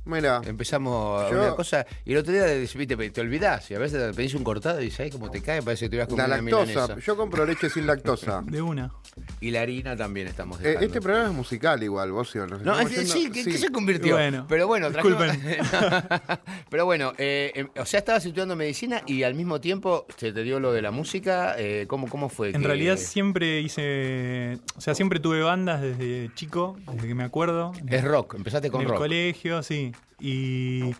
Mira, 0.07 0.41
Empezamos 0.45 1.31
Yo- 1.31 1.39
una 1.43 1.55
cosa. 1.57 1.85
Y 2.05 2.13
el 2.13 2.19
otro 2.19 2.33
día 2.33 2.45
viste, 2.47 2.97
te 3.11 3.21
olvidás. 3.21 3.71
Y 3.71 3.75
a 3.75 3.79
veces 3.79 4.01
te 4.01 4.15
pedís 4.15 4.35
un 4.35 4.45
cortado 4.45 4.81
y 4.81 4.91
sabes 4.91 5.13
cómo 5.13 5.31
te 5.31 5.43
cae. 5.43 5.63
Parece 5.63 5.87
que 5.87 5.91
te 5.91 5.97
ibas 5.97 6.09
con 6.09 6.17
la 6.19 6.27
una 6.27 6.37
lactosa. 6.37 6.65
milanesa. 6.67 6.99
Yo 7.01 7.17
compro 7.17 7.45
leche 7.45 7.69
sin 7.69 7.87
lactosa. 7.87 8.41
De 8.47 8.63
una. 8.63 8.93
Y 9.41 9.51
la 9.51 9.61
harina 9.62 9.97
también 9.97 10.27
estamos 10.29 10.59
Eh, 10.61 10.64
dejando. 10.69 10.87
este 10.87 11.01
programa 11.01 11.29
es 11.31 11.35
musical 11.35 11.83
igual, 11.83 12.11
vos 12.12 12.31
sí. 12.31 12.39
No, 12.39 12.45
estamos 12.57 12.81
es- 12.91 12.99
yendo- 12.99 13.12
sí, 13.12 13.31
¿qué, 13.31 13.45
qué 13.45 13.59
se 13.59 13.71
convirtió? 13.71 14.14
Bueno, 14.14 14.47
pero 14.49 14.67
bueno, 14.67 14.91
trajimos- 14.91 15.31
disculpen. 15.33 15.59
pero 16.71 16.85
bueno, 16.85 17.12
eh, 17.19 17.53
eh, 17.55 17.81
o 17.81 17.85
sea, 17.87 17.99
estabas 18.01 18.25
estudiando 18.25 18.57
medicina 18.57 19.03
y 19.07 19.23
al 19.23 19.35
mismo 19.35 19.61
tiempo 19.61 20.07
se 20.17 20.33
te 20.33 20.43
dio 20.43 20.61
lo 20.61 20.73
de 20.73 20.83
la 20.83 20.91
música. 20.91 21.55
eh, 21.59 21.87
¿cómo, 21.89 22.09
¿Cómo 22.09 22.29
fue? 22.29 22.51
En 22.51 22.61
que- 22.62 22.67
realidad 22.67 22.97
siempre 22.97 23.61
hice, 23.61 24.59
o 24.77 24.81
sea, 24.81 24.95
siempre 24.95 25.21
tuve 25.21 25.43
bandas 25.43 25.81
desde 25.83 26.31
chico, 26.35 26.79
desde 26.93 27.09
que 27.09 27.14
me 27.14 27.25
acuerdo. 27.25 27.73
Es 27.89 28.05
rock, 28.05 28.35
empezaste 28.35 28.71
con 28.71 28.81
en 28.81 28.87
el 28.87 28.91
rock. 28.91 28.99
colegio, 29.01 29.62
sí. 29.62 29.93
Y 30.21 30.95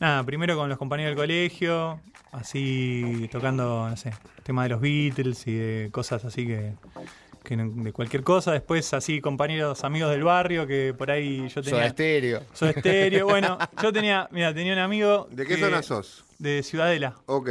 nada, 0.00 0.22
primero 0.24 0.56
con 0.56 0.68
los 0.68 0.78
compañeros 0.78 1.10
del 1.12 1.16
colegio, 1.16 2.00
así 2.32 3.28
tocando, 3.32 3.88
no 3.88 3.96
sé, 3.96 4.12
tema 4.42 4.64
de 4.64 4.68
los 4.70 4.80
Beatles 4.80 5.46
y 5.46 5.54
de 5.54 5.88
cosas 5.92 6.24
así 6.24 6.46
que, 6.46 6.72
que 7.44 7.56
de 7.56 7.92
cualquier 7.92 8.22
cosa. 8.24 8.50
Después 8.52 8.92
así 8.94 9.20
compañeros, 9.20 9.84
amigos 9.84 10.10
del 10.10 10.24
barrio 10.24 10.66
que 10.66 10.94
por 10.96 11.10
ahí 11.10 11.46
yo 11.48 11.62
tenía... 11.62 11.78
Soda 11.80 11.86
estéreo. 11.86 12.42
Soda 12.52 12.70
Estéreo. 12.72 13.26
Bueno, 13.34 13.58
yo 13.80 13.92
tenía, 13.92 14.28
mira, 14.32 14.52
tenía 14.54 14.72
un 14.72 14.78
amigo... 14.80 15.28
¿De 15.30 15.46
qué 15.46 15.54
que- 15.56 15.60
zona 15.60 15.82
sos? 15.82 16.24
De 16.38 16.62
Ciudadela. 16.62 17.14
Ok. 17.26 17.50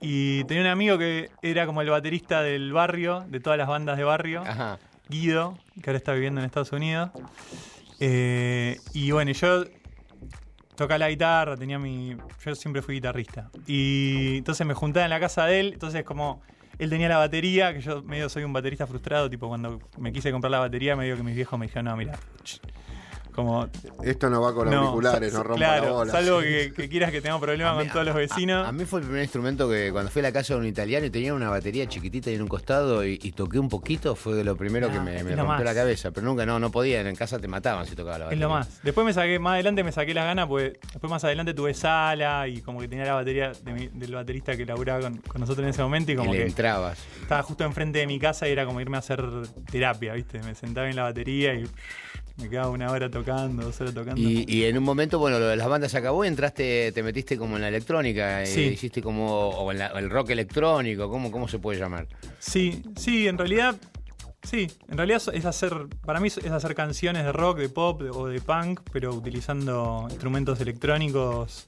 Y 0.00 0.44
tenía 0.44 0.62
un 0.64 0.68
amigo 0.68 0.98
que 0.98 1.30
era 1.40 1.64
como 1.64 1.80
el 1.80 1.88
baterista 1.88 2.42
del 2.42 2.72
barrio, 2.72 3.24
de 3.28 3.40
todas 3.40 3.58
las 3.58 3.66
bandas 3.68 3.96
de 3.96 4.04
barrio, 4.04 4.42
Ajá. 4.42 4.78
Guido, 5.08 5.56
que 5.82 5.88
ahora 5.88 5.96
está 5.96 6.12
viviendo 6.12 6.40
en 6.40 6.44
Estados 6.46 6.72
Unidos. 6.72 7.10
Eh, 8.00 8.78
y 8.92 9.10
bueno, 9.12 9.32
yo 9.32 9.64
tocaba 10.74 10.98
la 10.98 11.08
guitarra, 11.08 11.56
tenía 11.56 11.78
mi. 11.78 12.16
Yo 12.44 12.54
siempre 12.54 12.82
fui 12.82 12.96
guitarrista. 12.96 13.50
Y 13.66 14.36
entonces 14.38 14.66
me 14.66 14.74
juntaba 14.74 15.04
en 15.06 15.10
la 15.10 15.20
casa 15.20 15.46
de 15.46 15.60
él, 15.60 15.72
entonces 15.74 16.04
como 16.04 16.42
él 16.78 16.90
tenía 16.90 17.08
la 17.08 17.18
batería, 17.18 17.72
que 17.72 17.80
yo 17.80 18.02
medio 18.02 18.28
soy 18.28 18.44
un 18.44 18.52
baterista 18.52 18.86
frustrado, 18.86 19.30
tipo 19.30 19.48
cuando 19.48 19.78
me 19.98 20.12
quise 20.12 20.30
comprar 20.30 20.50
la 20.50 20.58
batería, 20.58 20.96
medio 20.96 21.16
que 21.16 21.22
mis 21.22 21.34
viejos 21.34 21.58
me 21.58 21.66
dijeron, 21.66 21.86
no, 21.86 21.96
mira, 21.96 22.18
como... 23.36 23.68
Esto 24.02 24.28
no 24.30 24.40
va 24.40 24.52
con 24.54 24.68
no, 24.70 24.78
auriculares, 24.78 25.32
no 25.32 25.42
rompa 25.44 25.60
la 25.60 25.78
Claro, 25.78 25.94
bola. 25.94 26.12
salvo 26.12 26.40
que, 26.40 26.72
que 26.74 26.88
quieras 26.88 27.12
que 27.12 27.20
tengamos 27.20 27.42
problemas 27.42 27.76
mí- 27.76 27.84
con 27.84 27.92
todos 27.92 28.06
los 28.06 28.14
vecinos. 28.16 28.64
A, 28.66 28.70
a 28.70 28.72
mí 28.72 28.84
fue 28.84 29.00
el 29.00 29.04
primer 29.06 29.22
instrumento 29.22 29.68
que 29.68 29.92
cuando 29.92 30.10
fui 30.10 30.20
a 30.20 30.22
la 30.24 30.32
casa 30.32 30.54
de 30.54 30.60
un 30.60 30.66
italiano 30.66 31.06
y 31.06 31.10
tenía 31.10 31.32
una 31.34 31.48
batería 31.50 31.86
chiquitita 31.88 32.30
y 32.30 32.34
en 32.34 32.42
un 32.42 32.48
costado 32.48 33.04
y, 33.06 33.18
y 33.22 33.32
toqué 33.32 33.58
un 33.60 33.68
poquito, 33.68 34.16
fue 34.16 34.34
de 34.34 34.42
lo 34.42 34.56
primero 34.56 34.90
que 34.90 34.96
Ah, 34.98 35.02
me, 35.02 35.16
es 35.18 35.24
me 35.24 35.30
lo 35.30 35.36
rompió 35.36 35.54
más. 35.56 35.64
la 35.64 35.74
cabeza. 35.74 36.10
Pero 36.10 36.26
nunca, 36.26 36.44
no, 36.46 36.58
no 36.58 36.70
podía. 36.70 37.00
En 37.00 37.14
casa 37.14 37.38
te 37.38 37.46
mataban 37.46 37.86
si 37.86 37.94
tocaba 37.94 38.18
la 38.18 38.24
Es 38.24 38.28
batería. 38.30 38.46
lo 38.46 38.50
más. 38.52 38.82
Después 38.82 39.04
me 39.06 39.12
saqué, 39.12 39.38
más 39.38 39.52
adelante 39.54 39.84
me 39.84 39.92
saqué 39.92 40.14
las 40.14 40.24
ganas, 40.24 40.46
pues 40.48 40.72
después 40.92 41.10
más 41.10 41.22
adelante 41.22 41.52
tuve 41.54 41.74
sala 41.74 42.48
y 42.48 42.62
como 42.62 42.80
que 42.80 42.88
tenía 42.88 43.04
la 43.04 43.14
batería 43.14 43.52
de 43.62 43.72
mi- 43.72 43.88
del 43.88 44.14
baterista 44.14 44.56
que 44.56 44.64
laburaba 44.66 45.00
con, 45.02 45.16
con 45.18 45.40
nosotros 45.40 45.62
en 45.64 45.70
ese 45.70 45.82
momento 45.82 46.10
y 46.10 46.14
Y 46.14 46.16
como 46.16 46.32
le 46.32 46.38
que 46.38 46.46
entrabas. 46.46 46.98
estaba 47.20 47.42
justo 47.42 47.64
enfrente 47.64 47.98
de 47.98 48.06
mi 48.06 48.18
casa 48.18 48.48
y 48.48 48.52
era 48.52 48.64
como 48.64 48.80
irme 48.80 48.96
a 48.96 49.00
hacer 49.00 49.22
terapia, 49.70 50.14
¿viste? 50.14 50.40
Me 50.42 50.54
sentaba 50.54 50.88
en 50.88 50.96
la 50.96 51.02
batería 51.04 51.54
y 51.54 51.64
me 52.36 52.48
quedaba 52.50 52.68
una 52.70 52.90
hora 52.90 53.10
tocando, 53.10 53.62
dos 53.64 53.80
horas 53.80 53.94
tocando. 53.94 54.20
Y, 54.20 54.44
y 54.46 54.64
en 54.64 54.76
un 54.76 54.84
momento, 54.84 55.18
bueno, 55.18 55.38
lo 55.38 55.46
de 55.46 55.56
las 55.56 55.68
bandas 55.68 55.90
se 55.92 55.98
acabó 55.98 56.24
y 56.24 56.28
entraste, 56.28 56.92
te 56.92 57.02
metiste 57.02 57.38
como 57.38 57.56
en 57.56 57.62
la 57.62 57.68
electrónica, 57.68 58.42
y 58.42 58.46
Sí. 58.46 58.60
hiciste 58.62 59.00
como, 59.02 59.48
o 59.50 59.72
en 59.72 59.78
la- 59.78 59.86
el 59.88 60.10
rock 60.10 60.30
electrónico, 60.30 61.08
¿cómo, 61.08 61.30
¿cómo 61.30 61.48
se 61.48 61.58
puede 61.58 61.78
llamar? 61.78 62.06
Sí, 62.38 62.82
sí, 62.96 63.26
en 63.26 63.38
realidad, 63.38 63.76
sí, 64.42 64.66
en 64.88 64.98
realidad 64.98 65.22
es 65.32 65.44
hacer, 65.46 65.72
para 66.04 66.20
mí 66.20 66.28
es 66.28 66.38
hacer 66.50 66.74
canciones 66.74 67.24
de 67.24 67.32
rock, 67.32 67.58
de 67.58 67.68
pop 67.70 68.02
de- 68.02 68.10
o 68.10 68.26
de 68.26 68.40
punk, 68.40 68.80
pero 68.92 69.14
utilizando 69.14 70.06
instrumentos 70.10 70.60
electrónicos. 70.60 71.66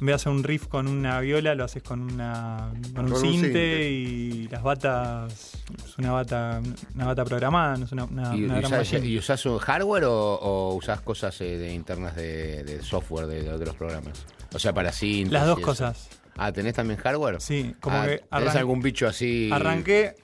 En 0.00 0.06
vez 0.06 0.12
de 0.12 0.14
hacer 0.14 0.32
un 0.32 0.44
riff 0.44 0.66
con 0.68 0.86
una 0.86 1.18
viola, 1.20 1.54
lo 1.56 1.64
haces 1.64 1.82
con 1.82 2.00
una 2.02 2.70
con 2.94 3.06
un 3.06 3.10
Con 3.10 3.24
un 3.26 3.32
cinte 3.32 3.90
y 3.90 4.46
las 4.48 4.62
batas 4.62 5.54
es 5.84 5.98
una 5.98 6.12
bata 6.12 6.60
una 6.94 7.06
bata 7.06 7.24
programada, 7.24 7.76
no 7.76 7.84
es 7.84 7.92
una, 7.92 8.04
una, 8.04 8.36
¿Y, 8.36 8.44
una 8.44 8.58
y 8.58 8.60
gran 8.60 8.64
usás, 8.66 8.78
machine. 8.92 9.06
y 9.06 9.18
usás 9.18 9.44
un 9.46 9.58
hardware 9.58 10.04
o, 10.04 10.34
o 10.36 10.74
usás 10.74 11.00
cosas 11.00 11.40
eh, 11.40 11.58
de 11.58 11.72
internas 11.74 12.14
de, 12.14 12.62
de 12.64 12.80
software 12.82 13.26
de, 13.26 13.42
de 13.42 13.50
otros 13.52 13.74
programas? 13.74 14.24
O 14.54 14.58
sea, 14.58 14.72
para 14.72 14.92
síntesis. 14.92 15.32
Las 15.32 15.46
dos 15.46 15.58
cosas. 15.60 16.08
Ah, 16.36 16.52
¿tenés 16.52 16.74
también 16.74 17.00
hardware? 17.00 17.40
Sí, 17.40 17.74
como 17.80 17.96
Ah, 17.96 18.06
que 18.06 18.22
¿Tenés 18.30 18.54
algún 18.54 18.80
bicho 18.80 19.08
así? 19.08 19.50
Arranqué 19.52 20.14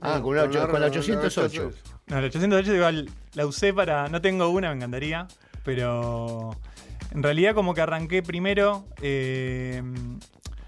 Ah, 0.00 0.20
con, 0.20 0.36
la, 0.36 0.42
ocho- 0.44 0.68
con 0.68 0.80
la 0.80 0.88
808. 0.88 1.70
No, 2.08 2.20
la 2.20 2.26
808 2.26 2.74
igual 2.74 3.08
la 3.34 3.46
usé 3.46 3.72
para. 3.72 4.08
No 4.08 4.20
tengo 4.20 4.48
una, 4.48 4.68
me 4.70 4.76
encantaría. 4.76 5.26
Pero. 5.64 6.50
En 7.14 7.22
realidad, 7.22 7.54
como 7.54 7.72
que 7.74 7.80
arranqué 7.80 8.22
primero. 8.22 8.86
eh, 9.00 9.82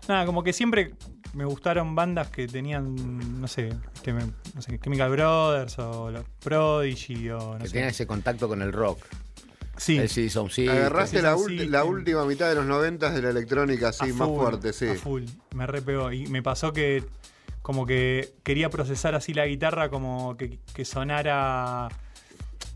nada, 0.09 0.25
como 0.27 0.43
que 0.45 0.53
siempre 0.53 0.95
me 1.35 1.45
gustaron 1.45 1.95
bandas 1.95 2.29
que 2.29 2.47
tenían. 2.47 3.41
No 3.41 3.49
sé. 3.49 3.71
que 4.03 4.13
me- 4.13 4.25
no 4.55 4.63
sé 4.63 4.79
Chemical 4.79 5.11
Brothers 5.11 5.79
o 5.81 6.11
los 6.13 6.25
Prodigy 6.43 7.29
o 7.31 7.55
no 7.55 7.59
Que 7.59 7.67
sé. 7.67 7.73
tenga 7.75 7.89
ese 7.89 8.07
contacto 8.07 8.47
con 8.49 8.63
el 8.63 8.73
rock. 8.73 9.01
Sí. 9.77 9.99
El 9.99 10.09
CD 10.09 10.31
Sound 10.31 10.51
System. 10.51 10.75
Agarraste 10.77 11.17
Sí, 11.19 11.23
la, 11.23 11.35
ulti- 11.37 11.85
última 11.87 12.25
mitad 12.25 12.49
de 12.49 12.55
los 12.55 12.65
noventas 12.65 13.15
de 13.15 13.21
la 13.23 13.31
electrónica 13.31 13.89
así, 13.89 14.05
a 14.11 14.15
más 14.15 14.29
full, 14.29 14.39
fuerte, 14.41 14.73
sí. 14.73 14.87
A 14.89 14.95
full, 14.95 15.25
me 15.55 15.67
repegó. 15.67 16.13
Y 16.13 16.29
me 16.29 16.43
pasó 16.43 16.73
que 16.73 17.05
como 17.63 17.85
que 17.85 18.33
quería 18.45 18.71
procesar 18.71 19.15
así 19.17 19.35
la 19.35 19.45
guitarra 19.47 19.89
como 19.91 20.37
que, 20.37 20.61
que 20.73 20.85
sonara... 20.85 21.89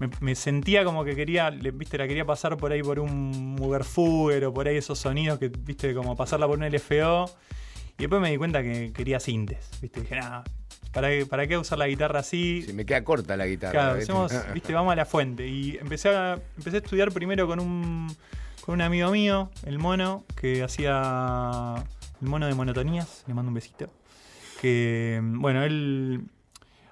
Me, 0.00 0.08
me 0.20 0.34
sentía 0.34 0.84
como 0.84 1.04
que 1.04 1.14
quería, 1.14 1.50
viste, 1.50 1.96
la 1.98 2.08
quería 2.08 2.24
pasar 2.24 2.56
por 2.56 2.72
ahí 2.72 2.82
por 2.82 2.98
un 2.98 3.56
Uberfuger 3.60 4.46
o 4.46 4.52
por 4.54 4.66
ahí 4.66 4.76
esos 4.78 4.98
sonidos 4.98 5.38
que, 5.38 5.48
viste, 5.48 5.94
como 5.94 6.16
pasarla 6.16 6.46
por 6.48 6.58
un 6.58 6.64
LFO. 6.64 7.30
Y 7.98 8.04
después 8.04 8.20
me 8.20 8.30
di 8.30 8.38
cuenta 8.38 8.62
que 8.62 8.92
quería 8.94 9.20
sintes, 9.20 9.68
viste. 9.82 10.00
Dije, 10.00 10.16
nada, 10.16 10.42
¿para, 10.92 11.10
qué- 11.10 11.26
¿para 11.26 11.46
qué 11.46 11.58
usar 11.58 11.78
la 11.78 11.86
guitarra 11.86 12.20
así? 12.20 12.62
Sí, 12.66 12.72
me 12.72 12.86
queda 12.86 13.04
corta 13.04 13.36
la 13.36 13.46
guitarra. 13.46 13.72
Claro, 13.72 13.96
¿viste? 13.98 14.10
hacemos, 14.12 14.32
viste, 14.54 14.72
vamos 14.72 14.92
a 14.92 14.96
la 14.96 15.04
fuente. 15.04 15.46
Y 15.46 15.76
empecé 15.76 16.08
a, 16.08 16.38
empecé 16.56 16.78
a 16.78 16.80
estudiar 16.80 17.12
primero 17.12 17.46
con 17.46 17.60
un, 17.60 18.08
con 18.64 18.76
un 18.76 18.80
amigo 18.80 19.10
mío, 19.10 19.50
el 19.66 19.78
mono, 19.78 20.24
que 20.34 20.62
hacía 20.62 21.74
el 22.22 22.26
mono 22.28 22.46
de 22.46 22.54
monotonías, 22.54 23.22
le 23.26 23.34
mando 23.34 23.48
un 23.50 23.54
besito. 23.54 23.90
Que, 24.62 25.20
bueno, 25.22 25.62
él 25.62 26.22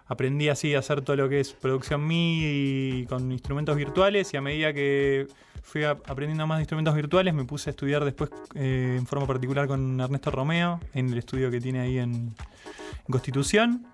aprendí 0.09 0.48
así 0.48 0.74
a 0.74 0.80
hacer 0.80 1.02
todo 1.02 1.16
lo 1.16 1.28
que 1.28 1.40
es 1.40 1.52
producción 1.52 2.06
MIDI 2.06 3.06
con 3.06 3.30
instrumentos 3.30 3.76
virtuales 3.76 4.32
y 4.34 4.36
a 4.36 4.40
medida 4.40 4.72
que 4.72 5.28
fui 5.62 5.84
aprendiendo 5.84 6.46
más 6.46 6.59
de 6.59 6.62
instrumentos 6.62 6.94
virtuales 6.94 7.34
me 7.34 7.44
puse 7.44 7.70
a 7.70 7.72
estudiar 7.72 8.04
después 8.04 8.30
eh, 8.54 8.96
en 8.98 9.06
forma 9.06 9.26
particular 9.26 9.68
con 9.68 10.00
Ernesto 10.00 10.30
Romeo 10.30 10.80
en 10.94 11.12
el 11.12 11.18
estudio 11.18 11.50
que 11.50 11.61
tiene 11.61 11.80
ahí 11.80 11.98
en 11.98 12.34
Constitución 13.11 13.86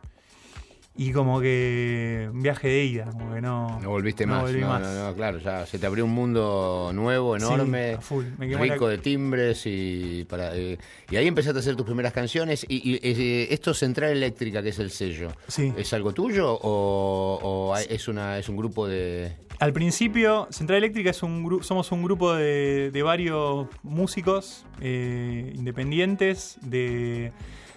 y 0.97 1.11
como 1.11 1.40
que 1.40 2.28
un 2.32 2.40
viaje 2.42 2.68
de 2.68 2.84
ida, 2.84 3.07
como 3.11 3.34
que 3.34 3.40
no... 3.40 3.80
No 3.80 3.90
volviste 3.90 4.26
no 4.26 4.34
más. 4.34 4.42
volví 4.42 4.61
no, 4.61 4.68
más. 4.68 4.80
no, 4.82 5.09
no, 5.09 5.14
claro, 5.14 5.38
ya 5.38 5.66
se 5.66 5.78
te 5.80 5.86
abrió 5.86 6.05
un 6.05 6.12
mundo 6.12 6.92
nuevo, 6.95 7.36
Sí, 7.38 7.45
enorme, 7.45 7.95
a 7.95 8.01
full. 8.01 8.24
Me 8.38 8.47
rico 8.57 8.84
la- 8.86 8.92
de 8.92 8.99
timbres 8.99 9.62
y 9.66 10.24
para 10.28 10.55
eh, 10.57 10.78
y 11.11 11.16
ahí 11.16 11.26
empezaste 11.26 11.59
a 11.59 11.61
hacer 11.61 11.74
tus 11.74 11.84
primeras 11.86 12.12
canciones. 12.12 12.64
Y, 12.68 12.92
y, 12.92 13.01
eh, 13.03 13.49
esto 13.51 13.74
Central 13.74 14.11
Eléctrica, 14.12 14.62
que 14.62 14.68
es 14.68 14.78
el 14.78 14.90
sello, 14.90 15.30
Sí. 15.49 15.72
¿es 15.76 15.92
algo 15.92 16.12
tuyo 16.12 16.53
o, 16.53 17.40
o 17.42 17.74
hay- 17.74 17.86
es 17.90 18.07
una 18.07 18.38
es 18.38 18.49
un 18.49 18.57
grupo 18.57 18.86
de 18.86 19.32
Al 19.59 19.72
principio, 19.72 20.47
Central 20.51 20.78
Eléctrica 20.78 21.11
es 21.11 21.22
un 21.24 21.45
gru- 21.45 21.62
somos 21.62 21.90
un 21.90 22.05
grupo 22.05 22.34
de, 22.34 22.90
de 22.92 23.03
varios 23.03 23.66
músicos 23.82 24.64
eh, 24.80 25.53
independientes 25.57 26.57
de, 26.62 27.32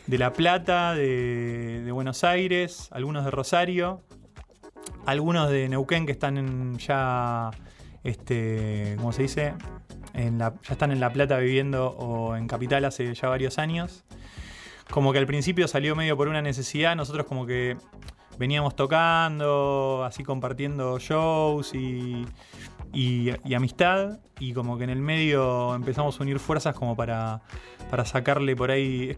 de 0.07 0.17
La 0.17 0.33
Plata, 0.33 0.93
de, 0.93 1.89
Buenos 1.91 2.23
Aires, 2.23 2.87
algunos 2.91 3.25
de 3.25 3.31
Rosario, 3.31 4.01
algunos 5.05 5.49
de 5.49 5.67
Neuquén 5.69 6.05
que 6.05 6.11
están 6.13 6.37
en 6.37 6.77
ya, 6.77 7.51
este, 8.03 8.95
¿cómo 8.97 9.11
se 9.11 9.23
dice? 9.23 9.53
Ya 10.13 10.53
están 10.69 10.91
en 10.91 10.99
La 10.99 11.11
Plata 11.11 11.37
viviendo 11.37 11.89
o 11.91 12.35
en 12.35 12.47
Capital 12.47 12.85
hace 12.85 13.13
ya 13.13 13.27
varios 13.29 13.57
años. 13.59 14.03
Como 14.89 15.11
que 15.11 15.19
al 15.19 15.27
principio 15.27 15.67
salió 15.67 15.95
medio 15.95 16.15
por 16.15 16.27
una 16.29 16.41
necesidad, 16.41 16.95
nosotros 16.95 17.25
como 17.25 17.45
que 17.45 17.77
veníamos 18.39 18.75
tocando, 18.75 20.03
así 20.05 20.23
compartiendo 20.23 20.97
shows 20.99 21.73
y, 21.73 22.25
y- 22.93 23.31
y 23.43 23.53
amistad, 23.53 24.19
y 24.39 24.53
como 24.53 24.77
que 24.77 24.85
en 24.85 24.91
el 24.91 25.01
medio 25.01 25.75
empezamos 25.75 26.19
a 26.19 26.23
unir 26.23 26.39
fuerzas 26.39 26.73
como 26.75 26.95
para, 26.95 27.41
para 27.91 28.05
sacarle 28.05 28.55
por 28.55 28.71
ahí 28.71 29.17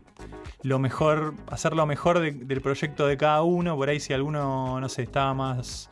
lo 0.64 0.80
mejor, 0.80 1.34
hacer 1.49 1.74
lo 1.74 1.86
mejor 1.86 2.20
de- 2.20 2.32
del 2.32 2.62
proyecto 2.62 3.07
de 3.07 3.18
cada 3.18 3.41
uno, 3.43 3.76
por 3.76 3.89
ahí 3.89 3.99
si 3.99 4.14
alguno, 4.14 4.80
no 4.80 4.89
sé, 4.89 5.03
estaba 5.03 5.34
más 5.34 5.89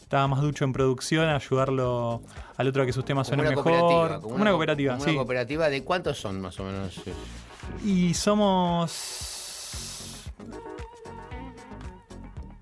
estaba 0.00 0.26
más 0.26 0.40
ducho 0.40 0.64
en 0.64 0.72
producción, 0.72 1.28
ayudarlo 1.28 2.22
al 2.56 2.66
otro 2.68 2.82
a 2.82 2.86
que 2.86 2.94
sus 2.94 3.04
temas 3.04 3.28
como 3.28 3.42
suenen 3.42 3.58
una 3.58 3.62
mejor. 3.62 4.20
Como 4.22 4.36
una 4.36 4.50
cooperativa, 4.52 4.94
como 4.94 5.04
sí. 5.04 5.10
una 5.10 5.18
cooperativa 5.18 5.68
de 5.68 5.84
cuántos 5.84 6.18
son 6.18 6.40
más 6.40 6.58
o 6.58 6.64
menos. 6.64 6.98
Y 7.84 8.14
somos. 8.14 10.24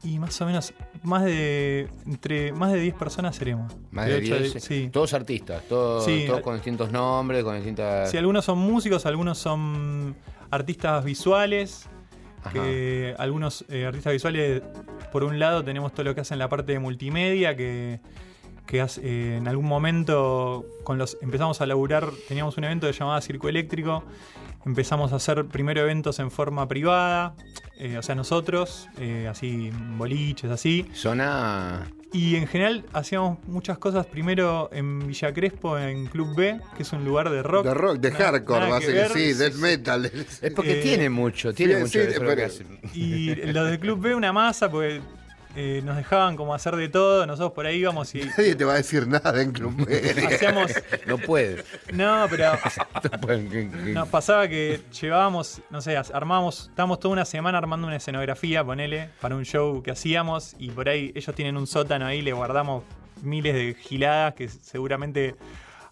Y 0.03 0.19
más 0.19 0.41
o 0.41 0.47
menos. 0.47 0.73
Más 1.03 1.25
de. 1.25 1.89
Entre. 2.07 2.53
Más 2.53 2.73
de 2.73 2.81
10 2.81 2.95
personas 2.95 3.37
seremos. 3.37 3.73
Más 3.93 4.07
de 4.07 4.17
ocho 4.17 4.39
10. 4.39 4.63
Sí. 4.63 4.89
Todos 4.93 5.15
artistas, 5.15 5.63
todos, 5.69 6.05
Sí. 6.05 6.25
todos 6.27 6.41
con 6.41 6.55
distintos 6.55 6.91
nombres, 6.93 7.45
con 7.45 7.55
distintas. 7.55 8.11
Sí, 8.11 8.17
algunos 8.17 8.45
son 8.45 8.59
músicos, 8.59 9.07
algunos 9.07 9.39
son 9.39 10.17
artistas 10.57 11.05
visuales. 11.05 11.89
Ajá. 12.43 12.53
Que 12.53 13.15
algunos 13.19 13.65
eh, 13.69 13.87
artistas 13.87 14.13
visuales, 14.13 14.63
por 15.13 15.25
un 15.25 15.39
lado, 15.39 15.65
tenemos 15.65 15.93
todo 15.93 16.05
lo 16.05 16.15
que 16.15 16.21
hacen 16.21 16.39
la 16.39 16.49
parte 16.49 16.73
de 16.73 16.79
multimedia, 16.79 17.57
que, 17.57 17.99
que 18.67 18.81
hace- 18.81 19.01
eh, 19.05 19.37
en 19.39 19.49
algún 19.49 19.67
momento 19.67 20.65
con 20.85 20.97
los 20.99 21.19
empezamos 21.23 21.61
a 21.61 21.67
laburar, 21.67 22.09
teníamos 22.29 22.57
un 22.57 22.65
evento 22.65 22.89
llamaba 22.93 23.21
Circo 23.21 23.49
Eléctrico, 23.49 24.05
empezamos 24.65 25.13
a 25.13 25.17
hacer 25.17 25.45
primero 25.47 25.81
eventos 25.81 26.21
en 26.21 26.31
forma 26.31 26.69
privada, 26.69 27.35
eh, 27.79 27.99
o 27.99 28.03
sea, 28.03 28.15
nosotros, 28.15 28.89
así, 29.29 29.71
boliches, 29.97 30.51
así. 30.51 30.87
Zona. 30.95 31.89
Y 32.17 32.37
en 32.37 32.47
general 32.47 32.83
hacíamos 32.95 33.39
muchas 33.47 33.77
cosas 33.77 34.07
primero 34.07 34.71
en 34.73 35.07
Villa 35.07 35.35
Crespo, 35.35 35.79
en 35.79 36.07
Club 36.07 36.35
B, 36.35 36.59
que 36.75 36.83
es 36.83 36.93
un 36.95 37.05
lugar 37.05 37.29
de 37.29 37.43
rock. 37.43 37.65
De 37.67 37.75
rock, 37.75 37.99
de 37.99 38.11
Nada- 38.11 38.25
hardcore, 38.25 38.61
nada 38.69 38.81
que 38.81 38.87
ver. 38.87 39.11
Sí, 39.11 39.33
death 39.35 39.55
metal. 39.57 40.11
Es 40.41 40.51
porque 40.55 40.79
Eh, 40.79 40.83
tiene 40.83 41.11
mucho, 41.11 41.53
tiene 41.53 41.75
sí, 41.75 41.81
mucho 41.81 41.91
sí, 42.01 42.07
de 42.07 42.19
pero-. 42.19 42.49
Y 42.95 43.35
los 43.53 43.67
del 43.69 43.79
Club 43.79 44.01
B 44.01 44.15
una 44.15 44.33
masa, 44.33 44.71
porque 44.71 45.03
eh, 45.57 45.81
nos 45.83 45.97
dejaban 45.97 46.37
como 46.37 46.55
hacer 46.55 46.77
de 46.77 46.91
todo, 46.91 47.27
nosotros 47.27 47.53
por 47.53 47.65
ahí 47.65 47.79
íbamos 47.79 48.15
y 48.15 48.21
Nadie 48.21 48.55
te 48.55 48.65
va 48.65 48.75
a 48.75 48.77
decir 48.77 49.09
nada 49.09 49.41
en 49.41 49.53
Club 49.53 49.89
hacíamos... 50.31 50.71
No 51.07 51.17
puede. 51.17 51.65
No, 51.93 52.27
pero 52.29 52.53
nos 53.95 54.09
pasaba 54.09 54.47
que 54.49 54.83
llevábamos, 55.01 55.63
no 55.71 55.81
sé, 55.81 55.97
armábamos, 55.97 56.69
estábamos 56.69 57.01
toda 57.01 57.13
una 57.13 57.25
semana 57.25 57.57
armando 57.57 57.87
una 57.87 57.97
escenografía, 57.97 58.63
ponele, 58.63 59.09
para 59.21 59.35
un 59.35 59.45
show 59.45 59.83
que 59.83 59.91
hacíamos 59.91 60.55
y 60.59 60.71
por 60.71 60.91
ahí 60.91 61.11
ellos 61.15 61.35
tienen 61.35 61.57
un 61.57 61.67
sótano 61.67 62.05
ahí, 62.05 62.21
le 62.21 62.35
guardamos 62.35 62.85
miles 63.23 63.55
de 63.55 63.75
giladas 63.75 64.35
que 64.35 64.49
seguramente... 64.49 65.35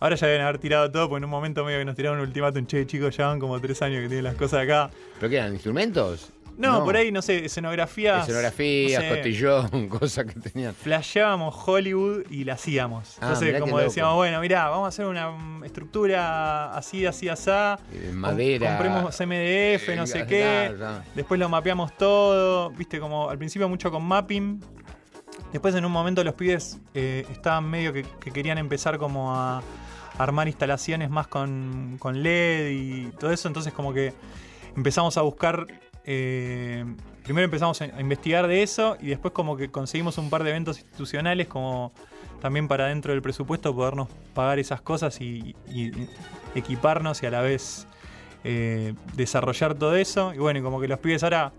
Ahora 0.00 0.16
ya 0.16 0.26
deben 0.26 0.42
haber 0.42 0.58
tirado 0.58 0.90
todo, 0.90 1.08
porque 1.08 1.20
en 1.20 1.24
un 1.24 1.30
momento 1.30 1.64
medio 1.64 1.78
que 1.78 1.84
nos 1.86 1.94
tiraron 1.94 2.18
un 2.18 2.26
ultimátum, 2.26 2.66
che, 2.66 2.84
chicos, 2.84 3.16
ya 3.16 3.28
van 3.28 3.40
como 3.40 3.58
tres 3.58 3.80
años 3.80 4.02
que 4.02 4.08
tienen 4.08 4.24
las 4.24 4.34
cosas 4.34 4.64
acá. 4.64 4.90
¿Pero 5.18 5.30
qué 5.30 5.36
eran? 5.36 5.54
¿Instrumentos? 5.54 6.30
No, 6.56 6.78
No. 6.78 6.84
por 6.84 6.96
ahí, 6.96 7.10
no 7.10 7.20
sé, 7.22 7.44
escenografías. 7.44 8.22
Escenografías, 8.22 9.02
no 9.02 9.08
sé, 9.10 9.16
cotillón, 9.16 9.88
cosas 9.88 10.24
que 10.26 10.38
tenían. 10.40 10.74
Flasheábamos 10.74 11.54
Hollywood 11.66 12.24
y 12.30 12.44
la 12.44 12.54
hacíamos. 12.54 13.16
Ah, 13.20 13.28
Entonces, 13.32 13.54
como 13.60 13.72
loco. 13.72 13.82
decíamos, 13.82 14.14
bueno, 14.14 14.40
mirá, 14.40 14.68
vamos 14.68 14.86
a 14.86 14.88
hacer 14.88 15.06
una 15.06 15.32
estructura 15.64 16.74
así, 16.76 17.06
así, 17.06 17.28
así. 17.28 17.50
Eh, 17.50 18.10
madera. 18.12 18.68
Compremos 18.70 19.14
MDF, 19.20 19.96
no 19.96 20.06
sé 20.06 20.26
qué. 20.26 20.74
Después 21.14 21.40
lo 21.40 21.48
mapeamos 21.48 21.96
todo. 21.96 22.70
Viste, 22.70 23.00
como 23.00 23.28
al 23.28 23.38
principio 23.38 23.68
mucho 23.68 23.90
con 23.90 24.04
mapping. 24.04 24.60
Después 25.52 25.74
en 25.74 25.84
un 25.84 25.92
momento 25.92 26.22
los 26.24 26.34
pibes 26.34 26.78
eh, 26.94 27.26
estaban 27.30 27.68
medio 27.68 27.92
que, 27.92 28.04
que 28.20 28.30
querían 28.32 28.58
empezar 28.58 28.98
como 28.98 29.34
a 29.36 29.62
armar 30.18 30.46
instalaciones 30.48 31.10
más 31.10 31.26
con, 31.28 31.96
con 31.98 32.22
LED 32.22 32.70
y 32.70 33.06
todo 33.18 33.30
eso. 33.32 33.48
Entonces 33.48 33.72
como 33.72 33.92
que 33.92 34.12
empezamos 34.76 35.16
a 35.16 35.22
buscar... 35.22 35.66
eh, 36.04 36.84
primero 37.24 37.44
empezamos 37.44 37.80
a 37.80 38.00
investigar 38.00 38.46
de 38.46 38.62
eso 38.62 38.96
y 39.00 39.06
después 39.08 39.32
como 39.32 39.56
que 39.56 39.70
conseguimos 39.70 40.18
un 40.18 40.30
par 40.30 40.44
de 40.44 40.50
eventos 40.50 40.78
institucionales 40.78 41.48
como 41.48 41.92
también 42.40 42.68
para 42.68 42.88
dentro 42.88 43.12
del 43.12 43.22
presupuesto 43.22 43.74
podernos 43.74 44.08
pagar 44.34 44.58
esas 44.58 44.82
cosas 44.82 45.18
y, 45.20 45.56
equiparnos 46.54 47.22
y 47.22 47.26
a 47.26 47.30
la 47.30 47.40
vez 47.40 47.86
eh, 48.44 48.92
desarrollar 49.14 49.74
todo 49.74 49.96
eso. 49.96 50.34
Y 50.34 50.38
bueno, 50.38 50.62
como 50.62 50.78
que 50.78 50.86
los 50.86 50.98
pibes 50.98 51.22
ahora 51.22 51.52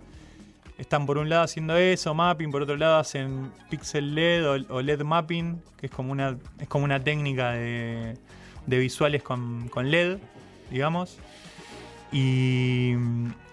están 0.77 1.07
por 1.07 1.17
un 1.17 1.27
lado 1.27 1.43
haciendo 1.43 1.75
eso, 1.75 2.13
mapping, 2.13 2.51
por 2.51 2.61
otro 2.61 2.77
lado 2.77 2.97
hacen 2.97 3.51
pixel 3.71 4.13
LED 4.13 4.47
o, 4.47 4.75
o 4.75 4.81
LED 4.81 5.01
mapping, 5.01 5.59
que 5.77 5.87
es 5.87 5.91
como 5.91 6.11
una, 6.11 6.37
es 6.59 6.67
como 6.67 6.85
una 6.85 7.03
técnica 7.03 7.53
de, 7.53 8.15
de 8.67 8.77
visuales 8.77 9.23
con, 9.23 9.67
con 9.69 9.89
LED, 9.89 10.19
digamos. 10.69 11.17
Y, 12.11 12.93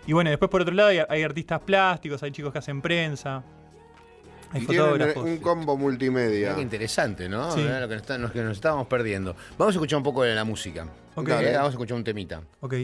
y 0.06 0.12
bueno, 0.12 0.30
después 0.30 0.50
por 0.50 0.62
otro 0.62 0.74
lado 0.74 0.88
hay, 0.90 0.98
hay 1.08 1.22
artistas 1.22 1.60
plásticos, 1.60 2.22
hay 2.22 2.30
chicos 2.32 2.52
que 2.52 2.58
hacen 2.58 2.80
prensa, 2.82 3.42
hay 4.52 4.62
Y 4.62 4.66
tienen 4.66 4.84
fotógrafos. 4.86 5.24
un 5.24 5.36
combo 5.38 5.76
multimedia. 5.76 6.54
Qué 6.54 6.60
interesante, 6.62 7.28
¿no? 7.28 7.50
Sí. 7.52 7.62
Lo 7.62 7.88
que 7.88 7.94
nos, 7.94 8.02
está- 8.02 8.18
lo 8.18 8.32
que 8.32 8.42
nos 8.42 8.56
estábamos 8.56 8.86
perdiendo. 8.86 9.34
Vamos 9.58 9.74
a 9.74 9.78
escuchar 9.78 9.96
un 9.98 10.02
poco 10.02 10.22
de 10.24 10.34
la 10.34 10.44
música. 10.44 10.86
Vamos 11.16 11.30
a 11.32 11.68
escuchar 11.68 11.96
un 11.96 12.04
temita. 12.04 12.42
Ok. 12.60 12.74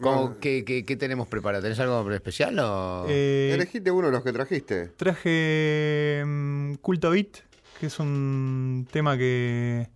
¿Cómo- 0.00 0.38
qué, 0.40 0.64
qué- 0.64 0.84
qué 0.84 0.96
tenemos 0.96 1.28
preparado? 1.28 1.62
¿Tenés 1.62 1.78
algo 1.80 2.10
especial 2.12 2.58
o...? 2.58 3.06
Eh, 3.08 3.52
Elegiste 3.54 3.90
uno 3.92 4.08
de 4.08 4.12
los 4.12 4.22
que 4.24 4.32
trajiste. 4.32 4.88
Traje 4.96 6.22
mm, 6.26 6.74
Culto 6.82 7.10
Beat, 7.10 7.38
que 7.78 7.86
es 7.86 7.98
un 8.00 8.86
tema 8.90 9.16
que, 9.16 9.88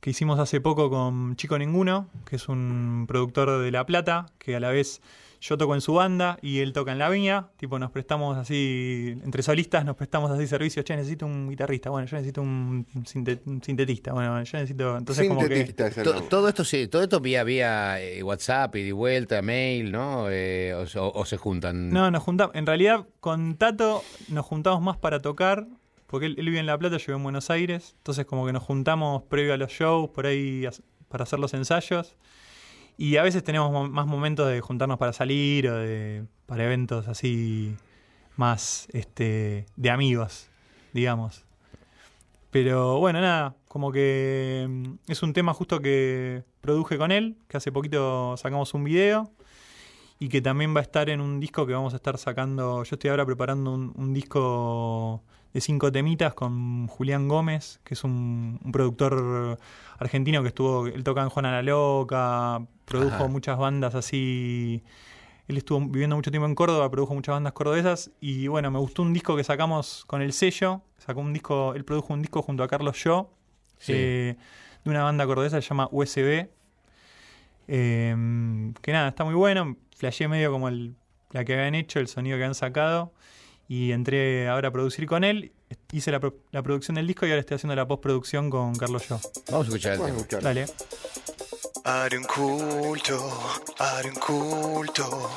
que 0.00 0.10
hicimos 0.10 0.38
hace 0.38 0.60
poco 0.62 0.88
con 0.88 1.36
Chico 1.36 1.58
Ninguno, 1.58 2.08
que 2.24 2.36
es 2.36 2.48
un 2.48 3.04
productor 3.06 3.60
de 3.62 3.70
La 3.70 3.84
Plata, 3.84 4.26
que 4.38 4.56
a 4.56 4.60
la 4.60 4.70
vez 4.70 5.02
yo 5.40 5.56
toco 5.56 5.74
en 5.74 5.80
su 5.80 5.94
banda 5.94 6.38
y 6.42 6.58
él 6.58 6.72
toca 6.72 6.92
en 6.92 6.98
la 6.98 7.08
mía. 7.08 7.48
Tipo, 7.56 7.78
nos 7.78 7.90
prestamos 7.90 8.36
así, 8.36 9.18
entre 9.24 9.42
solistas 9.42 9.84
nos 9.84 9.96
prestamos 9.96 10.30
así 10.30 10.46
servicios. 10.46 10.84
Che, 10.84 10.94
necesito 10.96 11.24
un 11.26 11.48
guitarrista. 11.48 11.88
Bueno, 11.90 12.06
yo 12.06 12.16
necesito 12.16 12.42
un, 12.42 12.86
sinte- 13.06 13.40
un 13.46 13.62
sintetista. 13.62 14.12
Bueno, 14.12 14.42
yo 14.42 14.58
necesito. 14.58 14.96
Entonces, 14.98 15.28
como 15.28 15.40
que. 15.48 15.72
Todo 16.28 16.48
esto 16.48 16.64
sí, 16.64 16.88
todo 16.88 17.02
esto 17.02 17.20
vía, 17.20 17.42
vía 17.44 18.00
eh, 18.02 18.22
WhatsApp 18.22 18.76
y 18.76 18.82
de 18.84 18.92
vuelta, 18.92 19.40
mail, 19.42 19.90
¿no? 19.92 20.26
Eh, 20.30 20.74
o, 20.74 21.00
o- 21.00 21.12
o 21.20 21.24
se 21.24 21.36
juntan. 21.38 21.90
No, 21.90 22.10
nos 22.10 22.22
juntamos. 22.22 22.54
En 22.54 22.66
realidad, 22.66 23.06
con 23.20 23.56
Tato 23.56 24.02
nos 24.28 24.44
juntamos 24.46 24.82
más 24.82 24.96
para 24.98 25.20
tocar. 25.20 25.66
Porque 26.06 26.26
él, 26.26 26.34
él 26.38 26.46
vive 26.46 26.58
en 26.58 26.66
La 26.66 26.76
Plata, 26.76 26.96
yo 26.96 27.04
vivo 27.06 27.16
en 27.18 27.22
Buenos 27.22 27.50
Aires. 27.50 27.94
Entonces, 27.98 28.26
como 28.26 28.44
que 28.44 28.52
nos 28.52 28.64
juntamos 28.64 29.22
previo 29.22 29.54
a 29.54 29.56
los 29.56 29.70
shows, 29.70 30.10
por 30.10 30.26
ahí 30.26 30.66
para 31.08 31.22
hacer 31.22 31.38
los 31.38 31.54
ensayos. 31.54 32.16
Y 33.00 33.16
a 33.16 33.22
veces 33.22 33.42
tenemos 33.42 33.72
mo- 33.72 33.88
más 33.88 34.06
momentos 34.06 34.46
de 34.50 34.60
juntarnos 34.60 34.98
para 34.98 35.14
salir 35.14 35.66
o 35.70 35.74
de, 35.78 36.26
para 36.44 36.64
eventos 36.64 37.08
así 37.08 37.74
más 38.36 38.88
este, 38.92 39.64
de 39.76 39.90
amigos, 39.90 40.50
digamos. 40.92 41.46
Pero 42.50 42.98
bueno, 42.98 43.22
nada, 43.22 43.56
como 43.68 43.90
que 43.90 44.66
mm, 44.68 44.94
es 45.08 45.22
un 45.22 45.32
tema 45.32 45.54
justo 45.54 45.80
que 45.80 46.42
produje 46.60 46.98
con 46.98 47.10
él, 47.10 47.36
que 47.48 47.56
hace 47.56 47.72
poquito 47.72 48.36
sacamos 48.36 48.74
un 48.74 48.84
video 48.84 49.30
y 50.18 50.28
que 50.28 50.42
también 50.42 50.74
va 50.76 50.80
a 50.80 50.82
estar 50.82 51.08
en 51.08 51.22
un 51.22 51.40
disco 51.40 51.66
que 51.66 51.72
vamos 51.72 51.94
a 51.94 51.96
estar 51.96 52.18
sacando. 52.18 52.84
Yo 52.84 52.96
estoy 52.96 53.10
ahora 53.10 53.24
preparando 53.24 53.72
un, 53.72 53.94
un 53.96 54.12
disco 54.12 55.22
de 55.52 55.60
cinco 55.60 55.90
temitas 55.90 56.34
con 56.34 56.86
Julián 56.86 57.26
Gómez, 57.28 57.80
que 57.84 57.94
es 57.94 58.04
un, 58.04 58.60
un 58.64 58.72
productor 58.72 59.58
argentino 59.98 60.42
que 60.42 60.48
estuvo, 60.48 60.86
él 60.86 61.02
toca 61.02 61.22
en 61.22 61.28
Juana 61.28 61.50
la 61.50 61.62
Loca, 61.62 62.62
produjo 62.84 63.14
Ajá. 63.16 63.26
muchas 63.28 63.58
bandas 63.58 63.94
así. 63.94 64.82
Él 65.48 65.56
estuvo 65.56 65.80
viviendo 65.80 66.14
mucho 66.14 66.30
tiempo 66.30 66.46
en 66.46 66.54
Córdoba, 66.54 66.88
produjo 66.90 67.12
muchas 67.14 67.32
bandas 67.34 67.52
cordobesas 67.52 68.12
y 68.20 68.46
bueno, 68.46 68.70
me 68.70 68.78
gustó 68.78 69.02
un 69.02 69.12
disco 69.12 69.34
que 69.36 69.42
sacamos 69.42 70.04
con 70.06 70.22
el 70.22 70.32
sello. 70.32 70.82
Sacó 70.98 71.20
un 71.20 71.32
disco, 71.32 71.74
él 71.74 71.84
produjo 71.84 72.12
un 72.14 72.22
disco 72.22 72.40
junto 72.42 72.62
a 72.62 72.68
Carlos 72.68 73.02
Yo, 73.02 73.30
Sí. 73.78 73.92
eh, 73.94 74.36
de 74.84 74.90
una 74.90 75.02
banda 75.02 75.26
cordobesa 75.26 75.56
que 75.56 75.62
se 75.62 75.68
llama 75.70 75.88
USB. 75.90 76.48
Eh, 77.68 78.72
que 78.82 78.92
nada, 78.92 79.08
está 79.08 79.24
muy 79.24 79.34
bueno. 79.34 79.76
Flasheé 79.96 80.28
medio 80.28 80.50
como 80.52 80.68
el- 80.68 80.94
la 81.32 81.44
que 81.44 81.54
habían 81.54 81.74
hecho, 81.74 82.00
el 82.00 82.08
sonido 82.08 82.36
que 82.38 82.44
han 82.44 82.54
sacado. 82.54 83.12
Y 83.70 83.92
entré 83.92 84.48
ahora 84.48 84.70
a 84.70 84.72
producir 84.72 85.06
con 85.06 85.22
él. 85.22 85.52
Hice 85.92 86.10
la, 86.10 86.18
pro- 86.18 86.34
la 86.50 86.60
producción 86.60 86.96
del 86.96 87.06
disco 87.06 87.24
y 87.24 87.30
ahora 87.30 87.38
estoy 87.38 87.54
haciendo 87.54 87.76
la 87.76 87.86
postproducción 87.86 88.50
con 88.50 88.74
Carlos 88.74 89.06
Yo. 89.08 89.20
Vamos 89.48 89.66
a 89.66 89.68
escuchar 89.68 89.92
el 89.92 90.26
tema. 90.26 90.42
Dale. 90.42 90.66
Haré 91.84 92.18
un 92.18 92.24
culto, 92.24 93.30
haré 93.78 94.08
un 94.10 94.16
culto. 94.16 95.30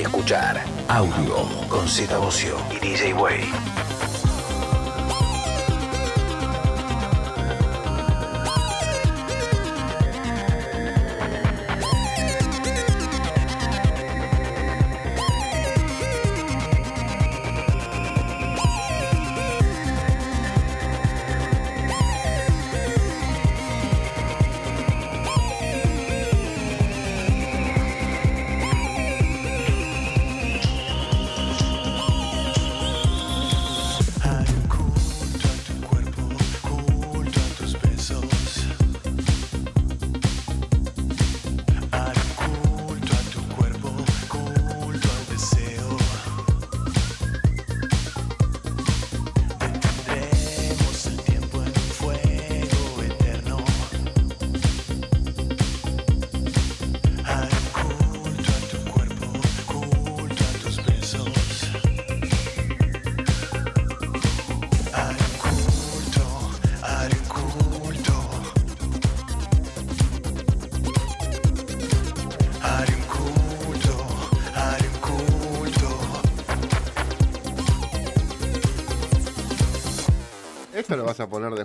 Escuchar. 0.00 0.64
Audio 0.88 1.48
con 1.68 1.88
Z 1.88 2.18
Bocio 2.18 2.56
y 2.70 2.78
DJ 2.78 3.14
Way. 3.14 3.65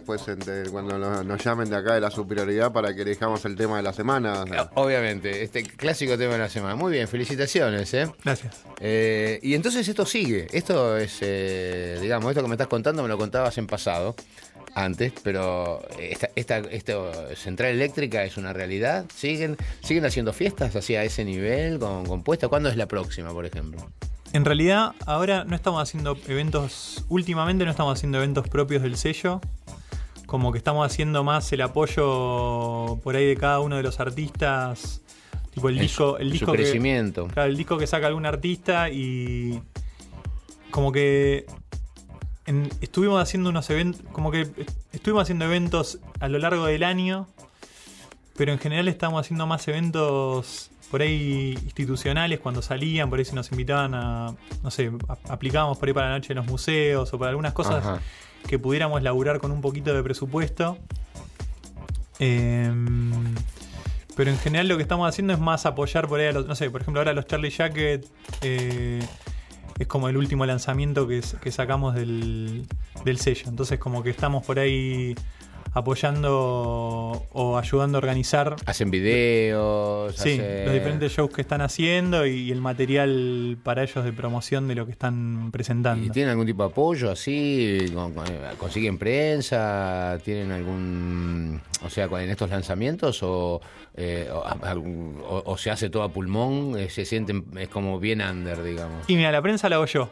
Después 0.01 0.25
de- 0.25 0.69
cuando 0.71 0.97
nos, 0.97 1.23
nos 1.25 1.43
llamen 1.43 1.69
de 1.69 1.75
acá 1.75 1.93
de 1.93 2.01
la 2.01 2.09
superioridad 2.11 2.71
para 2.71 2.93
que 2.95 3.03
elijamos 3.03 3.45
el 3.45 3.55
tema 3.55 3.77
de 3.77 3.83
la 3.83 3.93
semana. 3.93 4.41
o 4.43 4.47
sea. 4.47 4.69
Obviamente, 4.75 5.43
este 5.43 5.63
clásico 5.63 6.17
tema 6.17 6.33
de 6.33 6.39
la 6.39 6.49
semana. 6.49 6.75
Muy 6.75 6.91
bien, 6.91 7.07
felicitaciones, 7.07 7.93
¿eh? 7.93 8.11
Gracias. 8.23 8.63
Eh, 8.79 9.39
y 9.43 9.53
entonces 9.53 9.87
esto 9.87 10.05
sigue. 10.05 10.47
Esto 10.51 10.97
es, 10.97 11.19
eh, 11.21 11.99
digamos, 12.01 12.29
esto 12.31 12.41
que 12.41 12.47
me 12.47 12.55
estás 12.55 12.67
contando 12.67 13.03
me 13.03 13.09
lo 13.09 13.17
contabas 13.17 13.57
en 13.57 13.67
pasado, 13.67 14.15
antes, 14.73 15.13
pero 15.23 15.81
esta, 15.99 16.61
Central 17.35 17.71
Eléctrica 17.71 18.23
es 18.23 18.37
una 18.37 18.53
realidad. 18.53 19.05
¿Siguen, 19.15 19.57
siguen 19.83 20.05
haciendo 20.05 20.33
fiestas 20.33 20.75
así 20.75 20.95
a 20.95 21.03
ese 21.03 21.23
nivel, 21.25 21.77
con 21.77 22.05
compuesta? 22.05 22.47
¿Cuándo 22.47 22.69
es 22.69 22.77
la 22.77 22.87
próxima, 22.87 23.31
por 23.31 23.45
ejemplo? 23.45 23.91
En 24.33 24.45
realidad, 24.45 24.93
ahora 25.05 25.43
no 25.43 25.57
estamos 25.57 25.83
haciendo 25.83 26.17
eventos, 26.29 27.03
últimamente 27.09 27.65
no 27.65 27.71
estamos 27.71 27.97
haciendo 27.99 28.17
eventos 28.17 28.47
propios 28.47 28.81
del 28.81 28.95
sello. 28.95 29.41
Como 30.31 30.53
que 30.53 30.59
estamos 30.59 30.85
haciendo 30.85 31.25
más 31.25 31.51
el 31.51 31.59
apoyo 31.59 32.97
por 33.03 33.17
ahí 33.17 33.25
de 33.25 33.35
cada 33.35 33.59
uno 33.59 33.75
de 33.75 33.83
los 33.83 33.99
artistas. 33.99 35.01
Tipo 35.53 35.67
el 35.67 35.77
disco, 35.77 36.17
el 36.19 36.27
su 36.27 36.31
disco 36.35 36.51
que, 36.53 36.59
crecimiento. 36.59 37.27
claro, 37.27 37.49
el 37.49 37.57
disco 37.57 37.77
que 37.77 37.85
saca 37.85 38.07
algún 38.07 38.25
artista 38.25 38.89
y 38.89 39.61
como 40.69 40.93
que 40.93 41.45
en- 42.45 42.69
estuvimos 42.79 43.21
haciendo 43.21 43.49
unos 43.49 43.69
eventos, 43.69 44.01
como 44.13 44.31
que 44.31 44.47
estuvimos 44.93 45.23
haciendo 45.23 45.43
eventos 45.43 45.99
a 46.21 46.29
lo 46.29 46.39
largo 46.39 46.65
del 46.65 46.83
año, 46.85 47.27
pero 48.37 48.53
en 48.53 48.59
general 48.59 48.87
estamos 48.87 49.19
haciendo 49.19 49.45
más 49.47 49.67
eventos 49.67 50.69
por 50.89 51.01
ahí 51.01 51.57
institucionales 51.65 52.39
cuando 52.39 52.61
salían, 52.61 53.09
por 53.09 53.19
ahí 53.19 53.25
si 53.25 53.35
nos 53.35 53.51
invitaban 53.51 53.93
a, 53.95 54.33
no 54.63 54.71
sé, 54.71 54.89
a- 55.09 55.33
aplicábamos 55.33 55.77
por 55.77 55.89
ahí 55.89 55.93
para 55.93 56.07
la 56.11 56.15
noche 56.15 56.31
en 56.31 56.37
los 56.37 56.45
museos 56.45 57.13
o 57.13 57.19
para 57.19 57.31
algunas 57.31 57.51
cosas 57.51 57.85
Ajá. 57.85 58.01
Que 58.47 58.59
pudiéramos 58.59 59.01
laburar 59.01 59.39
con 59.39 59.51
un 59.51 59.61
poquito 59.61 59.93
de 59.93 60.03
presupuesto. 60.03 60.77
Em, 62.19 63.35
pero 64.15 64.29
en 64.29 64.37
general 64.37 64.67
lo 64.67 64.77
que 64.77 64.83
estamos 64.83 65.07
haciendo 65.07 65.33
es 65.33 65.39
más 65.39 65.65
apoyar 65.65 66.07
por 66.07 66.19
ahí 66.19 66.27
a 66.27 66.31
los, 66.31 66.45
no 66.45 66.55
sé, 66.55 66.69
por 66.69 66.81
ejemplo 66.81 66.99
ahora 66.99 67.13
los 67.13 67.25
Charlie 67.25 67.49
Jacket 67.49 68.05
eh, 68.41 69.03
es 69.79 69.87
como 69.87 70.09
el 70.09 70.17
último 70.17 70.45
lanzamiento 70.45 71.07
que, 71.07 71.21
que 71.41 71.51
sacamos 71.51 71.95
del, 71.95 72.67
del 73.03 73.17
sello. 73.17 73.45
Entonces 73.47 73.79
como 73.79 74.03
que 74.03 74.11
estamos 74.11 74.45
por 74.45 74.59
ahí 74.59 75.15
apoyando 75.73 77.25
o 77.33 77.57
ayudando 77.57 77.97
a 77.97 77.99
organizar 77.99 78.55
Hacen 78.65 78.91
videos, 78.91 80.15
Sí, 80.15 80.31
hacen- 80.39 80.65
los 80.65 80.73
diferentes 80.73 81.11
shows 81.11 81.31
que 81.31 81.41
están 81.41 81.61
haciendo 81.61 82.25
y 82.25 82.51
el 82.51 82.61
material 82.61 83.57
para 83.63 83.83
ellos 83.83 84.03
de 84.03 84.13
promoción 84.13 84.67
de 84.67 84.75
lo 84.75 84.85
que 84.85 84.91
están 84.91 85.49
presentando. 85.51 86.05
¿Y 86.05 86.09
tienen 86.09 86.31
algún 86.31 86.45
tipo 86.45 86.63
de 86.63 86.69
apoyo 86.69 87.11
así? 87.11 87.85
Con- 87.93 88.13
con- 88.13 88.25
¿Consiguen 88.57 88.97
prensa? 88.97 90.17
¿Tienen 90.23 90.51
algún... 90.51 91.61
O 91.83 91.89
sea, 91.89 92.05
en 92.05 92.29
estos 92.29 92.49
lanzamientos? 92.49 93.21
¿O, 93.23 93.61
eh, 93.95 94.29
o, 94.31 94.43
algún- 94.63 95.21
o- 95.27 95.43
o 95.45 95.57
se 95.57 95.71
hace 95.71 95.89
todo 95.89 96.03
a 96.03 96.09
pulmón? 96.09 96.77
eh, 96.77 96.89
¿Se 96.89 97.05
sienten... 97.05 97.45
Es 97.57 97.69
como 97.69 97.99
bien 97.99 98.21
under, 98.21 98.61
digamos? 98.63 99.09
Y 99.09 99.15
mira, 99.15 99.31
la 99.31 99.41
prensa 99.41 99.69
la 99.69 99.77
hago 99.77 99.85
yo. 99.85 100.09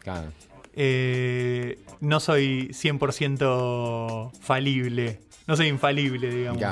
Claro. 0.00 0.28
Eh, 0.74 1.78
no 2.00 2.20
soy 2.20 2.68
100% 2.72 4.32
falible. 4.40 5.20
No 5.46 5.56
soy 5.56 5.68
infalible, 5.68 6.30
digamos. 6.30 6.62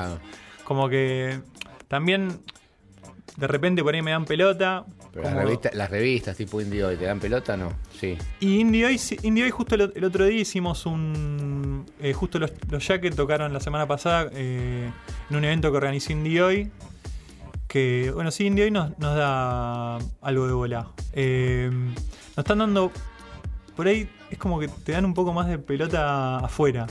Como 0.63 0.89
que 0.89 1.39
también 1.87 2.39
de 3.37 3.47
repente 3.47 3.83
por 3.83 3.93
ahí 3.95 4.01
me 4.01 4.11
dan 4.11 4.25
pelota. 4.25 4.85
Pero 5.13 5.25
las, 5.25 5.35
revistas, 5.35 5.75
las 5.75 5.89
revistas 5.89 6.37
tipo 6.37 6.61
Indie 6.61 6.83
Hoy, 6.85 6.95
¿te 6.95 7.05
dan 7.05 7.19
pelota 7.19 7.57
no? 7.57 7.73
Sí. 7.99 8.17
Y 8.39 8.59
Indie 8.59 8.85
Hoy, 8.85 8.99
Indie 9.23 9.43
Hoy 9.43 9.49
justo 9.51 9.75
el, 9.75 9.91
el 9.93 10.03
otro 10.05 10.25
día 10.25 10.39
hicimos 10.39 10.85
un... 10.85 11.85
eh, 11.99 12.13
justo 12.13 12.39
los, 12.39 12.51
los 12.69 12.87
Jacket 12.87 13.13
tocaron 13.15 13.51
la 13.51 13.59
semana 13.59 13.87
pasada 13.87 14.29
eh, 14.33 14.89
en 15.29 15.35
un 15.35 15.43
evento 15.43 15.69
que 15.69 15.77
organizó 15.77 16.13
Indie 16.13 16.41
Hoy. 16.41 16.71
Que, 17.67 18.11
bueno, 18.13 18.31
sí, 18.31 18.45
Indie 18.45 18.65
Hoy 18.65 18.71
nos, 18.71 18.97
nos 18.99 19.15
da 19.15 19.97
algo 20.21 20.47
de 20.47 20.53
bola. 20.53 20.87
Eh, 21.13 21.69
nos 21.71 22.37
están 22.37 22.59
dando... 22.59 22.91
Por 23.81 23.87
ahí 23.87 24.07
es 24.29 24.37
como 24.37 24.59
que 24.59 24.67
te 24.67 24.91
dan 24.91 25.05
un 25.05 25.15
poco 25.15 25.33
más 25.33 25.47
de 25.47 25.57
pelota 25.57 26.37
afuera. 26.37 26.85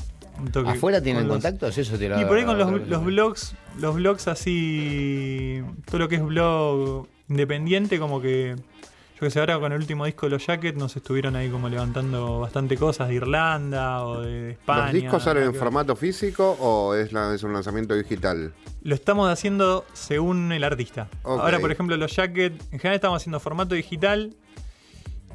¿Afuera 0.67 1.01
tienen 1.01 1.23
con 1.23 1.29
los- 1.29 1.37
contactos? 1.37 1.79
Eso 1.79 1.97
te 1.97 2.09
lo 2.09 2.21
y 2.21 2.25
por 2.25 2.37
ahí 2.37 2.45
con 2.45 2.59
los, 2.59 2.69
lo- 2.69 2.79
los 2.79 3.05
blogs, 3.05 3.55
los 3.79 3.95
blogs 3.95 4.27
así, 4.27 5.63
todo 5.85 5.99
lo 6.01 6.09
que 6.09 6.17
es 6.17 6.25
blog 6.25 7.07
independiente, 7.29 8.01
como 8.01 8.21
que, 8.21 8.57
yo 8.57 9.21
que 9.21 9.31
sé, 9.31 9.39
ahora 9.39 9.61
con 9.61 9.71
el 9.71 9.79
último 9.79 10.05
disco 10.05 10.27
de 10.27 10.31
los 10.31 10.45
Jacket 10.45 10.75
nos 10.75 10.97
estuvieron 10.97 11.37
ahí 11.37 11.49
como 11.49 11.69
levantando 11.69 12.41
bastante 12.41 12.77
cosas 12.77 13.07
de 13.07 13.15
Irlanda 13.15 14.05
o 14.05 14.23
de 14.23 14.51
España. 14.51 14.85
¿Los 14.87 14.93
discos 14.95 15.23
salen 15.23 15.45
en 15.45 15.55
formato 15.55 15.95
físico 15.95 16.57
o 16.59 16.97
es, 16.97 17.13
la- 17.13 17.33
es 17.33 17.45
un 17.45 17.53
lanzamiento 17.53 17.95
digital? 17.95 18.53
Lo 18.83 18.97
estamos 18.97 19.31
haciendo 19.31 19.85
según 19.93 20.51
el 20.51 20.65
artista. 20.65 21.07
Ahora, 21.23 21.61
por 21.61 21.71
ejemplo, 21.71 21.97
los 21.97 22.17
Jacket, 22.17 22.55
en 22.73 22.79
general 22.81 22.97
estamos 22.97 23.23
haciendo 23.23 23.39
formato 23.39 23.77
digital 23.77 24.35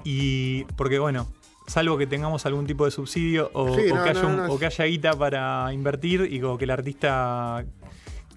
y 0.03 0.65
porque, 0.75 0.99
bueno, 0.99 1.27
salvo 1.67 1.97
que 1.97 2.07
tengamos 2.07 2.45
algún 2.45 2.65
tipo 2.67 2.85
de 2.85 2.91
subsidio 2.91 3.49
o, 3.53 3.75
Sí, 3.75 3.89
o 3.91 3.95
no, 3.95 4.03
que, 4.03 4.09
haya 4.11 4.21
no, 4.21 4.27
un- 4.27 4.37
no, 4.37 4.53
o 4.53 4.59
que 4.59 4.65
haya 4.67 4.85
guita 4.85 5.13
para 5.13 5.71
invertir 5.73 6.27
y 6.31 6.39
como 6.39 6.57
que 6.57 6.65
el 6.65 6.71
artista 6.71 7.65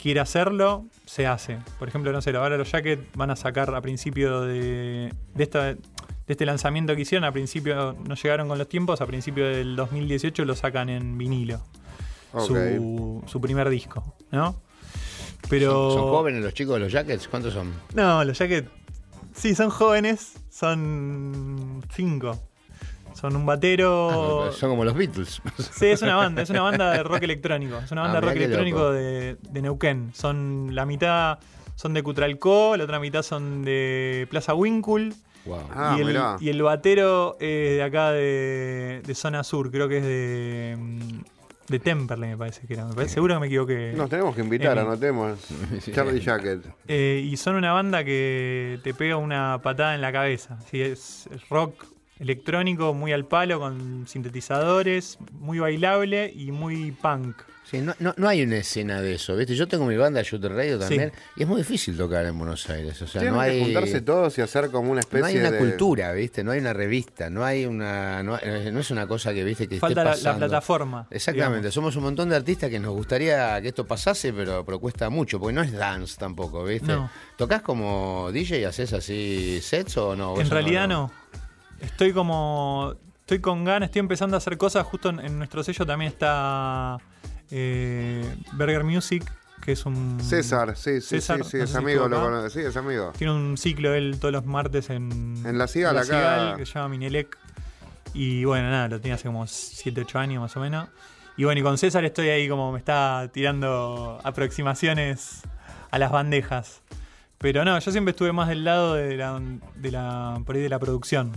quiera 0.00 0.22
hacerlo, 0.22 0.86
se 1.06 1.26
hace. 1.26 1.58
Por 1.78 1.88
ejemplo, 1.88 2.12
no 2.12 2.22
sé, 2.22 2.30
ahora 2.36 2.56
los 2.56 2.70
Jacket 2.70 3.00
van 3.16 3.30
a 3.30 3.36
sacar 3.36 3.74
a 3.74 3.80
principio 3.80 4.42
de, 4.42 5.12
de, 5.34 5.42
esta, 5.42 5.64
de 5.74 5.78
este 6.28 6.46
lanzamiento 6.46 6.94
que 6.94 7.02
hicieron, 7.02 7.24
a 7.24 7.32
principio 7.32 7.96
no 8.06 8.14
llegaron 8.14 8.48
con 8.48 8.58
los 8.58 8.68
tiempos, 8.68 9.00
a 9.00 9.06
principio 9.06 9.46
del 9.46 9.74
2018 9.76 10.44
lo 10.44 10.54
sacan 10.54 10.88
en 10.88 11.18
vinilo. 11.18 11.60
Ok. 12.32 12.46
Su, 12.46 13.22
su 13.26 13.40
primer 13.40 13.68
disco, 13.70 14.14
¿no? 14.30 14.60
Pero... 15.48 15.90
¿Son 15.92 16.08
jóvenes 16.10 16.42
los 16.44 16.54
chicos 16.54 16.74
de 16.74 16.80
los 16.80 16.92
Jackets? 16.92 17.26
¿Cuántos 17.28 17.54
son? 17.54 17.72
No, 17.94 18.22
los 18.24 18.38
Jacket. 18.38 18.68
Sí, 19.34 19.54
son 19.54 19.70
jóvenes. 19.70 20.34
Son 20.50 21.82
cinco. 21.94 22.38
Son 23.20 23.34
un 23.34 23.44
batero. 23.46 24.44
Ah, 24.44 24.52
son 24.52 24.70
como 24.70 24.84
los 24.84 24.94
Beatles. 24.94 25.42
Sí, 25.72 25.86
es 25.86 26.02
una 26.02 26.14
banda, 26.16 26.42
es 26.42 26.50
una 26.50 26.62
banda 26.62 26.92
de 26.92 27.02
rock 27.02 27.22
electrónico. 27.22 27.78
Es 27.78 27.90
una 27.90 28.02
Ah, 28.02 28.04
banda 28.04 28.20
de 28.20 28.26
rock 28.26 28.36
electrónico 28.36 28.92
de, 28.92 29.36
de 29.42 29.62
Neuquén. 29.62 30.10
Son 30.14 30.74
la 30.74 30.86
mitad 30.86 31.38
son 31.74 31.94
de 31.94 32.02
Cutralcó, 32.02 32.76
la 32.76 32.84
otra 32.84 32.98
mitad 33.00 33.22
son 33.22 33.64
de 33.64 34.26
Plaza 34.30 34.54
Winkle. 34.54 35.12
Wow. 35.46 35.58
Ah, 35.74 35.96
y, 35.98 36.02
el, 36.02 36.20
y 36.40 36.48
el 36.50 36.62
batero 36.62 37.36
es 37.40 37.76
de 37.76 37.82
acá 37.82 38.10
de, 38.12 39.00
de 39.06 39.14
zona 39.14 39.42
sur, 39.44 39.70
creo 39.70 39.88
que 39.88 39.98
es 39.98 40.04
de, 40.04 40.76
de 41.68 41.78
Temperley, 41.78 42.30
me 42.30 42.36
parece 42.36 42.66
que 42.66 42.74
era. 42.74 42.84
Me 42.84 42.94
parece, 42.94 43.14
seguro 43.14 43.34
que 43.34 43.40
me 43.40 43.46
equivoqué. 43.46 43.94
Nos 43.96 44.10
tenemos 44.10 44.34
que 44.34 44.42
invitar, 44.42 44.76
Emi. 44.76 44.86
anotemos. 44.88 45.38
Charlie 45.92 46.20
Jacket. 46.20 46.60
Eh, 46.86 47.22
y 47.24 47.36
son 47.36 47.54
una 47.56 47.72
banda 47.72 48.04
que 48.04 48.78
te 48.82 48.92
pega 48.94 49.16
una 49.16 49.60
patada 49.62 49.94
en 49.94 50.00
la 50.02 50.12
cabeza. 50.12 50.58
Sí, 50.70 50.80
es 50.82 51.28
rock 51.48 51.84
electrónico 52.18 52.94
muy 52.94 53.12
al 53.12 53.24
palo, 53.26 53.58
con 53.60 54.06
sintetizadores, 54.06 55.18
muy 55.32 55.58
bailable 55.58 56.32
y 56.34 56.50
muy 56.52 56.92
punk. 56.92 57.36
Sí, 57.64 57.82
no, 57.82 57.94
no, 57.98 58.14
no 58.16 58.26
hay 58.26 58.40
una 58.42 58.56
escena 58.56 59.02
de 59.02 59.12
eso, 59.16 59.36
¿viste? 59.36 59.54
Yo 59.54 59.68
tengo 59.68 59.84
mi 59.84 59.94
banda 59.98 60.22
Shooter 60.22 60.50
Radio 60.52 60.78
también 60.78 61.12
y 61.36 61.42
es 61.42 61.46
muy 61.48 61.58
difícil 61.58 61.98
tocar 61.98 62.24
en 62.24 62.38
Buenos 62.38 62.68
Aires. 62.70 63.02
O 63.02 63.06
sea, 63.06 63.20
Tienen 63.20 63.34
no 63.34 63.42
hay. 63.42 63.58
que 63.58 63.64
juntarse 63.66 64.00
todos 64.00 64.38
y 64.38 64.40
hacer 64.40 64.70
como 64.70 64.90
una 64.90 65.00
especie 65.00 65.20
no 65.20 65.26
hay 65.26 65.36
una 65.36 65.50
de... 65.50 65.58
cultura, 65.58 66.12
¿viste? 66.14 66.42
No 66.42 66.52
hay 66.52 66.60
una 66.60 66.72
revista, 66.72 67.28
no 67.28 67.44
hay 67.44 67.66
una. 67.66 68.22
No, 68.22 68.36
hay- 68.36 68.72
no 68.72 68.80
es 68.80 68.90
una 68.90 69.06
cosa 69.06 69.34
que, 69.34 69.44
¿viste? 69.44 69.68
Que 69.68 69.76
Falta 69.78 70.00
esté 70.00 70.04
la, 70.04 70.04
la 70.04 70.16
pasando. 70.16 70.38
plataforma. 70.46 71.06
Exactamente, 71.10 71.56
digamos. 71.58 71.74
somos 71.74 71.96
un 71.96 72.04
montón 72.04 72.30
de 72.30 72.36
artistas 72.36 72.70
que 72.70 72.80
nos 72.80 72.92
gustaría 72.94 73.60
que 73.60 73.68
esto 73.68 73.86
pasase, 73.86 74.32
pero, 74.32 74.64
pero 74.64 74.78
cuesta 74.80 75.10
mucho, 75.10 75.38
porque 75.38 75.52
no 75.52 75.60
es 75.62 75.70
dance 75.72 76.16
tampoco, 76.18 76.64
¿viste? 76.64 76.86
No. 76.92 77.10
¿Tocás 77.36 77.60
como 77.60 78.30
DJ 78.32 78.60
y 78.60 78.64
haces 78.64 78.94
así 78.94 79.60
sets 79.60 79.94
o 79.98 80.16
no? 80.16 80.40
En 80.40 80.48
realidad 80.48 80.88
no. 80.88 81.12
Estoy 81.80 82.12
como. 82.12 82.94
Estoy 83.20 83.40
con 83.40 83.64
ganas, 83.64 83.88
estoy 83.88 84.00
empezando 84.00 84.36
a 84.36 84.38
hacer 84.38 84.56
cosas. 84.56 84.86
Justo 84.86 85.10
en, 85.10 85.20
en 85.20 85.38
nuestro 85.38 85.62
sello 85.62 85.84
también 85.84 86.10
está 86.12 86.98
eh, 87.50 88.36
Burger 88.52 88.84
Music, 88.84 89.30
que 89.62 89.72
es 89.72 89.86
un. 89.86 90.18
César, 90.20 90.76
sí, 90.76 91.00
sí, 91.00 91.08
César, 91.20 91.44
sí, 91.44 91.50
sí, 91.50 91.56
no 91.58 91.64
es 91.64 91.70
si 91.70 91.76
amigo, 91.76 92.08
lo 92.08 92.20
conoce, 92.20 92.60
sí, 92.60 92.66
es 92.66 92.76
amigo. 92.76 93.12
Tiene 93.16 93.32
un 93.32 93.56
ciclo 93.56 93.94
él 93.94 94.18
todos 94.20 94.32
los 94.32 94.46
martes 94.46 94.90
en, 94.90 95.42
En 95.44 95.58
La 95.58 95.68
Cigal, 95.68 95.96
acá. 95.96 96.04
Cigal, 96.04 96.56
que 96.56 96.66
se 96.66 96.74
llama 96.74 96.88
Minelec. 96.88 97.36
Y 98.14 98.44
bueno, 98.44 98.70
nada, 98.70 98.88
lo 98.88 99.00
tiene 99.00 99.14
hace 99.14 99.24
como 99.24 99.46
7, 99.46 100.00
8 100.00 100.18
años 100.18 100.40
más 100.40 100.56
o 100.56 100.60
menos. 100.60 100.88
Y 101.36 101.44
bueno, 101.44 101.60
y 101.60 101.62
con 101.62 101.78
César 101.78 102.04
estoy 102.04 102.28
ahí 102.30 102.48
como 102.48 102.72
me 102.72 102.78
está 102.78 103.30
tirando 103.32 104.20
aproximaciones 104.24 105.42
a 105.90 105.98
las 105.98 106.10
bandejas. 106.10 106.82
Pero 107.38 107.64
no, 107.64 107.78
yo 107.78 107.92
siempre 107.92 108.10
estuve 108.10 108.32
más 108.32 108.48
del 108.48 108.64
lado 108.64 108.94
de 108.94 109.16
la, 109.16 109.40
de 109.76 109.90
la, 109.92 110.40
por 110.44 110.56
ahí 110.56 110.62
de 110.62 110.68
la 110.68 110.78
producción. 110.78 111.32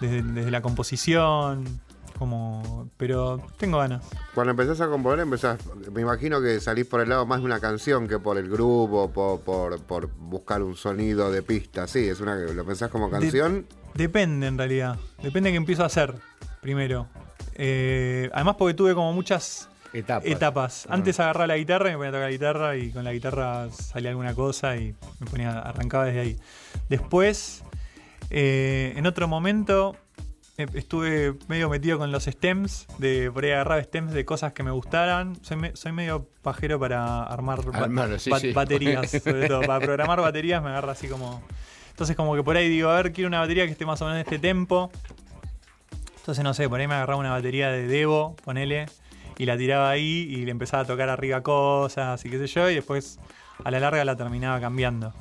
Desde, 0.00 0.22
desde 0.22 0.50
la 0.50 0.60
composición, 0.60 1.80
como... 2.18 2.90
Pero 2.96 3.40
tengo 3.56 3.78
ganas. 3.78 4.04
Cuando 4.34 4.50
empezás 4.50 4.80
a 4.80 4.88
componer, 4.88 5.20
empezás, 5.20 5.58
me 5.92 6.02
imagino 6.02 6.42
que 6.42 6.60
salís 6.60 6.86
por 6.86 7.00
el 7.00 7.08
lado 7.08 7.24
más 7.26 7.40
de 7.40 7.46
una 7.46 7.60
canción 7.60 8.06
que 8.06 8.18
por 8.18 8.36
el 8.36 8.50
grupo, 8.50 9.10
por, 9.12 9.40
por, 9.40 9.80
por 9.80 10.10
buscar 10.14 10.62
un 10.62 10.76
sonido 10.76 11.30
de 11.30 11.42
pista. 11.42 11.86
Sí, 11.86 12.08
es 12.08 12.20
una, 12.20 12.34
lo 12.36 12.64
pensás 12.66 12.90
como 12.90 13.08
canción. 13.08 13.66
Depende 13.94 14.48
en 14.48 14.58
realidad. 14.58 14.98
Depende 15.22 15.48
de 15.48 15.52
qué 15.52 15.56
empiezo 15.56 15.84
a 15.84 15.86
hacer 15.86 16.14
primero. 16.60 17.06
Eh, 17.54 18.30
además 18.34 18.56
porque 18.58 18.74
tuve 18.74 18.94
como 18.94 19.12
muchas 19.12 19.68
Etapas. 19.94 20.26
etapas. 20.30 20.86
Ah. 20.88 20.94
Antes 20.94 21.18
agarraba 21.20 21.46
la 21.46 21.56
guitarra 21.56 21.88
y 21.90 21.92
me 21.92 21.98
ponía 21.98 22.08
a 22.08 22.12
tocar 22.12 22.24
la 22.26 22.30
guitarra 22.30 22.76
y 22.76 22.90
con 22.90 23.04
la 23.04 23.12
guitarra 23.12 23.70
salía 23.70 24.10
alguna 24.10 24.34
cosa 24.34 24.76
y 24.76 24.94
me 25.20 25.26
ponía, 25.30 25.58
arrancaba 25.60 26.04
desde 26.06 26.20
ahí. 26.20 26.36
Después, 26.88 27.62
eh, 28.30 28.92
en 28.96 29.06
otro 29.06 29.28
momento, 29.28 29.96
eh, 30.58 30.66
estuve 30.74 31.34
medio 31.48 31.68
metido 31.68 31.98
con 31.98 32.12
los 32.12 32.24
stems, 32.24 32.86
de 32.98 33.30
por 33.32 33.44
ahí 33.44 33.52
agarraba 33.52 33.82
stems 33.82 34.12
de 34.12 34.24
cosas 34.24 34.52
que 34.52 34.62
me 34.62 34.70
gustaran. 34.70 35.36
Soy, 35.42 35.56
me- 35.56 35.76
soy 35.76 35.92
medio 35.92 36.28
pajero 36.42 36.78
para 36.78 37.22
armar, 37.24 37.64
ba- 37.64 37.78
Armar, 37.78 38.18
sí, 38.20 38.30
ba- 38.30 38.40
sí. 38.40 38.52
baterías, 38.52 39.10
sobre 39.24 39.48
todo. 39.48 39.62
Para 39.62 39.80
programar 39.84 40.20
baterías 40.20 40.62
me 40.62 40.70
agarra 40.70 40.92
así 40.92 41.08
como... 41.08 41.42
Entonces 41.90 42.16
como 42.16 42.34
que 42.34 42.42
por 42.42 42.56
ahí 42.56 42.68
digo, 42.68 42.88
a 42.90 42.96
ver, 42.96 43.12
quiero 43.12 43.28
una 43.28 43.38
batería 43.38 43.66
que 43.66 43.72
esté 43.72 43.86
más 43.86 44.02
o 44.02 44.06
menos 44.06 44.16
en 44.16 44.22
este 44.24 44.40
tempo. 44.40 44.90
Entonces 46.18 46.42
no 46.42 46.54
sé, 46.54 46.68
por 46.68 46.80
ahí 46.80 46.88
me 46.88 46.94
agarraba 46.94 47.20
una 47.20 47.30
batería 47.30 47.70
de 47.70 47.86
Devo, 47.86 48.34
ponele, 48.44 48.86
y 49.38 49.46
la 49.46 49.56
tiraba 49.56 49.90
ahí 49.90 50.26
y 50.28 50.44
le 50.44 50.50
empezaba 50.50 50.82
a 50.82 50.86
tocar 50.86 51.08
arriba 51.08 51.42
cosas 51.42 52.24
y 52.24 52.30
qué 52.30 52.38
sé 52.38 52.46
yo, 52.46 52.70
y 52.70 52.74
después 52.74 53.18
a 53.62 53.70
la 53.70 53.80
larga 53.80 54.04
la 54.04 54.16
terminaba 54.16 54.60
cambiando. 54.60 55.12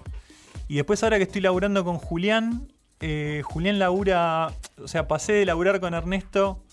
Y 0.68 0.76
después 0.76 1.03
ahora 1.03 1.18
que 1.18 1.23
estoy 1.23 1.41
laburando 1.41 1.84
con 1.84 1.98
Julián, 1.98 2.72
eh, 2.99 3.41
Julián 3.44 3.80
labura, 3.80 4.52
o 4.81 4.88
sea, 4.88 5.07
pasé 5.07 5.34
de 5.34 5.45
laburar 5.45 5.80
con 5.80 5.94
Ernesto 5.94 6.64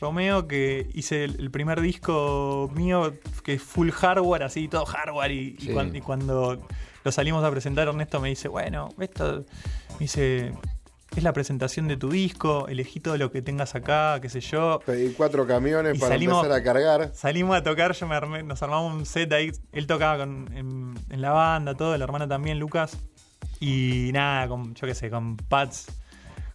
Romeo, 0.00 0.46
que 0.46 0.88
hice 0.94 1.24
el, 1.24 1.40
el 1.40 1.50
primer 1.50 1.80
disco 1.80 2.70
mío, 2.74 3.12
que 3.44 3.54
es 3.54 3.62
full 3.62 3.90
hardware, 3.90 4.44
así, 4.44 4.68
todo 4.68 4.86
hardware, 4.86 5.30
y, 5.32 5.56
y 5.58 6.00
cuando 6.00 6.66
lo 7.04 7.12
salimos 7.12 7.44
a 7.44 7.50
presentar, 7.50 7.88
Ernesto 7.88 8.20
me 8.20 8.28
dice, 8.28 8.48
bueno, 8.48 8.88
esto, 8.98 9.44
me 9.92 9.98
dice, 9.98 10.52
es 11.16 11.22
la 11.24 11.32
presentación 11.32 11.88
de 11.88 11.96
tu 11.96 12.08
disco, 12.10 12.68
elegí 12.68 13.00
todo 13.00 13.16
lo 13.16 13.32
que 13.32 13.42
tengas 13.42 13.74
acá, 13.74 14.18
qué 14.22 14.28
sé 14.28 14.40
yo. 14.40 14.80
Pedí 14.86 15.12
cuatro 15.12 15.46
camiones 15.46 15.96
Y 15.96 15.98
para 16.00 16.14
salimos- 16.14 16.44
empezar 16.44 16.60
a 16.60 16.62
cargar. 16.64 17.10
Salimos 17.14 17.56
a 17.56 17.62
tocar, 17.62 17.92
yo 17.94 18.06
me 18.06 18.14
armé- 18.14 18.44
nos 18.44 18.62
armamos 18.62 18.94
un 18.94 19.04
set 19.06 19.32
ahí. 19.32 19.50
Él 19.72 19.86
tocaba 19.86 20.18
con- 20.18 20.48
en, 20.54 20.94
en 21.10 21.20
la 21.20 21.30
banda, 21.32 21.74
todo, 21.74 21.96
la 21.98 22.04
hermana 22.04 22.28
también, 22.28 22.58
Lucas. 22.60 22.96
Y 23.58 24.10
nada, 24.12 24.46
con, 24.48 24.74
yo 24.74 24.86
qué 24.86 24.94
sé, 24.94 25.10
con 25.10 25.36
pads, 25.36 25.86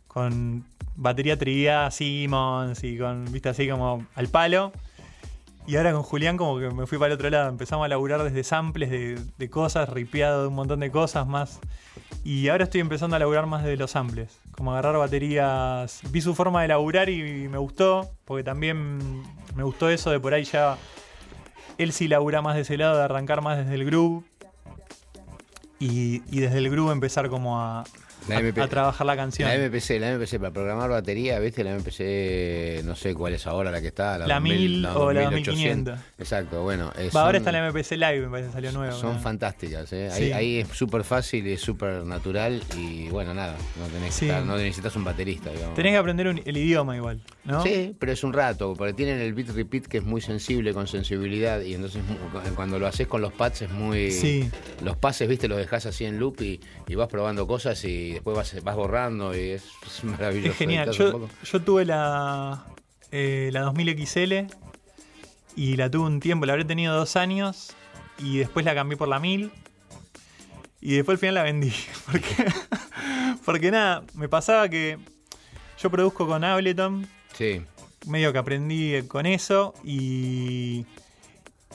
con 0.08 0.64
batería 0.96 1.38
triviada, 1.38 1.92
Simmons 1.92 2.84
y 2.84 2.98
con, 2.98 3.26
viste, 3.32 3.50
así 3.50 3.68
como 3.70 4.06
al 4.16 4.28
palo. 4.30 4.72
Y 5.68 5.78
ahora 5.78 5.94
con 5.94 6.04
Julián 6.04 6.38
como 6.38 6.60
que 6.60 6.70
me 6.70 6.86
fui 6.86 7.00
para 7.00 7.08
el 7.08 7.14
otro 7.14 7.30
lado, 7.30 7.50
empezamos 7.50 7.86
a 7.86 7.88
laburar 7.88 8.24
desde 8.24 8.44
samples 8.44 8.92
de, 8.92 9.50
cosas, 9.50 9.90
ripeado 9.90 10.44
de 10.44 10.48
un 10.50 10.54
montón 10.54 10.80
de 10.80 10.92
cosas 10.92 11.26
más. 11.26 11.60
Y 12.24 12.50
ahora 12.50 12.66
estoy 12.66 12.82
empezando 12.82 13.16
a 13.16 13.20
laburar 13.20 13.48
más 13.48 13.64
de 13.64 13.76
los 13.76 13.92
samples, 13.92 14.40
como 14.52 14.72
agarrar 14.72 14.98
baterías. 14.98 16.02
Vi 16.12 16.22
su 16.22 16.36
forma 16.36 16.62
de 16.62 16.68
laburar 16.68 17.10
y 17.10 17.48
me 17.48 17.58
gustó, 17.58 18.12
porque 18.26 18.44
también 18.44 19.24
me 19.56 19.64
gustó 19.64 19.90
eso 19.90 20.12
de 20.12 20.20
por 20.20 20.36
ahí 20.36 20.44
ya. 20.44 20.78
Él 21.80 21.92
sí 21.94 22.08
labura 22.08 22.42
más 22.44 22.56
de 22.56 22.62
ese 22.62 22.78
lado, 22.78 22.98
de 22.98 23.04
arrancar 23.04 23.42
más 23.42 23.58
desde 23.58 23.74
el 23.74 23.86
groove. 23.86 24.24
Y, 25.80 26.22
y 26.30 26.40
desde 26.42 26.60
el 26.60 26.70
groove 26.70 26.92
empezar 26.92 27.28
como 27.30 27.60
a, 27.60 27.84
La 28.28 28.38
a- 28.38 28.40
MP. 28.40 28.62
a 28.62 28.68
trabajar 28.68 29.06
la 29.06 29.16
canción. 29.16 29.48
La 29.48 29.56
MPC, 29.56 30.00
la 30.00 30.12
MPC 30.18 30.40
para 30.40 30.52
programar 30.52 30.90
batería, 30.90 31.40
¿viste? 31.40 31.64
La 31.64 31.72
MPC, 31.76 32.84
no 32.84 32.96
sé 32.96 33.14
cuál 33.14 33.34
es 33.34 33.46
ahora 33.48 33.72
la 33.72 33.82
que 33.82 33.88
está. 33.88 34.18
La 34.18 34.40
1000 34.40 34.86
o 34.88 35.12
la 35.14 35.24
2800. 35.24 36.00
Exacto, 36.18 36.64
bueno. 36.64 36.92
eh, 36.98 37.10
Va, 37.16 37.22
ahora 37.22 37.40
son- 37.40 37.48
está 37.48 37.52
la 37.52 37.60
MPC 37.70 37.92
Live, 37.98 38.22
me 38.22 38.30
parece, 38.30 38.52
salió 38.52 38.72
nueva. 38.72 38.94
Son 38.94 39.14
¿no? 39.16 39.20
fantásticas, 39.20 39.92
¿eh? 39.94 40.10
Sí. 40.12 40.24
Ahí, 40.24 40.32
ahí 40.32 40.60
es 40.60 40.68
súper 40.70 41.04
fácil 41.04 41.46
y 41.48 41.54
es 41.54 41.62
súper 41.62 42.04
natural 42.04 42.62
y 42.78 43.10
bueno, 43.10 43.34
nada, 43.34 43.56
no 43.80 43.86
tenés 43.88 44.18
que 44.20 44.26
estar- 44.28 44.44
no 44.44 44.58
necesitas 44.58 44.96
un 44.96 45.04
baterista, 45.04 45.52
digamos. 45.52 45.76
Tenés 45.76 45.92
que 45.94 45.98
aprender 45.98 46.28
un- 46.28 46.42
el 46.44 46.58
idioma 46.58 46.96
igual, 46.96 47.22
¿no? 47.44 47.64
Sí, 47.64 47.96
pero 48.00 48.12
es 48.12 48.24
un 48.24 48.34
rato, 48.34 48.74
porque 48.78 48.94
tienen 48.94 49.20
el 49.20 49.34
beat 49.34 49.50
repeat 49.50 49.86
que 49.86 49.98
es 49.98 50.04
muy 50.04 50.22
sensible, 50.22 50.74
con 50.74 50.88
sensibilidad, 50.88 51.62
y 51.62 51.74
entonces 51.76 52.02
cuando 52.56 52.80
lo 52.80 52.88
haces 52.88 53.08
con 53.08 53.22
los 53.22 53.34
pads 53.34 53.64
es 53.64 53.70
muy... 53.72 54.12
Sí. 54.12 54.50
Los 54.84 54.98
pases, 54.98 55.28
viste, 55.28 55.48
los 55.48 55.58
dejas 55.58 55.86
así 55.86 56.06
en 56.06 56.20
loop 56.20 56.42
y, 56.42 56.60
y 56.88 56.96
vas 56.96 57.08
probando 57.08 57.46
cosas 57.48 57.84
y 57.86 58.15
después 58.16 58.36
vas, 58.36 58.64
vas 58.64 58.76
borrando 58.76 59.36
y 59.36 59.52
es, 59.52 59.64
es 59.86 60.04
maravilloso. 60.04 60.52
Es 60.52 60.58
genial. 60.58 60.92
Yo, 60.92 61.62
tuve 61.62 61.86
la, 61.86 62.66
eh, 63.12 63.50
la 63.54 63.62
2000 63.62 64.06
XL 64.06 64.34
y 65.56 65.76
la 65.76 65.90
tuve 65.90 66.06
un 66.06 66.20
tiempo, 66.20 66.46
la 66.46 66.54
habré 66.54 66.66
tenido 66.66 66.96
dos 66.96 67.16
años 67.16 67.74
y 68.20 68.38
después 68.38 68.66
la 68.66 68.74
cambié 68.74 68.98
por 68.98 69.08
la 69.08 69.20
1000 69.20 69.52
y 70.82 70.96
después 70.96 71.16
al 71.16 71.20
final 71.20 71.36
la 71.36 71.44
vendí. 71.44 71.74
Porque, 72.12 72.46
porque 73.46 73.72
nada, 73.72 74.04
me 74.14 74.28
pasaba 74.28 74.70
que 74.70 74.98
yo 75.82 75.90
produzco 75.90 76.28
con 76.28 76.44
Ableton, 76.44 77.08
Sí, 77.34 77.62
medio 78.08 78.32
que 78.32 78.40
aprendí 78.40 79.02
con 79.04 79.26
eso 79.26 79.74
y, 79.84 80.86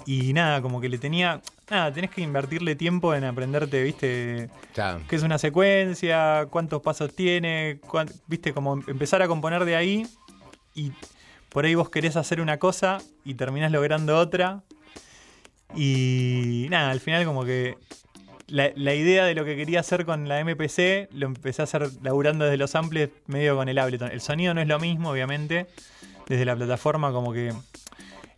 y 0.07 0.33
nada, 0.33 0.63
como 0.63 0.81
que 0.81 0.89
le 0.89 0.99
tenía... 0.99 1.43
Nada, 1.71 1.93
tenés 1.93 2.11
que 2.11 2.21
invertirle 2.21 2.75
tiempo 2.75 3.15
en 3.15 3.23
aprenderte, 3.23 3.81
viste, 3.83 4.51
ya. 4.75 4.99
qué 5.09 5.15
es 5.15 5.23
una 5.23 5.39
secuencia, 5.39 6.49
cuántos 6.51 6.83
pasos 6.83 7.15
tiene, 7.15 7.79
viste, 8.27 8.53
como 8.53 8.75
empezar 8.89 9.23
a 9.23 9.29
componer 9.29 9.65
de 9.65 9.77
ahí 9.77 10.07
y 10.75 10.91
por 11.49 11.65
ahí 11.65 11.77
vos 11.77 11.89
querés 11.89 12.17
hacer 12.17 12.41
una 12.41 12.59
cosa 12.59 12.99
y 13.25 13.35
terminás 13.35 13.71
logrando 13.71 14.19
otra. 14.19 14.63
Y 15.77 16.67
nada, 16.71 16.91
al 16.91 16.99
final 16.99 17.25
como 17.25 17.45
que 17.45 17.77
la, 18.49 18.73
la 18.75 18.95
idea 18.95 19.25
de 19.25 19.37
lo 19.37 19.45
que 19.45 19.55
quería 19.55 19.79
hacer 19.79 20.05
con 20.05 20.29
la 20.29 20.45
MPC 20.45 21.09
lo 21.13 21.27
empecé 21.27 21.63
a 21.63 21.65
hacer 21.65 21.89
laburando 22.03 22.47
desde 22.47 22.57
los 22.57 22.73
samples 22.73 23.11
medio 23.27 23.55
con 23.55 23.69
el 23.69 23.79
Ableton. 23.79 24.11
El 24.11 24.21
sonido 24.21 24.55
no 24.55 24.61
es 24.61 24.67
lo 24.67 24.81
mismo, 24.81 25.11
obviamente, 25.11 25.69
desde 26.29 26.45
la 26.45 26.57
plataforma 26.57 27.13
como 27.13 27.33
que 27.33 27.53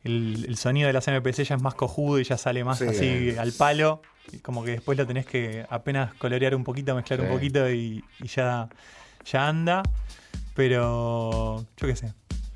el, 0.05 0.45
el 0.49 0.57
sonido 0.57 0.87
de 0.87 0.93
las 0.93 1.07
MPC 1.09 1.45
ya 1.45 1.55
es 1.57 1.63
más 1.63 1.75
cojudo 1.75 2.19
y 2.19 2.25
ya 2.25 2.37
sale 2.39 2.65
más 2.65 2.79
Sí. 2.79 2.87
así 2.87 3.37
al 3.39 3.53
palo. 3.53 4.03
Y 4.33 4.39
como 4.39 4.63
que 4.65 4.73
después 4.73 4.97
lo 4.97 5.07
tenés 5.07 5.27
que 5.27 5.67
apenas 5.69 6.15
colorear 6.15 6.55
un 6.55 6.65
poquito, 6.65 6.95
mezclar 6.95 7.21
un 7.21 7.29
poquito 7.29 7.69
y, 7.71 8.05
y 8.21 8.27
ya, 8.29 8.69
ya 9.25 9.49
anda. 9.49 9.83
Pero 10.55 11.65
yo 11.77 11.87
qué 11.87 11.97
sé. 11.97 12.13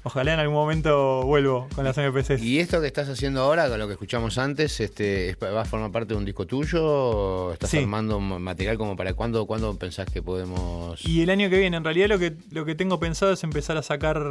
Ojalá 0.06 0.34
en 0.34 0.38
algún 0.38 0.54
momento 0.54 1.24
vuelvo 1.24 1.66
con 1.74 1.84
las 1.84 1.96
MPCs. 1.98 2.40
¿Y 2.40 2.60
esto 2.60 2.80
que 2.80 2.86
estás 2.86 3.08
haciendo 3.08 3.40
ahora, 3.42 3.68
con 3.68 3.76
lo 3.80 3.88
que 3.88 3.94
escuchamos 3.94 4.38
antes, 4.38 4.78
este, 4.78 5.34
va 5.42 5.62
a 5.62 5.64
formar 5.64 5.90
parte 5.90 6.14
de 6.14 6.18
un 6.18 6.24
disco 6.24 6.46
tuyo 6.46 6.80
o 6.84 7.52
estás 7.52 7.70
Sí. 7.70 7.78
armando 7.78 8.20
ma- 8.20 8.38
material 8.38 8.78
como 8.78 8.94
para 8.94 9.14
cuándo, 9.14 9.44
cuándo 9.46 9.76
pensás 9.76 10.08
que 10.08 10.22
podemos... 10.22 11.04
Y 11.04 11.22
el 11.22 11.30
año 11.30 11.50
que 11.50 11.58
viene, 11.58 11.76
en 11.76 11.82
realidad 11.82 12.06
lo 12.06 12.20
que, 12.20 12.36
lo 12.52 12.64
que 12.64 12.76
tengo 12.76 13.00
pensado 13.00 13.32
es 13.32 13.42
empezar 13.42 13.76
a 13.78 13.82
sacar 13.82 14.22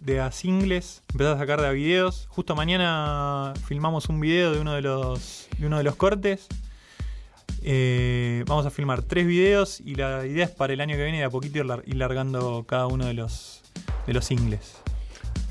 de 0.00 0.20
a 0.20 0.30
singles, 0.30 1.02
empezar 1.10 1.34
a 1.34 1.38
sacar 1.38 1.60
de 1.62 1.66
a 1.66 1.70
videos. 1.72 2.26
Justo 2.28 2.54
mañana 2.54 3.54
filmamos 3.66 4.08
un 4.08 4.20
video 4.20 4.52
de 4.52 4.60
uno 4.60 4.72
de 4.74 4.82
los, 4.82 5.48
de 5.58 5.66
uno 5.66 5.78
de 5.78 5.82
los 5.82 5.96
cortes. 5.96 6.46
Eh, 7.62 8.44
vamos 8.46 8.66
a 8.66 8.70
filmar 8.70 9.02
tres 9.02 9.26
videos 9.26 9.80
y 9.80 9.96
la 9.96 10.24
idea 10.24 10.44
es 10.44 10.50
para 10.52 10.72
el 10.74 10.80
año 10.80 10.94
que 10.94 11.02
viene 11.02 11.18
de 11.18 11.24
a 11.24 11.30
poquito 11.30 11.58
ir 11.58 11.96
largando 11.96 12.64
cada 12.68 12.86
uno 12.86 13.04
de 13.06 13.14
los, 13.14 13.62
de 14.06 14.12
los 14.12 14.24
singles. 14.24 14.76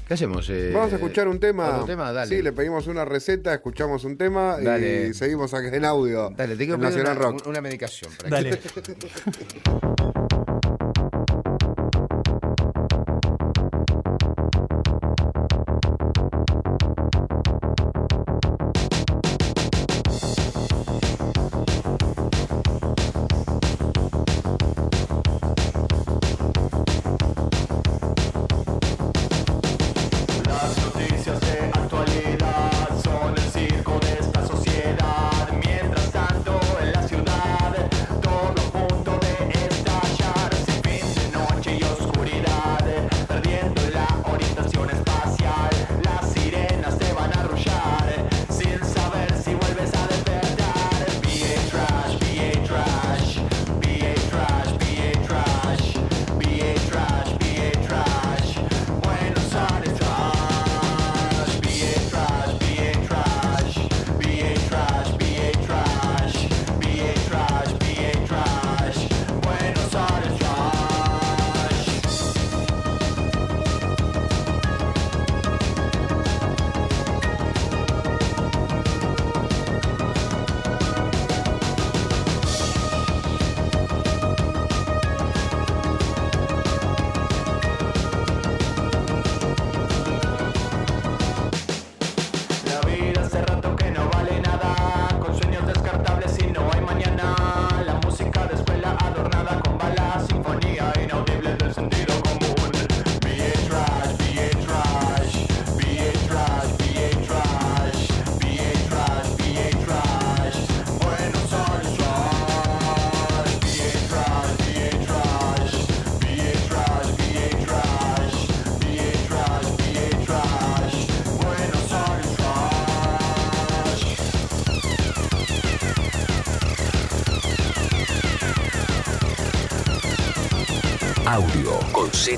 ¿Qué 0.07 0.13
hacemos? 0.13 0.49
eh? 0.49 0.71
Vamos 0.73 0.93
a 0.93 0.95
escuchar 0.95 1.27
un 1.27 1.37
tema. 1.39 1.83
tema, 1.85 2.13
dale. 2.13 2.33
Sí, 2.33 2.41
le 2.41 2.53
pedimos 2.53 2.87
una 2.87 3.03
receta, 3.03 3.53
escuchamos 3.53 4.05
un 4.05 4.17
tema 4.17 4.57
Dale. 4.57 5.07
y 5.09 5.13
seguimos 5.13 5.51
en 5.53 5.83
audio. 5.83 6.29
Dale, 6.29 6.55
te 6.55 6.65
quiero 6.65 6.79
pedir 6.79 7.01
una, 7.01 7.13
Rock. 7.13 7.45
una 7.45 7.59
medicación. 7.59 8.09
para 8.17 8.29
Dale. 8.29 8.59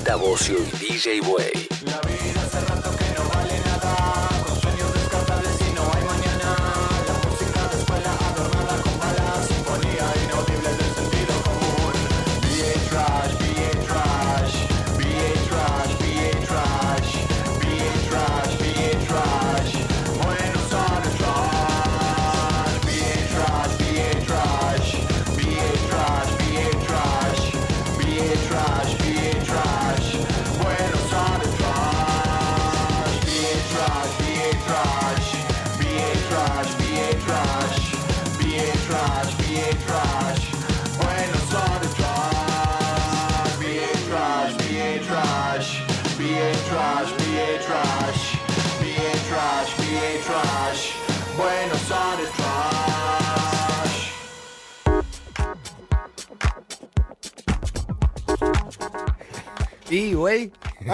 Z 0.04 0.16
y 0.50 0.72
DJ 0.80 1.20
Way. 1.22 1.59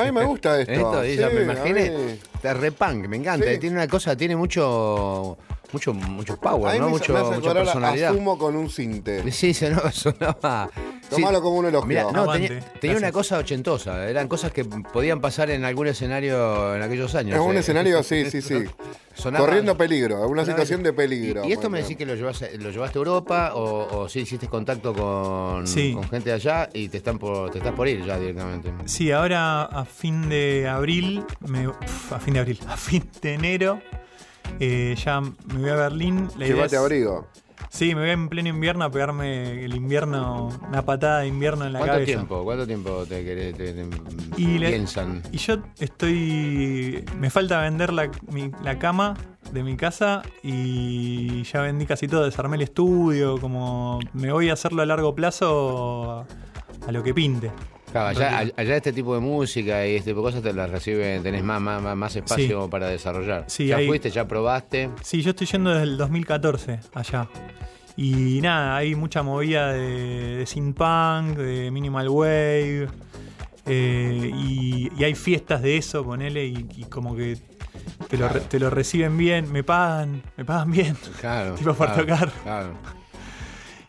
Mí 0.06 0.12
me 0.12 0.24
gusta 0.26 0.60
esto. 0.62 0.72
Esto, 0.74 1.04
Sí, 1.04 1.10
ella 1.12 1.30
me 1.30 1.40
a 1.40 1.44
imaginé. 1.44 1.90
mí- 1.92 2.20
Está 2.36 2.54
re 2.54 2.72
punk, 2.72 3.08
me 3.08 3.18
encanta. 3.18 3.52
Sí. 3.52 3.58
Tiene 3.60 3.76
una 3.78 3.88
cosa, 3.88 4.16
tiene 4.16 4.36
mucho. 4.36 5.38
Mucho, 5.74 5.94
mucho 5.94 6.34
A 6.34 6.38
power, 6.40 6.80
¿no? 6.80 6.86
me, 6.86 6.92
Mucho, 6.92 7.12
me 7.12 7.20
hace 7.20 7.32
mucha 7.40 7.52
a- 7.52 7.54
personalidad. 7.56 8.12
a 8.12 8.14
Sumo 8.14 8.38
con 8.38 8.56
un 8.56 8.70
cinte. 8.70 9.30
Sí, 9.32 9.54
sonaba. 9.54 9.92
sonaba 9.92 10.70
sí. 11.02 11.10
Tomalo 11.10 11.42
como 11.42 11.58
un 11.58 11.66
elogio. 11.66 11.88
Mirá, 11.88 12.04
no, 12.14 12.32
tenía, 12.80 12.98
una 12.98 13.12
cosa 13.12 13.40
ochentosa. 13.40 14.08
Eran 14.08 14.28
cosas 14.30 14.52
que 14.54 14.64
podían 14.64 15.20
pasar 15.20 15.50
en 15.50 15.66
algún 15.66 15.88
escenario 15.88 16.76
en 16.76 16.82
aquellos 16.84 17.14
años. 17.16 17.36
En 17.36 17.42
un 17.42 17.56
eh. 17.58 17.60
escenario, 17.60 18.04
sí, 18.04 18.26
sí, 18.32 18.42
sí. 18.42 18.64
Sonaba- 19.26 19.46
Corriendo 19.46 19.76
peligro, 19.78 20.16
una 20.28 20.44
sonaba- 20.44 20.46
situación 20.46 20.84
de 20.84 20.94
peligro. 20.94 21.44
¿Y, 21.46 21.50
y 21.50 21.52
esto 21.54 21.70
me 21.70 21.82
decís 21.82 21.98
que 21.98 22.06
lo 22.06 22.16
llevaste, 22.16 22.58
lo 22.60 22.70
llevaste 22.70 22.98
a 22.98 23.02
Europa 23.02 23.52
o, 23.56 24.02
o 24.02 24.08
sí 24.10 24.20
hiciste 24.20 24.48
contacto 24.48 24.94
con, 24.94 25.66
Sí. 25.68 25.94
con 25.94 26.04
gente 26.10 26.30
de 26.30 26.36
allá 26.36 26.70
y 26.74 26.90
te 26.90 26.98
están 26.98 27.18
por, 27.18 27.50
te 27.52 27.58
estás 27.58 27.74
por 27.74 27.88
ir 27.88 28.06
ya 28.06 28.20
directamente? 28.20 28.72
Sí, 28.86 29.12
ahora 29.12 29.64
a 29.64 29.84
fin 29.86 30.30
de 30.30 30.68
abril, 30.68 31.24
me- 31.48 31.68
uf, 31.68 32.14
a 32.14 32.20
fin 32.20 32.36
de 32.36 32.40
abril, 32.42 32.60
a 32.68 32.78
fin 32.78 33.04
de 33.22 33.34
enero, 33.34 33.80
eh, 34.60 34.96
ya 35.04 35.22
me 35.22 35.34
voy 35.60 35.70
a 35.70 35.76
Berlín. 35.76 36.28
La 36.38 36.48
idea 36.48 36.66
es- 36.66 36.74
abrigo. 36.76 37.28
Sí, 37.70 37.94
me 37.94 38.02
voy 38.02 38.10
en 38.12 38.30
pleno 38.30 38.50
invierno 38.50 38.86
a 38.86 38.90
pegarme 38.92 39.66
el 39.66 39.76
invierno, 39.76 40.50
una 40.68 40.84
patada 40.86 41.20
de 41.22 41.28
invierno 41.28 41.66
en 41.66 41.74
la 41.74 41.80
¿Cuánto 41.80 41.94
cabeza. 41.96 42.06
tiempo? 42.06 42.44
¿Cuánto 42.44 42.66
tiempo 42.66 43.06
te, 43.08 43.24
querés- 43.26 43.56
te- 43.58 43.74
te 43.74 44.42
Y 44.42 44.58
le- 44.60 44.70
piensan? 44.70 45.22
Y 45.32 45.38
yo 45.38 45.58
estoy. 45.80 47.04
Me 47.20 47.30
falta 47.30 47.62
vender 47.62 47.92
la, 47.92 48.10
mi- 48.32 48.52
la 48.64 48.80
cama 48.80 49.16
de 49.52 49.64
mi 49.64 49.76
casa 49.76 50.22
y 50.44 51.44
ya 51.44 51.62
vendí 51.62 51.86
casi 51.86 52.08
todo. 52.08 52.24
Desarmé 52.26 52.56
el 52.56 52.62
estudio. 52.64 53.38
Como 53.40 54.00
me 54.14 54.32
voy 54.32 54.50
a 54.50 54.54
hacerlo 54.54 54.82
a 54.82 54.86
largo 54.86 55.14
plazo 55.16 56.12
a, 56.12 56.26
a 56.88 56.92
lo 56.92 57.04
que 57.04 57.14
pinte. 57.14 57.52
Claro, 57.96 58.10
allá, 58.20 58.52
allá 58.58 58.76
este 58.76 58.92
tipo 58.92 59.14
de 59.16 59.22
música 59.22 59.88
y 59.88 59.96
este 59.96 60.12
tipo 60.12 60.20
de 60.20 60.26
cosas 60.28 60.44
te 60.44 60.52
las 60.52 60.70
reciben, 60.70 61.24
tenés 61.24 61.44
más, 61.44 61.62
más, 61.62 61.96
más- 61.96 62.16
espacio 62.16 62.70
para 62.70 62.88
desarrollar. 62.90 63.46
Sí, 63.48 63.68
ya 63.68 63.80
fuiste, 63.86 64.10
ya 64.12 64.28
probaste. 64.28 64.90
Sí, 65.02 65.22
yo 65.22 65.30
estoy 65.30 65.48
yendo 65.48 65.70
desde 65.70 65.84
el 65.84 65.98
2014 65.98 66.80
allá. 66.94 67.28
Y 67.98 68.42
nada, 68.42 68.76
hay 68.76 68.96
mucha 68.96 69.24
movida 69.24 69.72
de, 69.72 70.38
de 70.40 70.46
synth 70.46 70.76
punk, 70.78 71.38
de 71.38 71.72
minimal 71.72 72.10
wave. 72.10 72.90
eh, 73.66 74.32
y, 74.36 74.90
y 74.98 75.04
hay 75.06 75.16
fiestas 75.16 75.62
de 75.62 75.78
eso, 75.78 76.04
ponele, 76.04 76.46
y, 76.46 76.68
y 76.76 76.84
como 76.84 77.16
que 77.16 77.38
te 78.10 78.18
lo, 78.18 78.28
te 78.30 78.60
lo 78.60 78.70
reciben 78.70 79.18
bien, 79.18 79.50
me 79.52 79.64
pagan, 79.64 80.22
me 80.36 80.44
pagan 80.44 80.70
bien. 80.72 80.98
Claro. 81.22 81.56
Tipo 81.56 81.74
para 81.74 81.94
claro, 81.94 82.06
tocar. 82.06 82.32
Claro. 82.44 82.74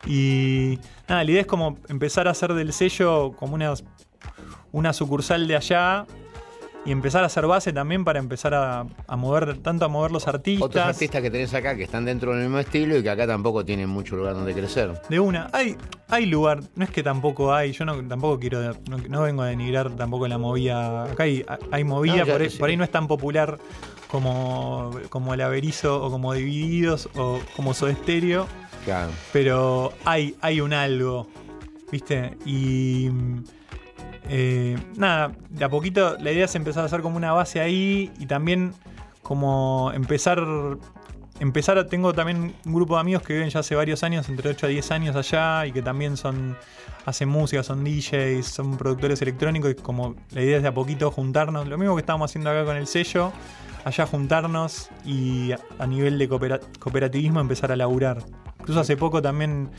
Y 0.06 0.78
nada, 1.08 1.24
la 1.24 1.30
idea 1.30 1.40
es 1.40 1.46
como 1.46 1.78
empezar 1.88 2.28
a 2.28 2.30
hacer 2.30 2.54
del 2.54 2.72
sello 2.72 3.32
como 3.32 3.54
una, 3.54 3.72
una 4.76 4.92
sucursal 4.92 5.48
de 5.48 5.56
allá 5.56 6.04
y 6.84 6.92
empezar 6.92 7.22
a 7.22 7.26
hacer 7.26 7.46
base 7.46 7.72
también 7.72 8.04
para 8.04 8.18
empezar 8.18 8.52
a, 8.52 8.84
a 9.06 9.16
mover, 9.16 9.56
tanto 9.58 9.86
a 9.86 9.88
mover 9.88 10.10
los 10.12 10.28
artistas. 10.28 10.66
Otros 10.66 10.84
artistas 10.84 11.22
que 11.22 11.30
tenés 11.30 11.54
acá 11.54 11.74
que 11.74 11.84
están 11.84 12.04
dentro 12.04 12.32
del 12.32 12.42
mismo 12.42 12.58
estilo 12.58 12.98
y 12.98 13.02
que 13.02 13.08
acá 13.08 13.26
tampoco 13.26 13.64
tienen 13.64 13.88
mucho 13.88 14.16
lugar 14.16 14.34
donde 14.34 14.52
crecer. 14.52 14.92
De 15.08 15.18
una, 15.18 15.48
hay, 15.54 15.76
hay 16.08 16.26
lugar, 16.26 16.60
no 16.74 16.84
es 16.84 16.90
que 16.90 17.02
tampoco 17.02 17.54
hay, 17.54 17.72
yo 17.72 17.86
no, 17.86 18.06
tampoco 18.06 18.38
quiero, 18.38 18.74
no, 18.88 18.98
no 19.08 19.22
vengo 19.22 19.42
a 19.42 19.46
denigrar 19.46 19.90
tampoco 19.92 20.28
la 20.28 20.36
movida. 20.36 21.04
Acá 21.04 21.22
hay, 21.22 21.42
hay 21.70 21.82
movida, 21.82 22.18
No, 22.18 22.26
ya, 22.26 22.32
por, 22.34 22.42
ahí, 22.42 22.50
sí. 22.50 22.58
por 22.58 22.68
ahí 22.68 22.76
no 22.76 22.84
es 22.84 22.90
tan 22.90 23.08
popular 23.08 23.58
como, 24.08 24.90
como 25.08 25.32
el 25.32 25.40
Averizo 25.40 26.04
o 26.04 26.10
como 26.10 26.34
Divididos 26.34 27.08
o 27.16 27.40
como 27.56 27.72
Soda 27.72 27.94
Stereo. 27.94 28.46
Claro. 28.84 29.10
pero 29.32 29.92
hay, 30.04 30.36
hay 30.42 30.60
un 30.60 30.72
algo, 30.74 31.26
¿viste? 31.90 32.36
Y 32.44 33.08
eh, 34.28 34.76
nada, 34.96 35.32
de 35.50 35.64
a 35.64 35.68
poquito 35.68 36.16
la 36.18 36.32
idea 36.32 36.44
es 36.46 36.54
empezar 36.54 36.82
a 36.82 36.86
hacer 36.86 37.00
como 37.02 37.16
una 37.16 37.32
base 37.32 37.60
ahí 37.60 38.10
y 38.18 38.26
también 38.26 38.72
como 39.22 39.90
empezar, 39.94 40.40
empezar 41.40 41.84
tengo 41.86 42.12
también 42.12 42.54
un 42.64 42.74
grupo 42.74 42.94
de 42.94 43.00
amigos 43.00 43.22
que 43.22 43.34
viven 43.34 43.50
ya 43.50 43.60
hace 43.60 43.74
varios 43.74 44.02
años, 44.02 44.28
entre 44.28 44.50
8 44.50 44.66
a 44.66 44.68
10 44.68 44.90
años 44.92 45.16
allá 45.16 45.66
y 45.66 45.72
que 45.72 45.82
también 45.82 46.16
son, 46.16 46.56
hacen 47.04 47.28
música, 47.28 47.62
son 47.62 47.84
DJs, 47.84 48.46
son 48.46 48.76
productores 48.76 49.20
electrónicos 49.22 49.72
y 49.72 49.74
como 49.74 50.14
la 50.30 50.42
idea 50.42 50.56
es 50.58 50.62
de 50.62 50.68
a 50.68 50.74
poquito 50.74 51.10
juntarnos, 51.10 51.66
lo 51.66 51.76
mismo 51.78 51.94
que 51.96 52.00
estábamos 52.00 52.30
haciendo 52.30 52.50
acá 52.50 52.64
con 52.64 52.76
el 52.76 52.86
sello. 52.86 53.32
Allá 53.84 54.04
juntarnos 54.04 54.90
y 55.04 55.52
a- 55.78 55.86
nivel 55.86 56.18
de 56.18 56.28
coopera- 56.28 56.60
cooperativismo 56.80 57.38
empezar 57.38 57.70
a 57.70 57.76
laburar. 57.76 58.18
Incluso 58.58 58.80
hace 58.80 58.96
poco 58.96 59.22
también, 59.22 59.70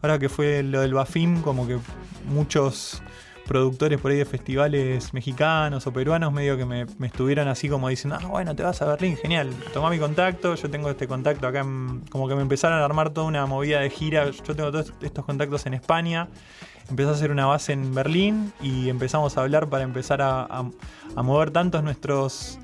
ahora 0.00 0.18
que 0.18 0.30
fue 0.30 0.62
lo 0.62 0.80
del 0.80 0.94
Bafim, 0.94 1.42
como 1.42 1.66
que 1.66 1.78
muchos 2.26 3.02
productores 3.54 4.00
por 4.00 4.12
ahí 4.12 4.16
de 4.18 4.24
festivales 4.24 5.12
mexicanos 5.12 5.84
o 5.84 5.92
peruanos 5.92 6.32
medio 6.32 6.56
que 6.56 6.64
me, 6.64 6.86
estuvieron 7.04 7.48
así 7.48 7.68
como 7.68 7.88
diciendo, 7.88 8.16
ah, 8.22 8.26
bueno, 8.28 8.54
te 8.54 8.62
vas 8.62 8.80
a 8.80 8.86
Berlín, 8.86 9.16
genial, 9.16 9.50
toma 9.74 9.90
mi 9.90 9.98
contacto, 9.98 10.54
yo 10.54 10.70
tengo 10.70 10.88
este 10.88 11.08
contacto 11.08 11.48
acá, 11.48 11.62
en- 11.62 12.00
como 12.10 12.28
que 12.28 12.36
me 12.36 12.42
empezaron 12.42 12.78
a 12.78 12.84
armar 12.84 13.10
toda 13.10 13.26
una 13.26 13.44
movida 13.46 13.80
de 13.80 13.90
gira, 13.90 14.30
yo 14.30 14.54
tengo 14.54 14.70
todos 14.70 14.92
estos 15.02 15.24
contactos 15.24 15.66
en 15.66 15.74
España, 15.74 16.28
empecé 16.88 17.08
a 17.10 17.12
hacer 17.14 17.32
una 17.32 17.46
base 17.46 17.72
en 17.72 17.92
Berlín 17.92 18.52
y 18.62 18.88
empezamos 18.88 19.36
a 19.36 19.40
hablar 19.40 19.68
para 19.68 19.82
empezar 19.82 20.22
a 20.22 20.62
mover 21.16 21.50
tantos 21.50 21.82
nuestros 21.82 22.56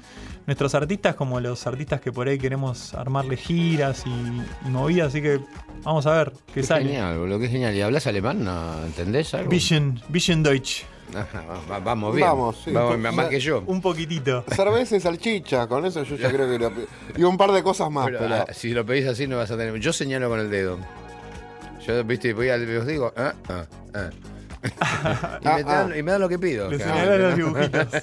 nuestros 0.47 0.75
artistas 0.75 1.15
como 1.15 1.41
los 1.41 1.67
artistas 1.67 2.01
que 2.01 2.13
por 2.13 2.29
ahí 2.29 2.39
queremos 2.39 2.95
armarle 2.95 3.37
giras 3.37 4.05
y, 4.07 4.11
y 4.11 4.71
movidas, 4.71 5.09
así 5.09 5.21
que 5.23 5.41
vamos 5.83 6.07
a 6.07 6.13
ver 6.17 6.33
qué 6.49 6.61
Qué 6.61 6.63
sale. 6.63 6.85
genial, 6.87 7.19
boludo, 7.19 7.39
qué 7.41 7.49
genial. 7.49 7.75
¿Y 7.75 7.83
hablas 7.83 8.07
alemán? 8.07 8.45
¿No? 8.45 8.85
¿Entendés 8.85 9.35
algo? 9.35 9.51
Vision, 9.51 10.01
Vision 10.09 10.43
Deutsch. 10.43 10.85
Ajá, 11.15 11.45
vamos 11.85 12.15
bien. 12.17 12.27
Vamos, 12.29 12.57
sí. 12.65 12.73
Vamos, 12.73 12.99
más 13.15 13.29
que 13.29 13.39
yo. 13.39 13.63
Un 13.67 13.81
poquitito. 13.81 14.45
Cerveza 14.55 14.97
y 14.97 15.01
salchicha, 15.01 15.67
con 15.69 15.87
eso 15.87 16.03
yo 16.03 16.17
ya 16.17 16.31
creo 16.33 16.51
que... 16.51 16.59
lo- 16.59 16.73
Y 17.17 17.23
un 17.23 17.37
par 17.37 17.53
de 17.53 17.63
cosas 17.63 17.91
más, 17.91 18.07
Pero, 18.07 18.19
pero... 18.19 18.35
ah, 18.35 18.47
si 18.53 18.71
lo 18.71 18.85
pedís 18.85 19.07
así 19.07 19.27
no 19.29 19.37
vas 19.37 19.51
a 19.53 19.57
tener. 19.57 19.75
Yo 19.79 19.93
señalo 19.93 20.29
con 20.29 20.41
el 20.41 20.51
dedo. 20.51 20.79
Yo, 21.87 22.03
viste, 22.03 22.33
voy 22.33 22.49
al 22.49 22.69
os 22.77 22.87
digo, 22.87 23.13
ah, 23.17 23.35
ah, 23.49 23.65
ah. 23.95 24.11
y, 25.43 25.45
me 25.45 25.51
Ah, 25.51 25.63
dan, 25.65 25.97
y 25.99 26.03
me 26.03 26.13
dan 26.13 26.21
lo 26.21 26.29
que 26.29 26.39
pido. 26.39 26.71
Le 26.71 26.79
Claro. 26.79 27.19
los 27.19 27.37
dibujitos. 27.37 27.87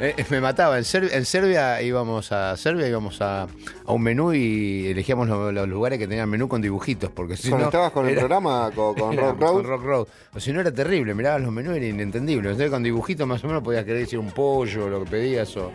Eh, 0.00 0.24
me 0.30 0.40
mataba. 0.40 0.78
En, 0.78 0.84
Ser- 0.84 1.10
en 1.12 1.24
Serbia 1.24 1.80
íbamos 1.80 2.32
a 2.32 2.56
Serbia 2.56 2.88
íbamos 2.88 3.20
a, 3.22 3.42
a 3.42 3.92
un 3.92 4.02
menú 4.02 4.32
y 4.32 4.88
elegíamos 4.88 5.28
lo- 5.28 5.52
los, 5.52 5.68
lugares 5.68 5.96
que 5.96 6.08
tenían 6.08 6.28
menú 6.28 6.48
con 6.48 6.60
dibujitos. 6.60 7.08
Porque 7.10 7.36
si 7.36 7.50
no. 7.50 7.56
¿Conectabas 7.58 7.92
con 7.92 8.08
el 8.08 8.16
programa, 8.16 8.70
con, 8.74 8.94
con 8.96 9.12
era 9.12 9.28
Rock 9.28 9.40
Road? 9.40 9.52
con 9.52 9.64
Rock 9.64 9.82
Road. 9.84 10.06
O 10.34 10.40
si 10.40 10.52
no 10.52 10.60
era 10.60 10.72
terrible, 10.72 11.14
mirabas 11.14 11.42
los 11.42 11.52
menús 11.52 11.76
era 11.76 11.86
inentendible. 11.86 12.48
Entonces 12.50 12.68
con 12.70 12.82
dibujitos 12.82 13.28
más 13.28 13.44
o 13.44 13.46
menos 13.46 13.62
podías 13.62 13.84
querer 13.84 14.00
decir 14.00 14.18
un 14.18 14.32
pollo, 14.32 14.88
lo 14.88 15.04
que 15.04 15.10
pedías 15.10 15.56
o. 15.56 15.70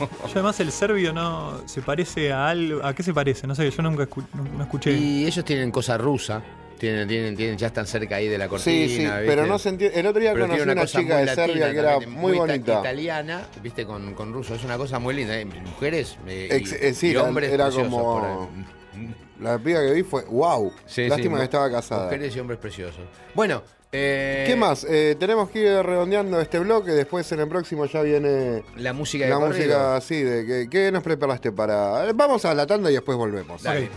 Yo 0.00 0.08
además 0.32 0.58
el 0.58 0.72
serbio 0.72 1.12
no 1.12 1.60
se 1.68 1.82
parece 1.82 2.32
a 2.32 2.48
algo. 2.48 2.84
¿A 2.84 2.94
qué 2.94 3.04
se 3.04 3.14
parece? 3.14 3.46
No 3.46 3.54
sé, 3.54 3.70
yo 3.70 3.80
nunca 3.82 4.08
escu- 4.08 4.26
no, 4.34 4.42
no 4.42 4.62
escuché. 4.64 4.90
Y 4.92 5.24
ellos 5.26 5.44
tienen 5.44 5.70
cosa 5.70 5.96
rusa. 5.96 6.42
Tienen, 6.82 7.06
tienen, 7.06 7.36
tienen, 7.36 7.56
ya 7.56 7.68
están 7.68 7.86
cerca 7.86 8.16
ahí 8.16 8.26
de 8.26 8.36
la 8.36 8.48
cortina. 8.48 8.74
Sí, 8.74 8.88
sí, 8.88 8.98
¿viste? 9.02 9.22
pero 9.24 9.46
no 9.46 9.56
se 9.56 9.68
entiende. 9.68 10.00
El 10.00 10.04
otro 10.08 10.20
día 10.20 10.32
Pero 10.32 10.46
conocí 10.48 10.62
una, 10.62 10.74
cosa 10.80 11.00
chica 11.00 11.16
de 11.18 11.26
Serbia 11.28 11.46
latina 11.46 11.70
que 11.72 11.78
era 11.78 11.90
también, 11.92 12.10
muy 12.10 12.32
ita- 12.32 12.38
bonita. 12.40 12.80
Italiana, 12.80 13.46
viste, 13.62 13.86
con, 13.86 14.14
con 14.14 14.32
ruso. 14.32 14.56
Es 14.56 14.64
una 14.64 14.76
cosa 14.76 14.98
muy 14.98 15.14
linda. 15.14 15.38
¿eh? 15.38 15.44
Mujeres 15.44 16.18
eh, 16.26 16.48
Ex- 16.50 16.72
eh, 16.72 16.92
sí, 16.92 17.12
y 17.12 17.16
hombres 17.16 17.52
era 17.52 17.70
como-. 17.70 18.50
La 19.40 19.60
piba 19.60 19.78
que 19.80 19.92
vi 19.92 20.02
fue 20.02 20.24
wow. 20.24 20.72
Sí, 20.86 21.06
Lástima 21.06 21.36
sí, 21.36 21.38
que 21.42 21.44
estaba 21.44 21.70
casada. 21.70 22.04
Mujeres 22.06 22.34
y 22.34 22.40
hombres 22.40 22.58
preciosos. 22.58 23.04
Bueno, 23.32 23.62
Eh, 23.94 24.42
¿Qué 24.48 24.56
más? 24.56 24.84
Eh, 24.88 25.14
tenemos 25.20 25.50
que 25.50 25.60
ir 25.60 25.82
redondeando 25.84 26.40
este 26.40 26.58
bloque. 26.58 26.90
Después 26.90 27.30
en 27.30 27.38
el 27.40 27.48
próximo 27.48 27.84
ya 27.86 28.02
viene 28.02 28.64
La 28.76 28.92
música 28.92 29.24
de 29.26 29.30
la 29.30 29.36
corrido. 29.36 29.56
música 29.56 29.96
así. 29.96 30.20
De, 30.20 30.44
que- 30.46 30.68
¿Qué 30.68 30.90
nos 30.90 31.04
preparaste 31.04 31.52
para.? 31.52 32.10
Vamos 32.12 32.44
a 32.44 32.52
la 32.54 32.66
tanda 32.66 32.90
y 32.90 32.94
después 32.94 33.16
volvemos. 33.16 33.62
Dale. 33.62 33.88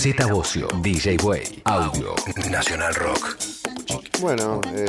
Z 0.00 0.26
Bocio, 0.26 0.66
DJ 0.82 1.16
Way, 1.22 1.62
Audio, 1.64 2.14
Nacional 2.50 2.94
Rock. 2.94 3.36
Bueno, 4.20 4.60
eh, 4.74 4.86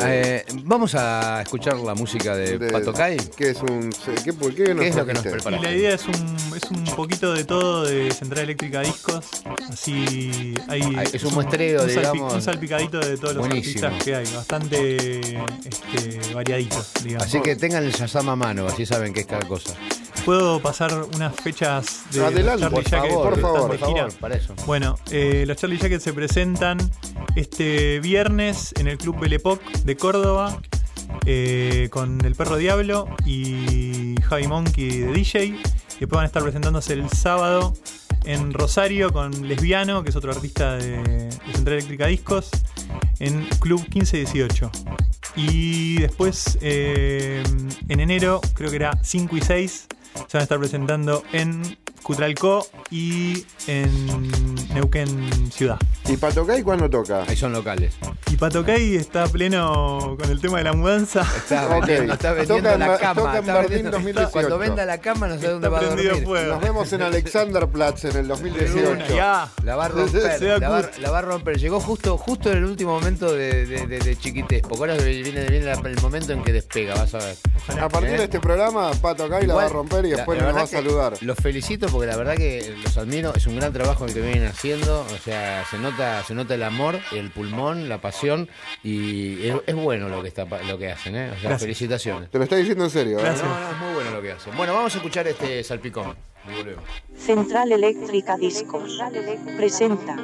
Eh, 0.48 0.54
vamos 0.64 0.94
a 0.96 1.42
escuchar 1.42 1.78
la 1.78 1.96
música 1.96 2.36
de, 2.36 2.58
de- 2.58 2.70
Patocay. 2.72 3.18
¿Qué 3.36 3.52
es 3.52 3.62
un. 3.62 3.90
¿Qué, 4.24 4.34
por 4.34 4.54
qué 4.54 4.74
nos 4.74 4.82
¿Qué 4.84 4.88
es 4.90 4.96
lo 4.96 5.06
que 5.06 5.14
nos? 5.14 5.26
Y 5.26 5.30
preparaste? 5.30 5.66
la 5.68 5.74
idea 5.76 5.94
es 5.96 6.06
un, 6.06 6.38
es 6.56 6.64
un 6.72 6.84
poquito 6.96 7.34
de 7.34 7.44
todo 7.46 7.84
de 7.86 8.12
Central 8.12 8.44
Eléctrica 8.44 8.82
Discos. 8.82 9.26
Así 9.72 10.54
hay. 10.68 10.82
Ah, 10.98 11.04
es 11.04 11.24
un 11.24 11.34
muestreo, 11.34 11.82
un 11.84 11.88
digamos. 11.88 12.34
Un 12.34 12.42
salpicadito 12.42 13.00
de 13.00 13.18
todos 13.18 13.36
los 13.36 13.48
Buenísimo. 13.48 13.86
artistas 13.88 14.04
que 14.06 14.16
hay. 14.16 14.26
Bastante 14.34 15.38
este, 15.66 16.34
variadito, 16.34 16.84
digamos. 17.04 17.28
Así 17.28 17.42
que 17.42 17.56
tengan 17.56 17.84
el 17.84 17.92
Shazam 17.92 18.30
a 18.30 18.36
mano, 18.36 18.68
así 18.68 18.86
saben 18.86 19.14
qué 19.14 19.22
es 19.22 19.28
cada 19.28 19.48
cosa. 19.48 19.74
¿Puedo 20.26 20.62
pasar 20.62 20.94
unas 21.16 21.36
fechas 21.36 22.04
de 22.12 22.24
Adelante, 22.24 22.62
Charlie 22.62 22.76
por 22.76 22.90
Jacket 22.90 23.12
favor, 23.12 23.30
por 23.30 23.42
favor, 23.42 23.68
Por 23.70 23.80
favor, 23.80 24.14
para 24.20 24.36
eso. 24.36 24.54
Bueno, 24.66 24.98
eh, 25.10 25.46
los 25.48 25.58
Charlie 25.58 25.78
Jackets 25.78 26.04
se 26.04 26.14
presentan 26.14 26.78
este 27.36 28.00
viernes 28.00 28.74
en 28.78 28.88
el 28.88 28.98
Club 28.98 29.20
Belepoc 29.20 29.62
de 29.84 29.98
Córdoba 29.98 30.62
eh, 31.26 31.90
con 31.92 32.24
El 32.24 32.36
Perro 32.36 32.58
Diablo 32.58 33.08
y 33.26 34.16
Javi 34.22 34.48
Monkey 34.48 35.00
de 35.00 35.12
DJ. 35.12 35.60
Después 36.00 36.10
van 36.10 36.24
a 36.24 36.28
estar 36.28 36.44
presentándose 36.44 36.94
el 36.94 37.10
sábado 37.10 37.74
en 38.26 38.54
Rosario 38.54 39.12
con 39.12 39.48
Lesbiano, 39.48 40.04
que 40.04 40.10
es 40.10 40.16
otro 40.16 40.32
artista 40.32 40.76
de, 40.76 40.98
de 41.04 41.32
Central 41.54 41.78
Eléctrica 41.78 42.08
Discos, 42.08 42.52
en 43.20 43.46
Club 43.60 43.82
1518. 43.94 44.72
Y 45.36 46.00
después 46.00 46.58
eh, 46.62 47.44
en 47.88 48.00
enero, 48.00 48.42
creo 48.54 48.70
que 48.70 48.76
era 48.76 48.92
5 49.02 49.38
y 49.38 49.42
6, 49.42 49.88
se 50.14 50.38
van 50.38 50.42
a 50.42 50.44
estar 50.44 50.60
presentando 50.60 51.24
en 51.32 51.78
Cutralcó 52.04 52.66
y 52.90 53.46
en 53.68 53.90
Neuquén 54.74 55.52
Ciudad. 55.52 55.78
¿Y 56.08 56.18
Patocay 56.18 56.62
cuándo 56.64 56.90
toca? 56.90 57.24
Ahí 57.28 57.36
son 57.36 57.54
locales. 57.54 57.94
Y 58.32 58.36
Patocay 58.38 58.96
está 58.96 59.28
pleno 59.28 60.18
con 60.20 60.30
el 60.30 60.42
tema 60.42 60.58
de 60.58 60.64
la 60.66 60.74
mudanza. 60.74 61.22
Está 61.22 61.68
vendiendo, 61.68 62.14
está 62.14 62.34
vendiendo 62.34 62.70
Toca 62.70 62.78
la 62.78 62.98
cama. 62.98 63.14
toca 63.22 63.32
en 63.34 63.40
está 63.40 63.54
Berlín 63.54 63.70
vendiendo- 63.70 63.92
2018. 63.92 64.32
Cuando 64.32 64.58
venda 64.58 64.86
la 64.86 64.98
cama 65.00 65.28
no 65.28 65.40
sé 65.40 65.48
dónde 65.48 65.70
va 65.70 65.80
a 65.80 65.84
dormir. 65.84 66.24
fuego. 66.26 66.54
Nos 66.54 66.62
vemos 66.62 66.94
en 66.94 67.02
Alexanderplatz 67.04 68.06
en 68.06 68.18
el 68.18 68.28
2018. 68.28 69.16
Ya. 69.16 69.50
La 69.64 69.76
va 69.76 69.86
a 69.86 69.88
romper, 69.90 70.42
la 70.42 70.70
va, 70.70 70.82
gusto. 70.82 71.02
la 71.02 71.12
va 71.12 71.20
a 71.20 71.22
romper. 71.22 71.58
Llegó 71.60 71.80
justo, 71.80 72.18
justo 72.18 72.52
en 72.52 72.58
el 72.58 72.66
último 72.66 72.92
momento 72.94 73.32
de, 73.34 73.66
de, 73.66 73.88
de, 73.88 74.00
de 74.00 74.16
ahora 74.78 74.96
viene, 74.96 75.46
viene 75.46 75.66
la- 75.66 75.74
el 75.74 76.02
momento 76.02 76.34
en 76.34 76.44
que 76.44 76.52
despega, 76.52 76.96
vas 76.96 77.14
a 77.14 77.20
ver. 77.20 77.36
A 77.80 77.88
partir 77.90 78.18
de 78.18 78.24
este 78.24 78.40
programa, 78.40 78.92
Patocay 79.02 79.46
la 79.46 79.54
va 79.56 79.66
a 79.66 79.70
romper 79.70 80.06
y 80.06 80.10
después 80.12 80.40
la 80.40 80.48
nos 80.48 80.56
va 80.58 80.62
a 80.64 80.68
saludar. 80.68 81.14
Los 81.22 81.38
felicito 81.38 81.88
porque 81.92 82.08
la 82.08 82.18
verdad 82.18 82.36
que 82.36 82.76
los 82.84 82.98
admiro. 82.98 83.34
Es 83.36 83.46
un 83.48 83.56
gran 83.58 83.74
trabajo 83.74 84.06
el 84.06 84.14
que 84.14 84.22
vienen 84.22 84.46
haciendo. 84.46 85.02
O 85.02 85.18
sea, 85.24 85.66
se 85.70 85.78
nota, 85.78 86.24
se 86.24 86.34
nota 86.34 86.56
el 86.56 86.64
amor, 86.64 87.00
el 87.12 87.32
pulmón, 87.32 87.90
la 87.90 88.00
pasión 88.02 88.50
y 88.84 89.48
es, 89.48 89.56
es 89.68 89.76
bueno 89.76 90.10
lo 90.10 90.22
que 90.22 90.28
está 90.30 90.46
lo 90.46 90.78
que 90.78 90.92
hacen, 90.92 91.16
¿eh? 91.16 91.28
O 91.30 91.34
sea, 91.34 91.42
Gracias. 91.42 91.62
felicitaciones. 91.62 92.30
Te 92.32 92.38
lo 92.38 92.46
estoy 92.46 92.60
diciendo 92.60 92.84
en 92.86 92.90
serio. 92.90 93.20
¿eh? 93.20 93.22
Gracias. 93.24 93.48
No, 93.48 93.60
no, 93.60 93.72
es 93.72 93.78
muy 93.78 93.94
bueno 93.94 94.12
lo 94.12 94.22
que 94.22 94.32
hacen. 94.32 94.56
Bueno, 94.56 94.74
vamos 94.74 94.94
a 94.94 94.98
escuchar 94.98 95.28
este 95.28 95.64
salpicón. 95.64 96.16
Central 97.16 97.72
Eléctrica 97.72 98.36
Discos 98.36 99.00
presenta 99.58 100.16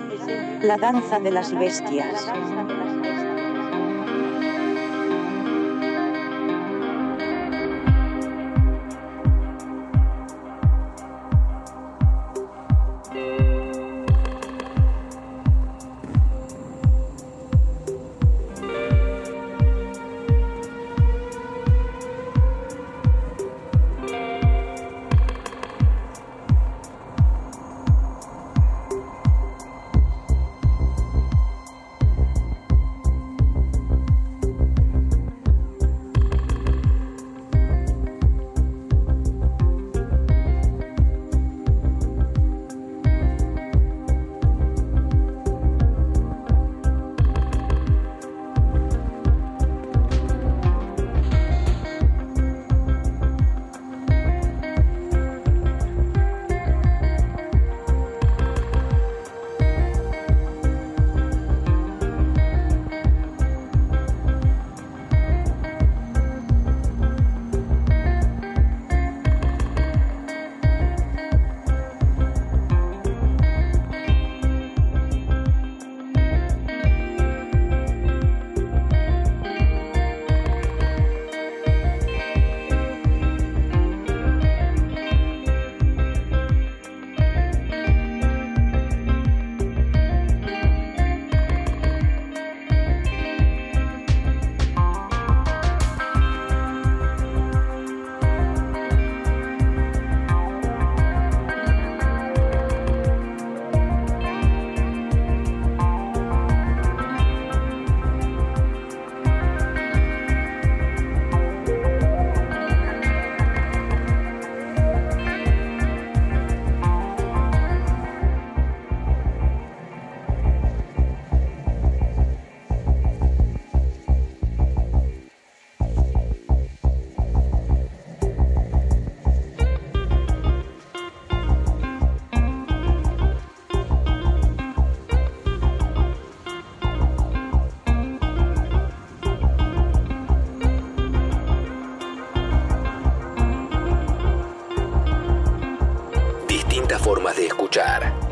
La 0.64 0.77
danza 0.77 1.19
de 1.19 1.31
las 1.31 1.53
bestias. 1.53 2.26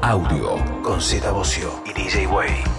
Audio 0.08 0.64
con 0.84 1.02
Z 1.02 1.32
Bocio 1.32 1.82
y 1.84 1.92
DJ 1.92 2.28
Way. 2.28 2.75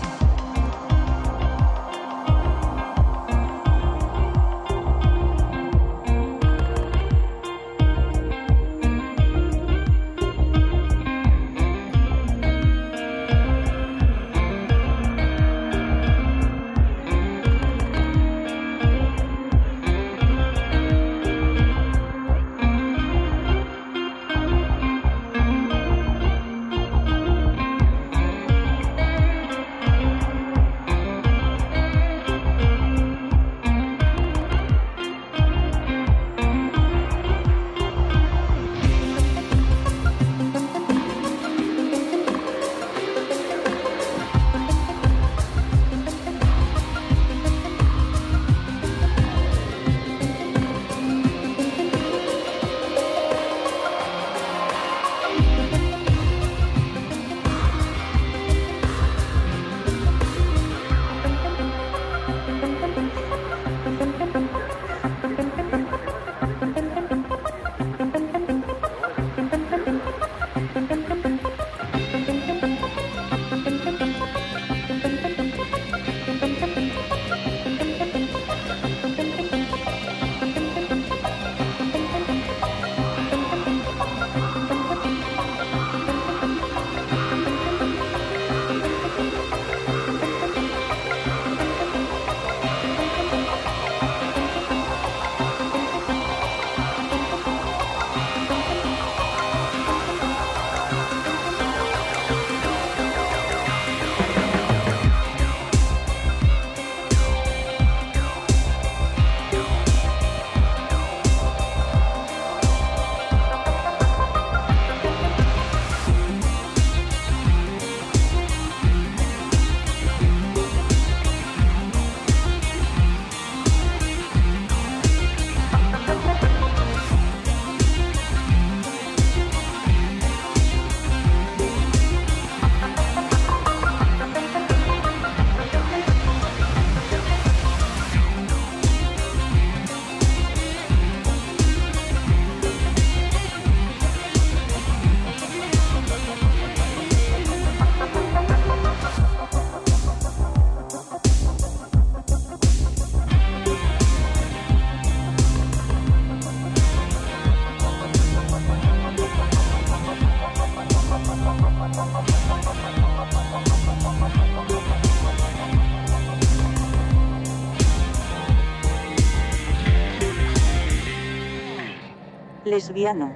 lesbiano, 172.76 173.35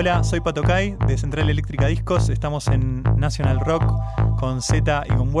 Hola, 0.00 0.22
soy 0.22 0.38
Patocay 0.38 0.96
de 1.08 1.18
Central 1.18 1.50
Eléctrica 1.50 1.88
Discos. 1.88 2.28
Estamos 2.28 2.68
en 2.68 3.02
National 3.16 3.58
Rock 3.58 3.82
con 4.38 4.62
Z 4.62 5.02
y 5.06 5.12
con 5.16 5.34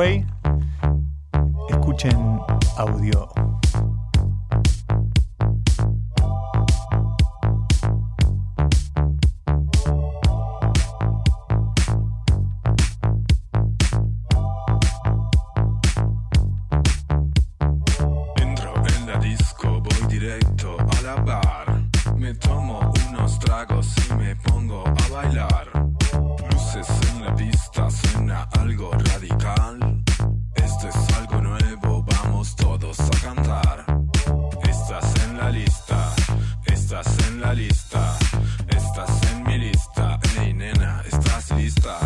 Escuchen 1.68 2.40
audio. 2.76 3.37
lista, 35.50 36.14
estás 36.66 37.06
en 37.28 37.40
la 37.40 37.54
lista, 37.54 38.18
estás 38.68 39.32
en 39.32 39.42
mi 39.44 39.58
lista. 39.58 40.18
Hey 40.34 40.52
nena, 40.52 41.02
estás 41.06 41.50
lista. 41.52 41.98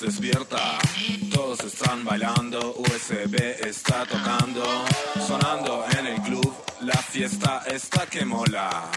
Despierta. 0.00 0.78
Todos 1.32 1.60
están 1.60 2.04
bailando, 2.04 2.74
USB 2.78 3.34
está 3.66 4.04
tocando, 4.04 4.64
sonando 5.26 5.84
en 5.98 6.06
el 6.06 6.22
club. 6.22 6.54
La 6.80 6.96
fiesta 6.96 7.62
está 7.66 8.06
que 8.06 8.24
mola. 8.24 8.90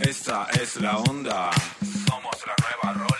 Esta 0.00 0.46
es 0.60 0.76
la 0.76 0.98
onda, 0.98 1.50
somos 2.06 2.36
la 2.46 2.54
nueva 2.62 2.92
rola. 2.92 3.13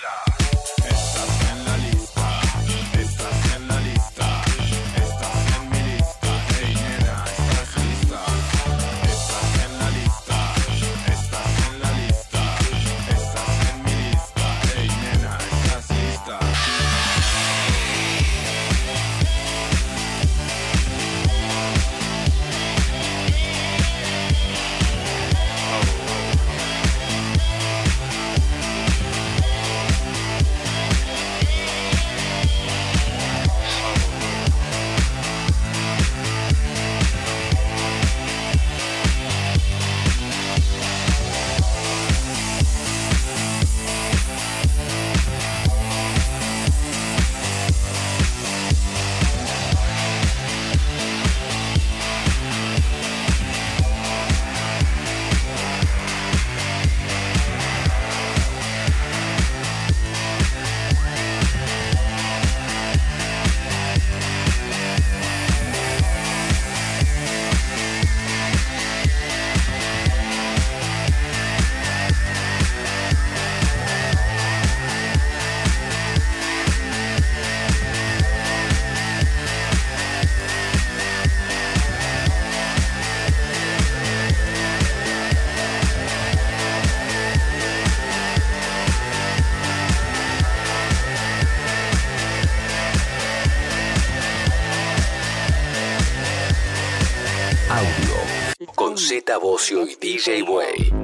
Bocio 99.38 99.86
y 99.86 99.96
DJ 99.96 100.42
Way. 100.42 101.03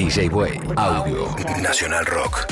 DJ 0.00 0.30
Way, 0.32 0.58
Audio, 0.78 1.28
Nacional 1.60 2.04
Rock. 2.06 2.49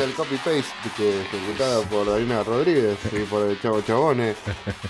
Del 0.00 0.14
copy-paste 0.14 0.64
que 0.96 1.20
ejecutada 1.20 1.82
por 1.82 2.06
Darina 2.06 2.42
Rodríguez 2.42 2.96
y 3.12 3.18
por 3.24 3.46
el 3.50 3.60
Chavo 3.60 3.82
Chabone 3.82 4.34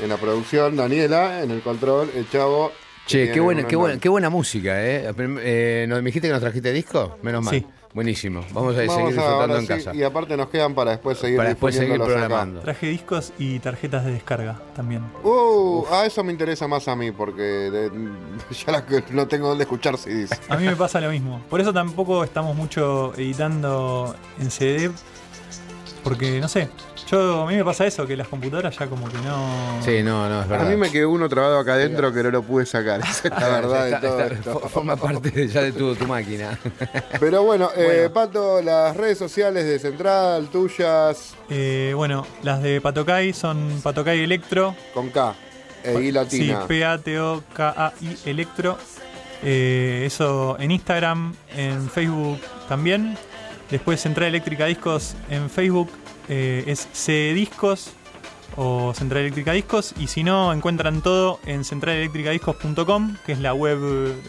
en 0.00 0.08
la 0.08 0.16
producción, 0.16 0.76
Daniela 0.76 1.42
en 1.42 1.50
el 1.50 1.62
control, 1.62 2.10
el 2.14 2.30
Chavo. 2.30 2.70
Che, 3.06 3.32
qué 3.32 3.40
buena, 3.40 3.66
qué 3.66 3.74
buena, 3.74 3.98
qué 3.98 4.08
buena 4.08 4.30
música, 4.30 4.80
¿eh? 4.86 5.12
Eh, 5.18 5.86
¿nos- 5.88 5.98
¿Me 6.00 6.06
dijiste 6.10 6.28
que 6.28 6.32
nos 6.32 6.40
trajiste 6.40 6.72
disco? 6.72 7.18
Menos 7.22 7.44
mal. 7.44 7.54
Sí. 7.54 7.66
Buenísimo. 7.92 8.44
Vamos 8.52 8.76
a 8.76 8.80
Vamos 8.82 8.94
seguir 8.94 9.14
disfrutando 9.14 9.56
en 9.56 9.62
sí, 9.62 9.66
casa. 9.66 9.94
Y 9.94 10.02
aparte 10.04 10.36
nos 10.36 10.48
quedan 10.48 10.74
para 10.74 10.92
después 10.92 11.18
seguir 11.18 11.36
Para 11.36 11.48
después 11.48 11.74
seguir 11.74 11.94
acá. 11.96 12.04
programando. 12.04 12.60
Traje 12.60 12.86
discos 12.86 13.32
y 13.36 13.58
tarjetas 13.58 14.04
de 14.04 14.12
descarga 14.12 14.60
también. 14.76 15.02
Uh, 15.24 15.84
a 15.90 16.06
eso 16.06 16.22
me 16.22 16.30
interesa 16.30 16.68
más 16.68 16.86
a 16.86 16.94
mí 16.94 17.10
porque 17.10 17.42
de- 17.42 17.90
ya 18.66 18.72
la 18.72 18.86
que 18.86 19.02
no 19.10 19.26
tengo 19.26 19.48
dónde 19.48 19.64
escuchar 19.64 19.98
CDs. 19.98 20.30
A 20.48 20.56
mí 20.56 20.66
me 20.66 20.76
pasa 20.76 21.00
lo 21.00 21.10
mismo. 21.10 21.42
Por 21.50 21.60
eso 21.60 21.72
tampoco 21.72 22.22
estamos 22.22 22.54
mucho 22.54 23.12
editando 23.16 24.14
en 24.38 24.50
CD. 24.52 24.90
Porque, 26.02 26.40
no 26.40 26.48
sé, 26.48 26.68
yo 27.10 27.42
a 27.42 27.46
mí 27.46 27.56
me 27.56 27.64
pasa 27.64 27.86
eso, 27.86 28.06
que 28.06 28.16
las 28.16 28.26
computadoras 28.28 28.76
ya 28.78 28.86
como 28.86 29.06
que 29.08 29.18
no... 29.18 29.82
Sí, 29.84 30.02
no, 30.02 30.28
no, 30.28 30.40
es 30.40 30.46
A 30.46 30.48
verdad. 30.48 30.68
mí 30.70 30.76
me 30.76 30.90
quedó 30.90 31.10
uno 31.10 31.28
trabado 31.28 31.58
acá 31.58 31.74
adentro 31.74 32.12
que 32.12 32.22
no 32.22 32.30
lo 32.30 32.42
pude 32.42 32.64
sacar. 32.64 33.00
Esa 33.08 33.28
es 33.28 33.30
la 33.40 33.48
verdad 33.48 33.84
de 33.84 33.90
Está- 33.94 34.00
todo 34.08 34.20
está- 34.20 34.34
esto. 34.34 34.60
fo- 34.60 34.68
Forma 34.68 34.96
parte 34.96 35.30
de- 35.30 35.48
ya 35.48 35.62
de 35.62 35.72
tu, 35.72 35.94
tu 35.94 36.06
máquina. 36.06 36.58
Pero 37.20 37.42
bueno, 37.42 37.68
eh, 37.76 38.08
Pato, 38.12 38.62
las 38.62 38.96
redes 38.96 39.18
sociales 39.18 39.64
de 39.66 39.78
Central, 39.78 40.48
tuyas, 40.48 41.34
Eh, 41.50 41.92
bueno, 41.94 42.26
las 42.42 42.62
de 42.62 42.80
Patocay 42.80 43.32
son 43.32 43.80
Patocay 43.82 44.20
Electro. 44.24 44.74
con 44.94 45.10
K, 45.10 45.34
e 45.84 46.00
I 46.00 46.12
latina. 46.12 46.60
Sí, 46.62 46.66
P-A-T-O-K-A-I 46.68 48.16
Electro. 48.26 48.78
Eh, 49.42 50.02
eso 50.06 50.56
en 50.58 50.70
Instagram, 50.70 51.34
en 51.56 51.88
Facebook 51.90 52.38
también. 52.68 53.16
Después 53.70 54.00
Central 54.00 54.28
Eléctrica 54.28 54.66
Discos 54.66 55.14
en 55.30 55.48
Facebook 55.48 55.90
eh, 56.28 56.64
es 56.66 56.88
C 56.92 57.32
Discos 57.34 57.92
o 58.56 58.92
Central 58.94 59.22
Eléctrica 59.22 59.52
Discos. 59.52 59.94
Y 59.98 60.08
si 60.08 60.24
no, 60.24 60.52
encuentran 60.52 61.02
todo 61.02 61.38
en 61.46 61.64
centralelectricadiscos.com, 61.64 63.16
que 63.24 63.32
es 63.32 63.38
la 63.38 63.54
web 63.54 63.78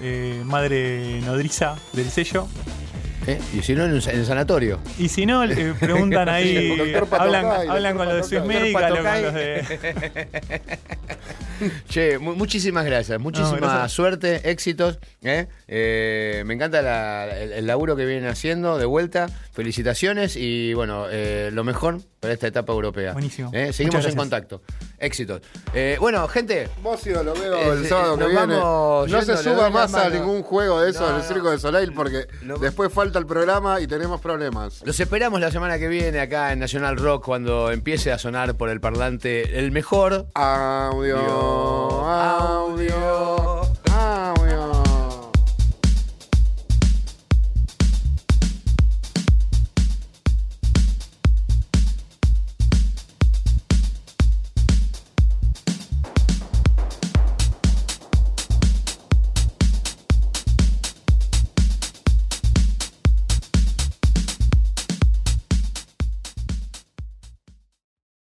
eh, 0.02 0.42
madre 0.46 1.22
nodriza 1.22 1.76
del 1.94 2.10
sello. 2.10 2.48
¿Eh? 3.28 3.40
Y 3.54 3.62
si 3.62 3.76
no, 3.76 3.86
en 3.86 3.94
un 3.94 4.02
en 4.02 4.20
el 4.20 4.26
sanatorio. 4.26 4.80
Y 4.98 5.08
si 5.10 5.26
no, 5.28 5.44
eh, 5.44 5.74
preguntan 5.80 6.28
ahí, 6.28 6.76
hablan, 7.12 7.46
hablan 7.70 7.96
con 7.98 8.08
los 8.08 8.16
de 8.18 8.24
Swiss 8.24 8.42
Doctor 8.74 9.04
con 9.04 9.22
los 9.22 9.34
de... 9.36 10.70
Che, 11.90 12.18
mu- 12.18 12.34
muchísimas 12.36 12.84
gracias, 12.86 13.20
muchísima 13.20 13.58
gracias. 13.58 13.92
suerte, 13.92 14.50
éxitos. 14.50 14.98
¿eh? 15.22 15.46
Eh, 15.68 16.42
me 16.48 16.56
encanta 16.56 16.82
la- 16.82 17.38
el, 17.40 17.52
el 17.54 17.68
laburo 17.68 17.96
que 17.96 18.06
vienen 18.06 18.28
haciendo 18.28 18.80
de 18.80 18.86
vuelta. 18.86 19.28
Felicitaciones 19.52 20.36
y 20.38 20.74
bueno, 20.74 21.08
eh, 21.10 21.50
lo 21.52 21.64
mejor 21.64 22.00
para 22.22 22.34
esta 22.34 22.48
etapa 22.48 22.72
europea. 22.72 23.14
Buenísimo. 23.14 23.50
¿eh? 23.54 23.74
Seguimos 23.74 24.06
en 24.06 24.16
contacto. 24.16 24.62
Éxitos. 24.98 25.42
Eh, 25.74 25.98
bueno, 26.00 26.28
gente. 26.28 26.70
Bocio 26.82 27.22
lo 27.24 27.34
veo 27.34 27.56
Eh, 27.56 27.70
el 27.72 27.88
sábado 27.88 28.18
que 28.18 28.28
viene. 28.28 28.56
No 28.56 29.06
se 29.08 29.18
yendo, 29.26 29.38
suba 29.38 29.70
más 29.70 29.94
a 29.94 30.10
ningún 30.10 30.42
juego 30.44 30.80
de 30.82 30.92
esos 30.92 31.02
No, 31.02 31.08
del 31.18 31.18
no. 31.18 31.24
Circo 31.28 31.52
de 31.52 31.60
Soleil 31.60 31.92
porque 31.94 32.28
después 32.62 32.94
falta 32.94 33.20
el 33.20 33.26
programa 33.26 33.82
y 33.82 33.88
tenemos 33.88 34.22
problemas. 34.22 34.82
Los 34.86 35.00
esperamos 35.00 35.42
la 35.42 35.52
semana 35.52 35.78
que 35.80 35.88
viene 35.88 36.20
acá 36.20 36.54
en 36.54 36.60
Nacional 36.60 36.96
Rock 36.98 37.26
cuando 37.26 37.72
empiece 37.72 38.12
a 38.12 38.18
sonar 38.20 38.56
por 38.56 38.70
el 38.70 38.80
parlante 38.80 39.58
el 39.60 39.72
mejor 39.72 40.28
Audio, 40.36 41.18
audio. 42.08 43.51